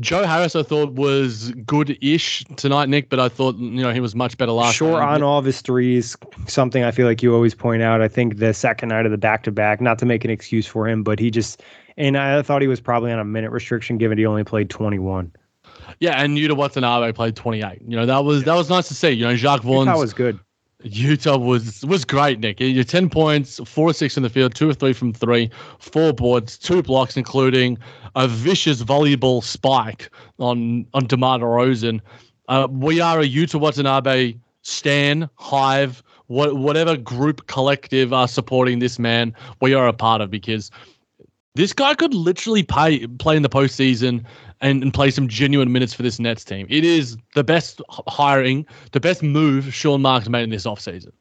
Joe 0.00 0.24
Harris, 0.24 0.56
I 0.56 0.62
thought 0.62 0.92
was 0.92 1.50
good-ish 1.52 2.44
tonight, 2.56 2.88
Nick, 2.88 3.08
but 3.08 3.20
I 3.20 3.28
thought 3.28 3.56
you 3.56 3.82
know 3.82 3.92
he 3.92 4.00
was 4.00 4.14
much 4.14 4.36
better 4.36 4.52
last. 4.52 4.74
Sure, 4.74 4.98
night. 4.98 5.14
on 5.14 5.22
all 5.22 5.38
of 5.38 5.44
his 5.44 5.60
threes, 5.60 6.16
something 6.46 6.82
I 6.82 6.90
feel 6.90 7.06
like 7.06 7.22
you 7.22 7.34
always 7.34 7.54
point 7.54 7.82
out. 7.82 8.00
I 8.00 8.08
think 8.08 8.38
the 8.38 8.52
second 8.52 8.88
night 8.88 9.06
of 9.06 9.12
the 9.12 9.18
back-to-back, 9.18 9.80
not 9.80 9.98
to 10.00 10.06
make 10.06 10.24
an 10.24 10.30
excuse 10.30 10.66
for 10.66 10.88
him, 10.88 11.02
but 11.02 11.18
he 11.18 11.30
just 11.30 11.62
and 11.96 12.16
I 12.16 12.42
thought 12.42 12.60
he 12.60 12.68
was 12.68 12.80
probably 12.80 13.12
on 13.12 13.18
a 13.18 13.24
minute 13.24 13.50
restriction 13.50 13.98
given 13.98 14.18
he 14.18 14.26
only 14.26 14.44
played 14.44 14.68
21. 14.68 15.32
Yeah, 16.00 16.20
and 16.20 16.36
Yuta 16.36 16.56
Watanabe 16.56 17.12
played 17.12 17.36
28. 17.36 17.82
You 17.86 17.96
know 17.96 18.06
that 18.06 18.24
was 18.24 18.44
that 18.44 18.54
was 18.54 18.68
nice 18.68 18.88
to 18.88 18.94
see. 18.94 19.10
You 19.10 19.26
know 19.26 19.36
Jacque 19.36 19.62
Vaughn 19.62 19.86
was 19.86 20.12
good. 20.12 20.38
Yuta 20.84 21.40
was 21.40 21.84
was 21.84 22.04
great, 22.04 22.40
Nick. 22.40 22.60
You're 22.60 22.84
10 22.84 23.08
points, 23.08 23.60
four 23.64 23.88
or 23.88 23.92
six 23.92 24.16
in 24.16 24.22
the 24.22 24.28
field, 24.28 24.54
two 24.54 24.68
or 24.68 24.74
three 24.74 24.92
from 24.92 25.12
three, 25.12 25.50
four 25.78 26.12
boards, 26.12 26.58
two 26.58 26.82
blocks, 26.82 27.16
including 27.16 27.78
a 28.14 28.28
vicious 28.28 28.82
volleyball 28.82 29.42
spike 29.42 30.10
on 30.38 30.86
on 30.92 31.06
DeMar 31.06 31.38
DeRozan. 31.38 32.00
Uh, 32.48 32.68
we 32.70 33.00
are 33.00 33.20
a 33.20 33.28
Yuta 33.28 33.58
Watanabe 33.58 34.34
Stan 34.64 35.28
Hive, 35.36 36.02
what, 36.26 36.56
whatever 36.56 36.96
group 36.96 37.46
collective 37.46 38.12
are 38.12 38.26
supporting 38.26 38.78
this 38.78 38.98
man, 38.98 39.34
we 39.60 39.74
are 39.74 39.86
a 39.86 39.92
part 39.92 40.20
of 40.20 40.30
because 40.30 40.70
this 41.54 41.72
guy 41.72 41.94
could 41.94 42.14
literally 42.14 42.62
pay, 42.62 43.06
play 43.06 43.36
in 43.36 43.42
the 43.42 43.48
postseason 43.48 44.24
and, 44.60 44.82
and 44.82 44.92
play 44.92 45.10
some 45.10 45.28
genuine 45.28 45.72
minutes 45.72 45.94
for 45.94 46.02
this 46.02 46.18
Nets 46.18 46.44
team. 46.44 46.66
It 46.68 46.84
is 46.84 47.16
the 47.34 47.44
best 47.44 47.80
hiring, 47.88 48.66
the 48.92 49.00
best 49.00 49.22
move 49.22 49.72
Sean 49.72 50.02
Marks 50.02 50.28
made 50.28 50.42
in 50.42 50.50
this 50.50 50.66
offseason. 50.66 51.12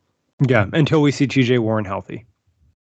Yeah, 0.47 0.65
until 0.73 1.01
we 1.01 1.11
see 1.11 1.27
TJ 1.27 1.59
Warren 1.59 1.85
healthy. 1.85 2.25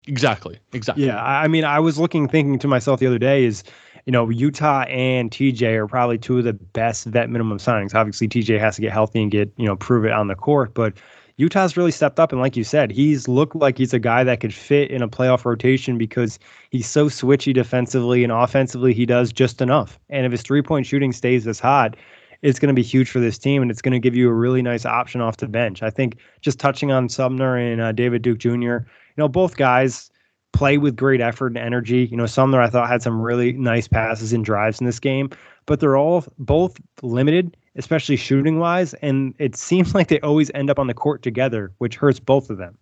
Exactly. 0.07 0.59
Exactly. 0.73 1.07
Yeah, 1.07 1.23
I 1.23 1.49
mean, 1.49 1.65
I 1.65 1.79
was 1.81 1.99
looking, 1.99 2.29
thinking 2.29 2.59
to 2.61 2.69
myself 2.69 3.01
the 3.01 3.07
other 3.07 3.19
day 3.19 3.45
is, 3.45 3.65
you 4.07 4.13
know, 4.13 4.27
Yuta 4.29 4.89
and 4.91 5.31
TJ 5.31 5.75
are 5.75 5.87
probably 5.87 6.19
two 6.19 6.39
of 6.39 6.45
the 6.45 6.55
best 6.55 7.05
vet 7.07 7.29
minimum 7.29 7.59
signings. 7.59 7.95
Obviously, 7.95 8.29
TJ 8.29 8.59
has 8.59 8.77
to 8.77 8.83
get 8.83 8.93
healthy 8.93 9.23
and 9.23 9.31
get, 9.31 9.53
you 9.57 9.67
know, 9.67 9.77
prove 9.77 10.05
it 10.05 10.13
on 10.13 10.29
the 10.29 10.35
court, 10.35 10.73
but 10.73 10.95
Yuta's 11.41 11.75
really 11.75 11.91
stepped 11.91 12.21
up. 12.21 12.33
And 12.33 12.41
like 12.41 12.55
you 12.55 12.65
said, 12.65 12.91
he's 12.91 13.27
looked 13.27 13.57
like 13.57 13.79
he's 13.79 13.95
a 13.95 13.99
guy 13.99 14.23
that 14.25 14.41
could 14.41 14.53
fit 14.53 14.91
in 14.91 15.01
a 15.01 15.09
playoff 15.09 15.47
rotation 15.47 15.97
because 15.97 16.39
he's 16.71 16.87
so 16.87 17.07
switchy 17.07 17.55
defensively 17.55 18.23
and 18.23 18.31
offensively, 18.31 18.93
he 18.93 19.07
does 19.07 19.33
just 19.33 19.63
enough. 19.63 19.99
And 20.11 20.27
if 20.27 20.33
his 20.33 20.43
three 20.43 20.61
point 20.61 20.85
shooting 20.85 21.13
stays 21.13 21.45
this 21.45 21.59
hot, 21.59 21.97
it's 22.43 22.59
going 22.59 22.69
to 22.69 22.75
be 22.75 22.83
huge 22.83 23.11
for 23.11 23.21
this 23.21 23.39
team 23.39 23.63
and 23.63 23.71
it's 23.71 23.81
going 23.81 23.93
to 23.93 23.99
give 23.99 24.15
you 24.15 24.29
a 24.29 24.35
really 24.35 24.61
nice 24.61 24.85
option 24.85 25.23
off 25.23 25.39
the 25.39 25.49
bench. 25.49 25.83
I 25.83 25.89
think 25.89 26.17
just 26.43 26.59
touching 26.59 26.93
on 26.93 27.09
Sumner 27.09 27.57
and 27.57 27.81
uh, 27.81 27.93
David 27.93 28.21
Duke 28.21 28.39
Jr., 28.39 28.51
you 28.51 28.85
know, 29.17 29.29
both 29.29 29.57
guys 29.57 30.11
play 30.53 30.77
with 30.77 30.95
great 30.95 31.23
effort 31.23 31.49
and 31.49 31.59
energy. 31.59 32.07
You 32.11 32.19
know, 32.19 32.27
Sumner 32.27 32.61
I 32.61 32.69
thought 32.69 32.89
had 32.89 33.03
some 33.03 33.21
really 33.21 33.53
nice 33.53 33.89
passes 33.89 34.35
and 34.35 34.45
drives 34.45 34.79
in 34.79 34.87
this 34.87 35.01
game, 35.01 35.31
but 35.65 35.81
they're 35.81 35.97
all 35.97 36.25
both 36.39 36.77
limited 37.03 37.57
especially 37.77 38.17
shooting 38.17 38.59
wise. 38.59 38.95
And 38.95 39.35
it 39.39 39.57
seems 39.57 39.95
like 39.95 40.09
they 40.09 40.21
always 40.21 40.51
end 40.55 40.71
up 40.71 40.79
on 40.79 40.87
the 40.87 40.95
court 40.95 41.23
together, 41.23 41.73
which 41.79 41.97
hurts 41.97 42.21
both 42.21 42.51
of 42.51 42.59
them. 42.59 42.77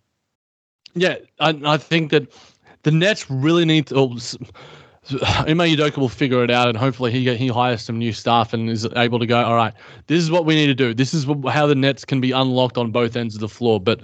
Yeah, 0.95 1.17
I, 1.39 1.59
I 1.65 1.77
think 1.77 2.11
that 2.11 2.31
the 2.83 2.91
Nets 2.91 3.29
really 3.29 3.65
need 3.65 3.87
to. 3.87 3.95
Oh, 3.95 4.17
will 5.97 6.09
figure 6.09 6.43
it 6.43 6.51
out, 6.51 6.67
and 6.67 6.77
hopefully 6.77 7.11
he 7.11 7.33
he 7.35 7.47
hires 7.47 7.81
some 7.81 7.97
new 7.97 8.11
staff 8.11 8.53
and 8.53 8.69
is 8.69 8.87
able 8.95 9.17
to 9.19 9.25
go. 9.25 9.43
All 9.43 9.55
right, 9.55 9.73
this 10.07 10.21
is 10.21 10.29
what 10.29 10.45
we 10.45 10.55
need 10.55 10.67
to 10.67 10.75
do. 10.75 10.93
This 10.93 11.13
is 11.13 11.25
how 11.47 11.67
the 11.67 11.75
Nets 11.75 12.05
can 12.05 12.21
be 12.21 12.31
unlocked 12.31 12.77
on 12.77 12.91
both 12.91 13.15
ends 13.15 13.35
of 13.35 13.41
the 13.41 13.49
floor. 13.49 13.79
But 13.79 14.01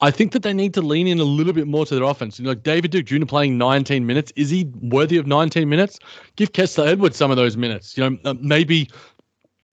I 0.00 0.10
think 0.10 0.32
that 0.32 0.42
they 0.42 0.52
need 0.52 0.74
to 0.74 0.80
lean 0.80 1.06
in 1.06 1.20
a 1.20 1.24
little 1.24 1.52
bit 1.52 1.66
more 1.66 1.86
to 1.86 1.94
their 1.94 2.04
offense. 2.04 2.38
You 2.38 2.44
know, 2.44 2.52
like 2.52 2.62
David 2.62 2.90
Duke 2.90 3.06
Jr. 3.06 3.26
playing 3.26 3.58
19 3.58 4.06
minutes, 4.06 4.32
is 4.36 4.50
he 4.50 4.70
worthy 4.80 5.16
of 5.16 5.26
19 5.26 5.68
minutes? 5.68 5.98
Give 6.36 6.52
Kessler 6.52 6.86
Edwards 6.88 7.16
some 7.16 7.30
of 7.30 7.36
those 7.36 7.56
minutes. 7.56 7.96
You 7.96 8.10
know, 8.10 8.18
uh, 8.24 8.34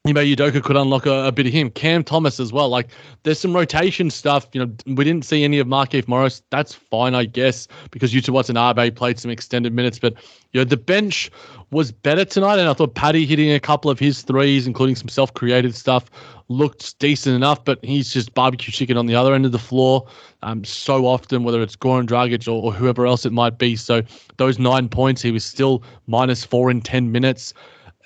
maybe 0.06 0.20
Ime 0.20 0.38
Udoka 0.38 0.64
could 0.64 0.78
unlock 0.78 1.06
a, 1.06 1.26
a, 1.26 1.32
bit 1.32 1.47
of 1.47 1.53
him. 1.53 1.70
Cam 1.72 2.03
Thomas 2.03 2.39
as 2.39 2.53
well. 2.53 2.70
Like 2.70 2.89
there's 3.24 3.39
some 3.39 3.56
rotation 3.56 4.10
stuff. 4.12 4.47
You 4.53 4.66
know, 4.66 4.72
we 4.86 5.03
didn't 5.03 5.26
see 5.26 5.43
any 5.43 5.60
of 5.60 5.68
Markieff 5.68 6.08
Morris. 6.08 6.43
That's 6.51 6.74
fine, 6.74 7.16
I 7.16 7.26
guess, 7.26 7.68
because 7.91 8.14
Yuta 8.14 8.30
Watanabe 8.30 8.91
played 8.91 9.20
some 9.20 9.32
extended 9.32 9.74
minutes. 9.74 9.97
But 9.97 10.14
you 10.53 10.62
know, 10.62 10.64
the 10.64 10.78
bench 10.78 11.32
was 11.72 11.91
better 11.91 12.24
tonight, 12.24 12.60
and 12.60 12.70
I 12.70 12.74
thought 12.74 12.93
Patty 12.93 13.26
hitting 13.26 13.51
a 13.51 13.60
couple 13.60 13.89
of 13.89 13.99
his 13.99 14.22
threes, 14.22 14.68
including 14.68 14.95
some 14.95 15.10
self-created 15.10 15.76
stuff, 15.76 16.06
looked 16.47 16.97
decent 16.99 17.36
enough. 17.36 17.66
But 17.66 17.84
he's 17.84 18.14
just 18.14 18.34
barbecue 18.36 18.72
chicken 18.72 18.97
on 18.97 19.08
the 19.08 19.16
other 19.16 19.34
end 19.34 19.45
of 19.45 19.51
the 19.51 19.60
floor. 19.60 20.08
Um, 20.43 20.64
so 20.64 21.08
often, 21.08 21.43
whether 21.43 21.62
it's 21.64 21.76
Goran 21.76 22.06
Dragic 22.06 22.47
or, 22.47 22.62
or 22.62 22.72
whoever 22.72 23.08
else 23.08 23.26
it 23.26 23.34
might 23.34 23.58
be. 23.58 23.76
So 23.76 24.03
those 24.38 24.60
nine 24.60 24.88
points, 24.88 25.24
he 25.24 25.32
was 25.32 25.43
still 25.43 25.82
minus 26.06 26.45
four 26.45 26.70
in 26.70 26.82
ten 26.82 27.12
minutes 27.12 27.53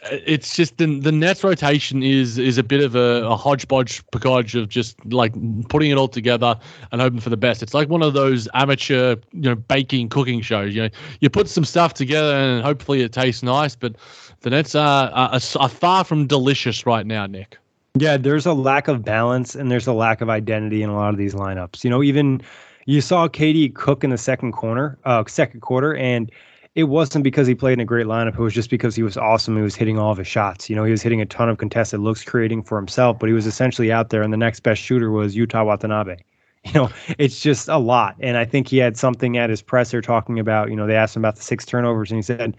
it's 0.04 0.56
just 0.56 0.78
the 0.78 1.00
the 1.00 1.12
Nets 1.12 1.44
rotation 1.44 2.04
is 2.04 2.38
is 2.38 2.58
a 2.58 2.64
bit 2.64 2.84
of 2.84 2.96
a, 2.96 3.26
a 3.26 3.36
hodgepodge 3.36 4.06
pagodge 4.08 4.60
of 4.60 4.70
just 4.70 5.04
like 5.06 5.34
putting 5.68 5.92
it 5.92 5.98
all 5.98 6.08
together 6.08 6.58
and 6.92 7.02
hoping 7.02 7.20
for 7.20 7.30
the 7.30 7.38
best. 7.38 7.62
It's 7.62 7.74
like 7.74 7.90
one 7.90 8.02
of 8.02 8.14
those 8.14 8.48
amateur, 8.54 9.16
you 9.34 9.42
know, 9.42 9.56
baking 9.56 10.10
cooking 10.10 10.42
shows. 10.42 10.74
You 10.74 10.84
know, 10.84 10.90
you 11.20 11.30
put 11.30 11.50
some 11.50 11.66
stuff 11.66 11.94
together 11.94 12.34
and 12.34 12.64
hopefully 12.64 13.02
it 13.02 13.12
tastes 13.12 13.44
nice, 13.44 13.76
but 13.76 13.96
the 14.42 14.50
Nets 14.50 14.74
are, 14.76 15.10
are, 15.10 15.40
are 15.58 15.70
far 15.70 16.04
from 16.04 16.28
delicious 16.28 16.86
right 16.86 17.06
now, 17.06 17.26
Nick. 17.26 17.58
Yeah, 17.96 18.18
there's 18.18 18.46
a 18.46 18.54
lack 18.54 18.88
of 18.88 19.04
balance 19.04 19.56
and 19.56 19.70
there's 19.70 19.88
a 19.88 19.94
lack 19.94 20.22
of 20.22 20.30
identity 20.30 20.82
in 20.82 20.90
a 20.90 20.96
lot 20.96 21.10
of 21.10 21.18
these 21.18 21.34
lineups. 21.34 21.84
You 21.84 21.90
know, 21.90 22.02
even 22.04 22.42
you 22.86 23.02
saw 23.02 23.28
KD 23.28 23.74
cook 23.76 24.04
in 24.04 24.12
the 24.12 24.18
second 24.18 24.54
corner, 24.54 24.98
uh, 25.04 25.24
second 25.28 25.60
quarter, 25.62 25.96
and 25.96 26.32
it 26.76 26.84
wasn't 26.84 27.24
because 27.24 27.48
he 27.48 27.56
played 27.56 27.74
in 27.74 27.80
a 27.80 27.86
great 27.86 28.06
lineup. 28.06 28.34
It 28.34 28.40
was 28.40 28.54
just 28.54 28.70
because 28.70 28.96
he 28.96 29.04
was 29.04 29.18
awesome. 29.18 29.56
He 29.56 29.62
was 29.62 29.76
hitting 29.76 29.98
all 29.98 30.12
of 30.12 30.18
his 30.18 30.28
shots. 30.28 30.70
You 30.70 30.76
know, 30.76 30.84
he 30.84 30.92
was 30.92 31.02
hitting 31.02 31.22
a 31.22 31.26
ton 31.26 31.50
of 31.50 31.58
contested 31.58 32.00
looks, 32.00 32.24
creating 32.24 32.64
for 32.64 32.78
himself, 32.78 33.18
but 33.20 33.28
he 33.28 33.34
was 33.34 33.48
essentially 33.48 33.92
out 33.92 34.10
there. 34.10 34.22
And 34.22 34.32
the 34.32 34.38
next 34.38 34.62
best 34.62 34.82
shooter 34.82 35.10
was 35.10 35.36
Yuta 35.36 35.66
Watanabe. 35.66 36.18
You 36.66 36.74
know, 36.74 36.90
it's 37.18 37.40
just 37.40 37.70
a 37.70 37.78
lot. 37.78 38.18
And 38.20 38.36
I 38.36 38.44
think 38.44 38.68
he 38.68 38.80
had 38.80 38.98
something 38.98 39.38
at 39.38 39.50
his 39.50 39.62
presser 39.62 40.02
talking 40.02 40.40
about, 40.40 40.70
you 40.70 40.76
know, 40.76 40.86
they 40.86 40.96
asked 40.96 41.16
him 41.16 41.22
about 41.22 41.38
the 41.38 41.42
six 41.42 41.66
turnovers 41.66 42.12
and 42.12 42.18
he 42.18 42.22
said, 42.22 42.58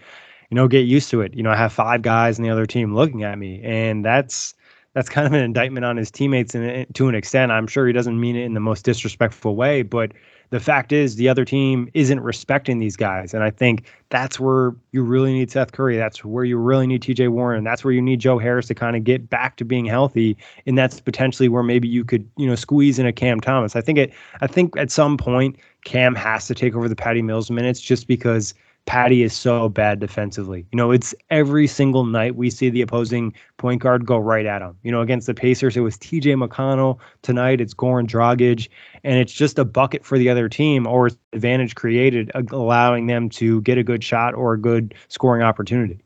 you 0.51 0.55
know, 0.55 0.69
get 0.69 0.87
used 0.87 1.11
to 1.11 1.21
it. 1.21 1.35
You 1.35 1.43
know, 1.43 1.51
I 1.51 1.57
have 1.57 1.71
five 1.71 2.01
guys 2.01 2.39
in 2.39 2.43
the 2.43 2.49
other 2.49 2.65
team 2.65 2.95
looking 2.95 3.25
at 3.25 3.39
me. 3.39 3.61
And 3.63 4.03
that's, 4.03 4.55
that's 4.95 5.11
kind 5.11 5.27
of 5.27 5.35
an 5.35 5.41
indictment 5.45 5.85
on 5.85 5.99
his 5.99 6.11
teammates 6.11 6.55
and 6.55 6.87
to 6.95 7.09
an 7.09 7.15
extent. 7.15 7.53
I'm 7.53 7.67
sure 7.67 7.87
he 7.87 7.93
doesn't 7.93 8.19
mean 8.19 8.37
it 8.37 8.45
in 8.45 8.55
the 8.55 8.61
most 8.61 8.87
disrespectful 8.87 9.55
way, 9.55 9.83
but 9.83 10.13
the 10.51 10.61
fact 10.61 10.93
is 10.93 11.17
the 11.17 11.29
other 11.29 11.45
team 11.45 11.89
isn't 11.95 12.21
respecting 12.21 12.81
these 12.81 12.97
guys. 12.97 13.33
And 13.33 13.43
I 13.43 13.51
think 13.51 13.85
that's 14.11 14.39
where 14.39 14.75
you 14.91 15.03
really 15.03 15.33
need 15.33 15.51
Seth 15.51 15.73
Curry. 15.73 15.97
That's 15.97 16.25
where 16.25 16.45
you 16.45 16.59
really 16.59 16.87
need 16.89 17.03
TJ 17.03 17.29
Warren. 17.29 17.63
That's 17.63 17.85
where 17.85 17.93
you 17.93 18.03
need 18.03 18.19
Joe 18.19 18.39
Harris 18.39 18.67
to 18.67 18.75
kind 18.75 18.97
of 18.97 19.05
get 19.05 19.31
back 19.31 19.57
to 19.59 19.65
being 19.65 19.87
healthy. 19.87 20.37
And 20.67 20.77
that's 20.77 21.01
potentially 21.01 21.49
where 21.49 21.63
maybe 21.63 21.87
you 21.87 22.05
could, 22.05 22.29
you 22.37 22.47
know, 22.47 22.57
squeeze 22.57 22.99
in 22.99 23.07
a 23.07 23.13
Cam 23.13 23.41
Thomas. 23.41 23.77
I 23.77 23.81
think 23.81 23.99
it 23.99 24.13
I 24.41 24.49
think 24.49 24.77
at 24.77 24.91
some 24.91 25.17
point 25.17 25.57
Cam 25.85 26.15
has 26.17 26.47
to 26.49 26.55
take 26.55 26.75
over 26.75 26.89
the 26.89 26.97
Patty 26.97 27.23
Mills 27.23 27.51
minutes 27.51 27.81
just 27.81 28.09
because 28.09 28.53
Patty 28.87 29.23
is 29.23 29.33
so 29.33 29.69
bad 29.69 30.01
defensively. 30.01 30.67
You 30.73 30.77
know, 30.77 30.91
it's 30.91 31.15
every 31.31 31.67
single 31.67 32.05
night 32.05 32.35
we 32.35 32.51
see 32.51 32.71
the 32.71 32.83
opposing 32.83 33.33
point 33.57 33.81
guard 33.81 34.05
go 34.05 34.19
right 34.19 34.47
at 34.47 34.63
him. 34.63 34.77
You 34.83 34.91
know, 34.91 35.01
against 35.01 35.27
the 35.29 35.35
Pacers, 35.35 35.77
it 35.77 35.81
was 35.81 35.97
TJ 35.97 36.35
McConnell. 36.45 36.99
Tonight, 37.23 37.61
it's 37.61 37.73
Goran 37.73 38.09
Dragic. 38.09 38.69
And 39.05 39.19
it's 39.19 39.33
just 39.33 39.59
a 39.59 39.65
bucket 39.65 40.05
for 40.05 40.19
the 40.19 40.29
other 40.29 40.49
team 40.49 40.87
or 40.87 41.11
advantage 41.33 41.77
created, 41.77 42.33
uh, 42.35 42.43
allowing 42.51 43.07
them 43.07 43.29
to 43.31 43.61
get 43.63 43.79
a 43.79 43.85
good 43.85 44.03
shot 44.03 44.35
or 44.35 44.55
a 44.55 44.59
good 44.59 44.95
scoring 45.09 45.43
opportunity. 45.43 46.01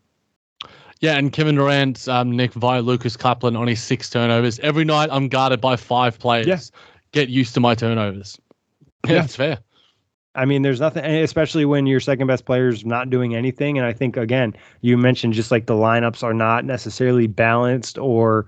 Yeah, 1.01 1.17
and 1.17 1.33
Kevin 1.33 1.57
Durant, 1.57 2.07
um, 2.09 2.31
Nick 2.37 2.53
via 2.55 2.81
Lucas 2.81 3.17
Kaplan 3.17 3.57
on 3.57 3.67
his 3.67 3.83
six 3.83 4.09
turnovers. 4.09 4.59
Every 4.61 4.85
night 4.85 5.09
I'm 5.13 5.29
guarded 5.29 5.61
by 5.61 5.77
five 5.77 6.19
players. 6.19 6.47
Yeah. 6.47 6.59
Get 7.13 7.29
used 7.29 7.55
to 7.55 7.61
my 7.61 7.75
turnovers. 7.75 8.39
Yeah, 9.07 9.13
yeah. 9.15 9.25
it's 9.25 9.37
fair. 9.37 9.59
I 10.35 10.45
mean, 10.45 10.63
there's 10.63 10.81
nothing, 10.81 11.05
especially 11.05 11.65
when 11.65 11.87
your 11.87 12.01
second 12.01 12.27
best 12.27 12.45
player 12.45 12.69
is 12.69 12.85
not 12.85 13.09
doing 13.09 13.35
anything. 13.37 13.79
And 13.79 13.87
I 13.87 13.93
think, 13.93 14.17
again, 14.17 14.55
you 14.81 14.97
mentioned 14.97 15.35
just 15.35 15.51
like 15.51 15.67
the 15.67 15.75
lineups 15.75 16.23
are 16.23 16.35
not 16.35 16.65
necessarily 16.65 17.29
balanced 17.29 17.99
or 17.99 18.47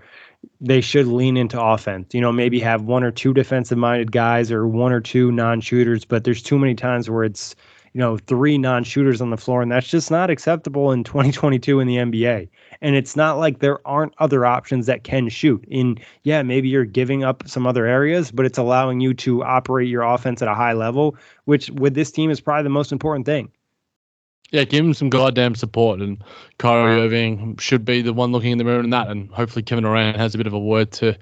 they 0.60 0.80
should 0.80 1.06
lean 1.06 1.36
into 1.36 1.60
offense. 1.62 2.12
You 2.12 2.20
know, 2.20 2.32
maybe 2.32 2.58
have 2.60 2.82
one 2.82 3.04
or 3.04 3.12
two 3.12 3.32
defensive 3.32 3.78
minded 3.78 4.10
guys 4.10 4.50
or 4.50 4.66
one 4.66 4.92
or 4.92 5.00
two 5.00 5.30
non 5.30 5.60
shooters, 5.60 6.04
but 6.04 6.24
there's 6.24 6.42
too 6.42 6.58
many 6.58 6.74
times 6.74 7.08
where 7.08 7.24
it's, 7.24 7.54
you 7.96 8.00
know, 8.00 8.18
three 8.18 8.58
non 8.58 8.84
shooters 8.84 9.22
on 9.22 9.30
the 9.30 9.38
floor. 9.38 9.62
And 9.62 9.72
that's 9.72 9.88
just 9.88 10.10
not 10.10 10.28
acceptable 10.28 10.92
in 10.92 11.02
2022 11.02 11.80
in 11.80 11.88
the 11.88 11.96
NBA. 11.96 12.46
And 12.82 12.94
it's 12.94 13.16
not 13.16 13.38
like 13.38 13.60
there 13.60 13.78
aren't 13.88 14.12
other 14.18 14.44
options 14.44 14.84
that 14.84 15.02
can 15.02 15.30
shoot. 15.30 15.64
In 15.66 15.96
yeah, 16.22 16.42
maybe 16.42 16.68
you're 16.68 16.84
giving 16.84 17.24
up 17.24 17.48
some 17.48 17.66
other 17.66 17.86
areas, 17.86 18.30
but 18.30 18.44
it's 18.44 18.58
allowing 18.58 19.00
you 19.00 19.14
to 19.14 19.42
operate 19.42 19.88
your 19.88 20.02
offense 20.02 20.42
at 20.42 20.48
a 20.48 20.52
high 20.52 20.74
level, 20.74 21.16
which 21.46 21.70
with 21.70 21.94
this 21.94 22.10
team 22.10 22.30
is 22.30 22.38
probably 22.38 22.64
the 22.64 22.68
most 22.68 22.92
important 22.92 23.24
thing. 23.24 23.50
Yeah, 24.50 24.64
give 24.64 24.84
him 24.84 24.92
some 24.92 25.08
goddamn 25.08 25.54
support, 25.54 26.00
and 26.00 26.22
Kyrie 26.58 27.00
Irving 27.00 27.56
should 27.56 27.86
be 27.86 28.02
the 28.02 28.12
one 28.12 28.30
looking 28.30 28.52
in 28.52 28.58
the 28.58 28.64
mirror 28.64 28.80
in 28.80 28.90
that, 28.90 29.08
and 29.08 29.30
hopefully 29.30 29.62
Kevin 29.62 29.84
Durant 29.84 30.18
has 30.18 30.34
a 30.34 30.38
bit 30.38 30.46
of 30.46 30.52
a 30.52 30.58
word 30.58 30.92
to 30.92 31.16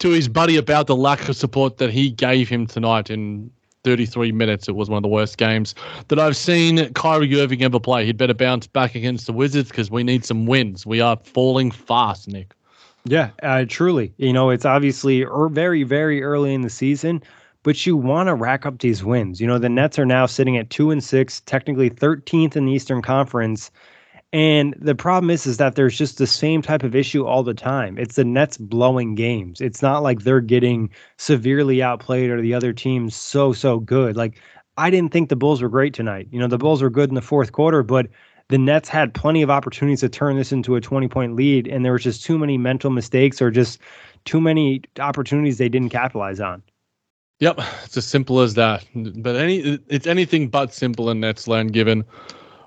to 0.00 0.10
his 0.10 0.28
buddy 0.28 0.56
about 0.56 0.88
the 0.88 0.94
lack 0.94 1.26
of 1.28 1.36
support 1.36 1.78
that 1.78 1.90
he 1.90 2.10
gave 2.10 2.50
him 2.50 2.66
tonight 2.66 3.08
in 3.08 3.50
33 3.84 4.32
minutes. 4.32 4.68
It 4.68 4.74
was 4.76 4.88
one 4.90 4.98
of 4.98 5.02
the 5.02 5.08
worst 5.08 5.38
games 5.38 5.74
that 6.08 6.18
I've 6.18 6.36
seen 6.36 6.92
Kyrie 6.94 7.40
Irving 7.40 7.62
ever 7.62 7.80
play. 7.80 8.04
He'd 8.06 8.16
better 8.16 8.34
bounce 8.34 8.66
back 8.66 8.94
against 8.94 9.26
the 9.26 9.32
Wizards 9.32 9.68
because 9.70 9.90
we 9.90 10.02
need 10.02 10.24
some 10.24 10.46
wins. 10.46 10.84
We 10.86 11.00
are 11.00 11.16
falling 11.16 11.70
fast, 11.70 12.28
Nick. 12.28 12.54
Yeah, 13.04 13.30
uh, 13.42 13.64
truly. 13.68 14.12
You 14.18 14.32
know, 14.32 14.50
it's 14.50 14.64
obviously 14.64 15.24
er- 15.24 15.48
very, 15.48 15.82
very 15.82 16.22
early 16.22 16.52
in 16.52 16.62
the 16.62 16.70
season, 16.70 17.22
but 17.62 17.86
you 17.86 17.96
want 17.96 18.26
to 18.26 18.34
rack 18.34 18.66
up 18.66 18.78
these 18.80 19.04
wins. 19.04 19.40
You 19.40 19.46
know, 19.46 19.58
the 19.58 19.68
Nets 19.68 19.98
are 19.98 20.06
now 20.06 20.26
sitting 20.26 20.56
at 20.56 20.70
two 20.70 20.90
and 20.90 21.02
six, 21.02 21.40
technically 21.40 21.90
13th 21.90 22.56
in 22.56 22.66
the 22.66 22.72
Eastern 22.72 23.02
Conference. 23.02 23.70
And 24.32 24.74
the 24.78 24.94
problem 24.94 25.30
is, 25.30 25.46
is 25.46 25.56
that 25.56 25.74
there's 25.74 25.96
just 25.96 26.18
the 26.18 26.26
same 26.26 26.60
type 26.60 26.82
of 26.82 26.94
issue 26.94 27.24
all 27.24 27.42
the 27.42 27.54
time. 27.54 27.96
It's 27.96 28.16
the 28.16 28.24
Nets 28.24 28.58
blowing 28.58 29.14
games. 29.14 29.60
It's 29.60 29.80
not 29.80 30.02
like 30.02 30.20
they're 30.20 30.42
getting 30.42 30.90
severely 31.16 31.82
outplayed 31.82 32.28
or 32.28 32.42
the 32.42 32.52
other 32.52 32.74
team's 32.74 33.16
so, 33.16 33.54
so 33.54 33.80
good. 33.80 34.16
Like, 34.16 34.38
I 34.76 34.90
didn't 34.90 35.12
think 35.12 35.30
the 35.30 35.36
Bulls 35.36 35.62
were 35.62 35.70
great 35.70 35.94
tonight. 35.94 36.28
You 36.30 36.38
know, 36.38 36.46
the 36.46 36.58
Bulls 36.58 36.82
were 36.82 36.90
good 36.90 37.08
in 37.08 37.14
the 37.14 37.22
fourth 37.22 37.52
quarter, 37.52 37.82
but 37.82 38.08
the 38.48 38.58
Nets 38.58 38.88
had 38.88 39.14
plenty 39.14 39.42
of 39.42 39.50
opportunities 39.50 40.00
to 40.00 40.08
turn 40.10 40.36
this 40.36 40.52
into 40.52 40.76
a 40.76 40.80
20 40.80 41.08
point 41.08 41.34
lead, 41.34 41.66
and 41.66 41.84
there 41.84 41.92
was 41.92 42.04
just 42.04 42.22
too 42.22 42.38
many 42.38 42.58
mental 42.58 42.90
mistakes 42.90 43.40
or 43.40 43.50
just 43.50 43.80
too 44.24 44.40
many 44.40 44.82
opportunities 45.00 45.56
they 45.56 45.68
didn't 45.70 45.90
capitalize 45.90 46.38
on. 46.38 46.62
Yep, 47.40 47.60
it's 47.84 47.96
as 47.96 48.06
simple 48.06 48.40
as 48.40 48.54
that. 48.54 48.84
But 48.94 49.36
any, 49.36 49.78
it's 49.88 50.06
anything 50.06 50.48
but 50.48 50.74
simple 50.74 51.08
in 51.08 51.20
Nets 51.20 51.48
land, 51.48 51.72
given 51.72 52.04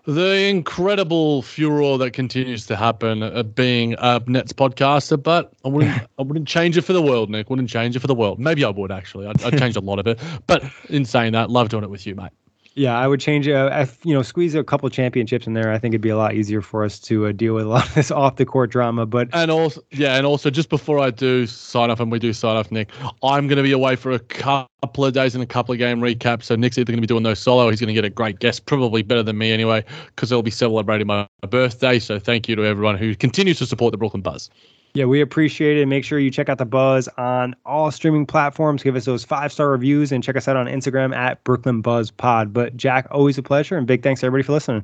the 0.05 0.47
incredible 0.47 1.41
furor 1.41 1.97
that 1.97 2.11
continues 2.11 2.65
to 2.67 2.75
happen 2.75 3.23
uh, 3.23 3.43
being 3.43 3.95
a 3.99 4.21
Nets 4.27 4.53
podcaster, 4.53 5.21
but 5.21 5.53
I 5.63 5.67
wouldn't 5.67 6.01
I 6.19 6.21
wouldn't 6.21 6.47
change 6.47 6.77
it 6.77 6.81
for 6.81 6.93
the 6.93 7.01
world, 7.01 7.29
Nick. 7.29 7.49
Wouldn't 7.49 7.69
change 7.69 7.95
it 7.95 7.99
for 7.99 8.07
the 8.07 8.15
world. 8.15 8.39
Maybe 8.39 8.63
I 8.63 8.69
would 8.69 8.91
actually. 8.91 9.27
I'd, 9.27 9.43
I'd 9.43 9.59
change 9.59 9.75
a 9.75 9.81
lot 9.81 9.99
of 9.99 10.07
it. 10.07 10.19
But 10.47 10.63
in 10.89 11.05
saying 11.05 11.33
that, 11.33 11.49
love 11.49 11.69
doing 11.69 11.83
it 11.83 11.89
with 11.89 12.05
you, 12.07 12.15
mate. 12.15 12.31
Yeah, 12.73 12.97
I 12.97 13.05
would 13.05 13.19
change. 13.19 13.49
Uh, 13.49 13.85
you 14.03 14.13
know, 14.13 14.21
squeeze 14.21 14.55
a 14.55 14.63
couple 14.63 14.89
championships 14.89 15.45
in 15.45 15.53
there. 15.53 15.71
I 15.71 15.77
think 15.77 15.93
it'd 15.93 16.01
be 16.01 16.09
a 16.09 16.17
lot 16.17 16.35
easier 16.35 16.61
for 16.61 16.85
us 16.85 16.99
to 17.01 17.27
uh, 17.27 17.31
deal 17.33 17.53
with 17.53 17.65
a 17.65 17.69
lot 17.69 17.85
of 17.85 17.93
this 17.95 18.11
off 18.11 18.37
the 18.37 18.45
court 18.45 18.71
drama. 18.71 19.05
But 19.05 19.27
and 19.33 19.51
also, 19.51 19.81
yeah, 19.91 20.15
and 20.15 20.25
also 20.25 20.49
just 20.49 20.69
before 20.69 20.97
I 20.97 21.11
do 21.11 21.45
sign 21.47 21.91
off, 21.91 21.99
and 21.99 22.11
we 22.11 22.19
do 22.19 22.31
sign 22.31 22.55
off, 22.55 22.71
Nick, 22.71 22.89
I'm 23.23 23.47
going 23.47 23.57
to 23.57 23.63
be 23.63 23.73
away 23.73 23.97
for 23.97 24.11
a 24.11 24.19
couple 24.19 25.03
of 25.03 25.13
days 25.13 25.35
and 25.35 25.43
a 25.43 25.47
couple 25.47 25.73
of 25.73 25.79
game 25.79 25.99
recaps. 25.99 26.43
So 26.43 26.55
Nick's 26.55 26.77
either 26.77 26.91
going 26.91 26.97
to 26.97 27.01
be 27.01 27.07
doing 27.07 27.23
those 27.23 27.39
solo. 27.39 27.69
He's 27.69 27.81
going 27.81 27.89
to 27.89 27.93
get 27.93 28.05
a 28.05 28.09
great 28.09 28.39
guest, 28.39 28.65
probably 28.65 29.01
better 29.01 29.23
than 29.23 29.37
me 29.37 29.51
anyway, 29.51 29.83
because 30.07 30.29
they'll 30.29 30.41
be 30.41 30.51
celebrating 30.51 31.07
my 31.07 31.27
birthday. 31.49 31.99
So 31.99 32.19
thank 32.19 32.47
you 32.47 32.55
to 32.55 32.63
everyone 32.65 32.97
who 32.97 33.15
continues 33.15 33.57
to 33.57 33.65
support 33.65 33.91
the 33.91 33.97
Brooklyn 33.97 34.21
Buzz. 34.21 34.49
Yeah, 34.93 35.05
we 35.05 35.21
appreciate 35.21 35.77
it. 35.77 35.85
Make 35.85 36.03
sure 36.03 36.19
you 36.19 36.29
check 36.29 36.49
out 36.49 36.57
the 36.57 36.65
Buzz 36.65 37.07
on 37.17 37.55
all 37.65 37.91
streaming 37.91 38.25
platforms. 38.25 38.83
Give 38.83 38.97
us 38.97 39.05
those 39.05 39.23
five 39.23 39.51
star 39.53 39.69
reviews 39.69 40.11
and 40.11 40.21
check 40.21 40.35
us 40.35 40.47
out 40.49 40.57
on 40.57 40.65
Instagram 40.65 41.15
at 41.15 41.41
Brooklyn 41.45 41.81
Buzz 41.81 42.11
Pod. 42.11 42.51
But 42.51 42.75
Jack, 42.75 43.07
always 43.09 43.37
a 43.37 43.43
pleasure, 43.43 43.77
and 43.77 43.87
big 43.87 44.03
thanks 44.03 44.19
to 44.19 44.25
everybody 44.27 44.45
for 44.45 44.51
listening. 44.51 44.83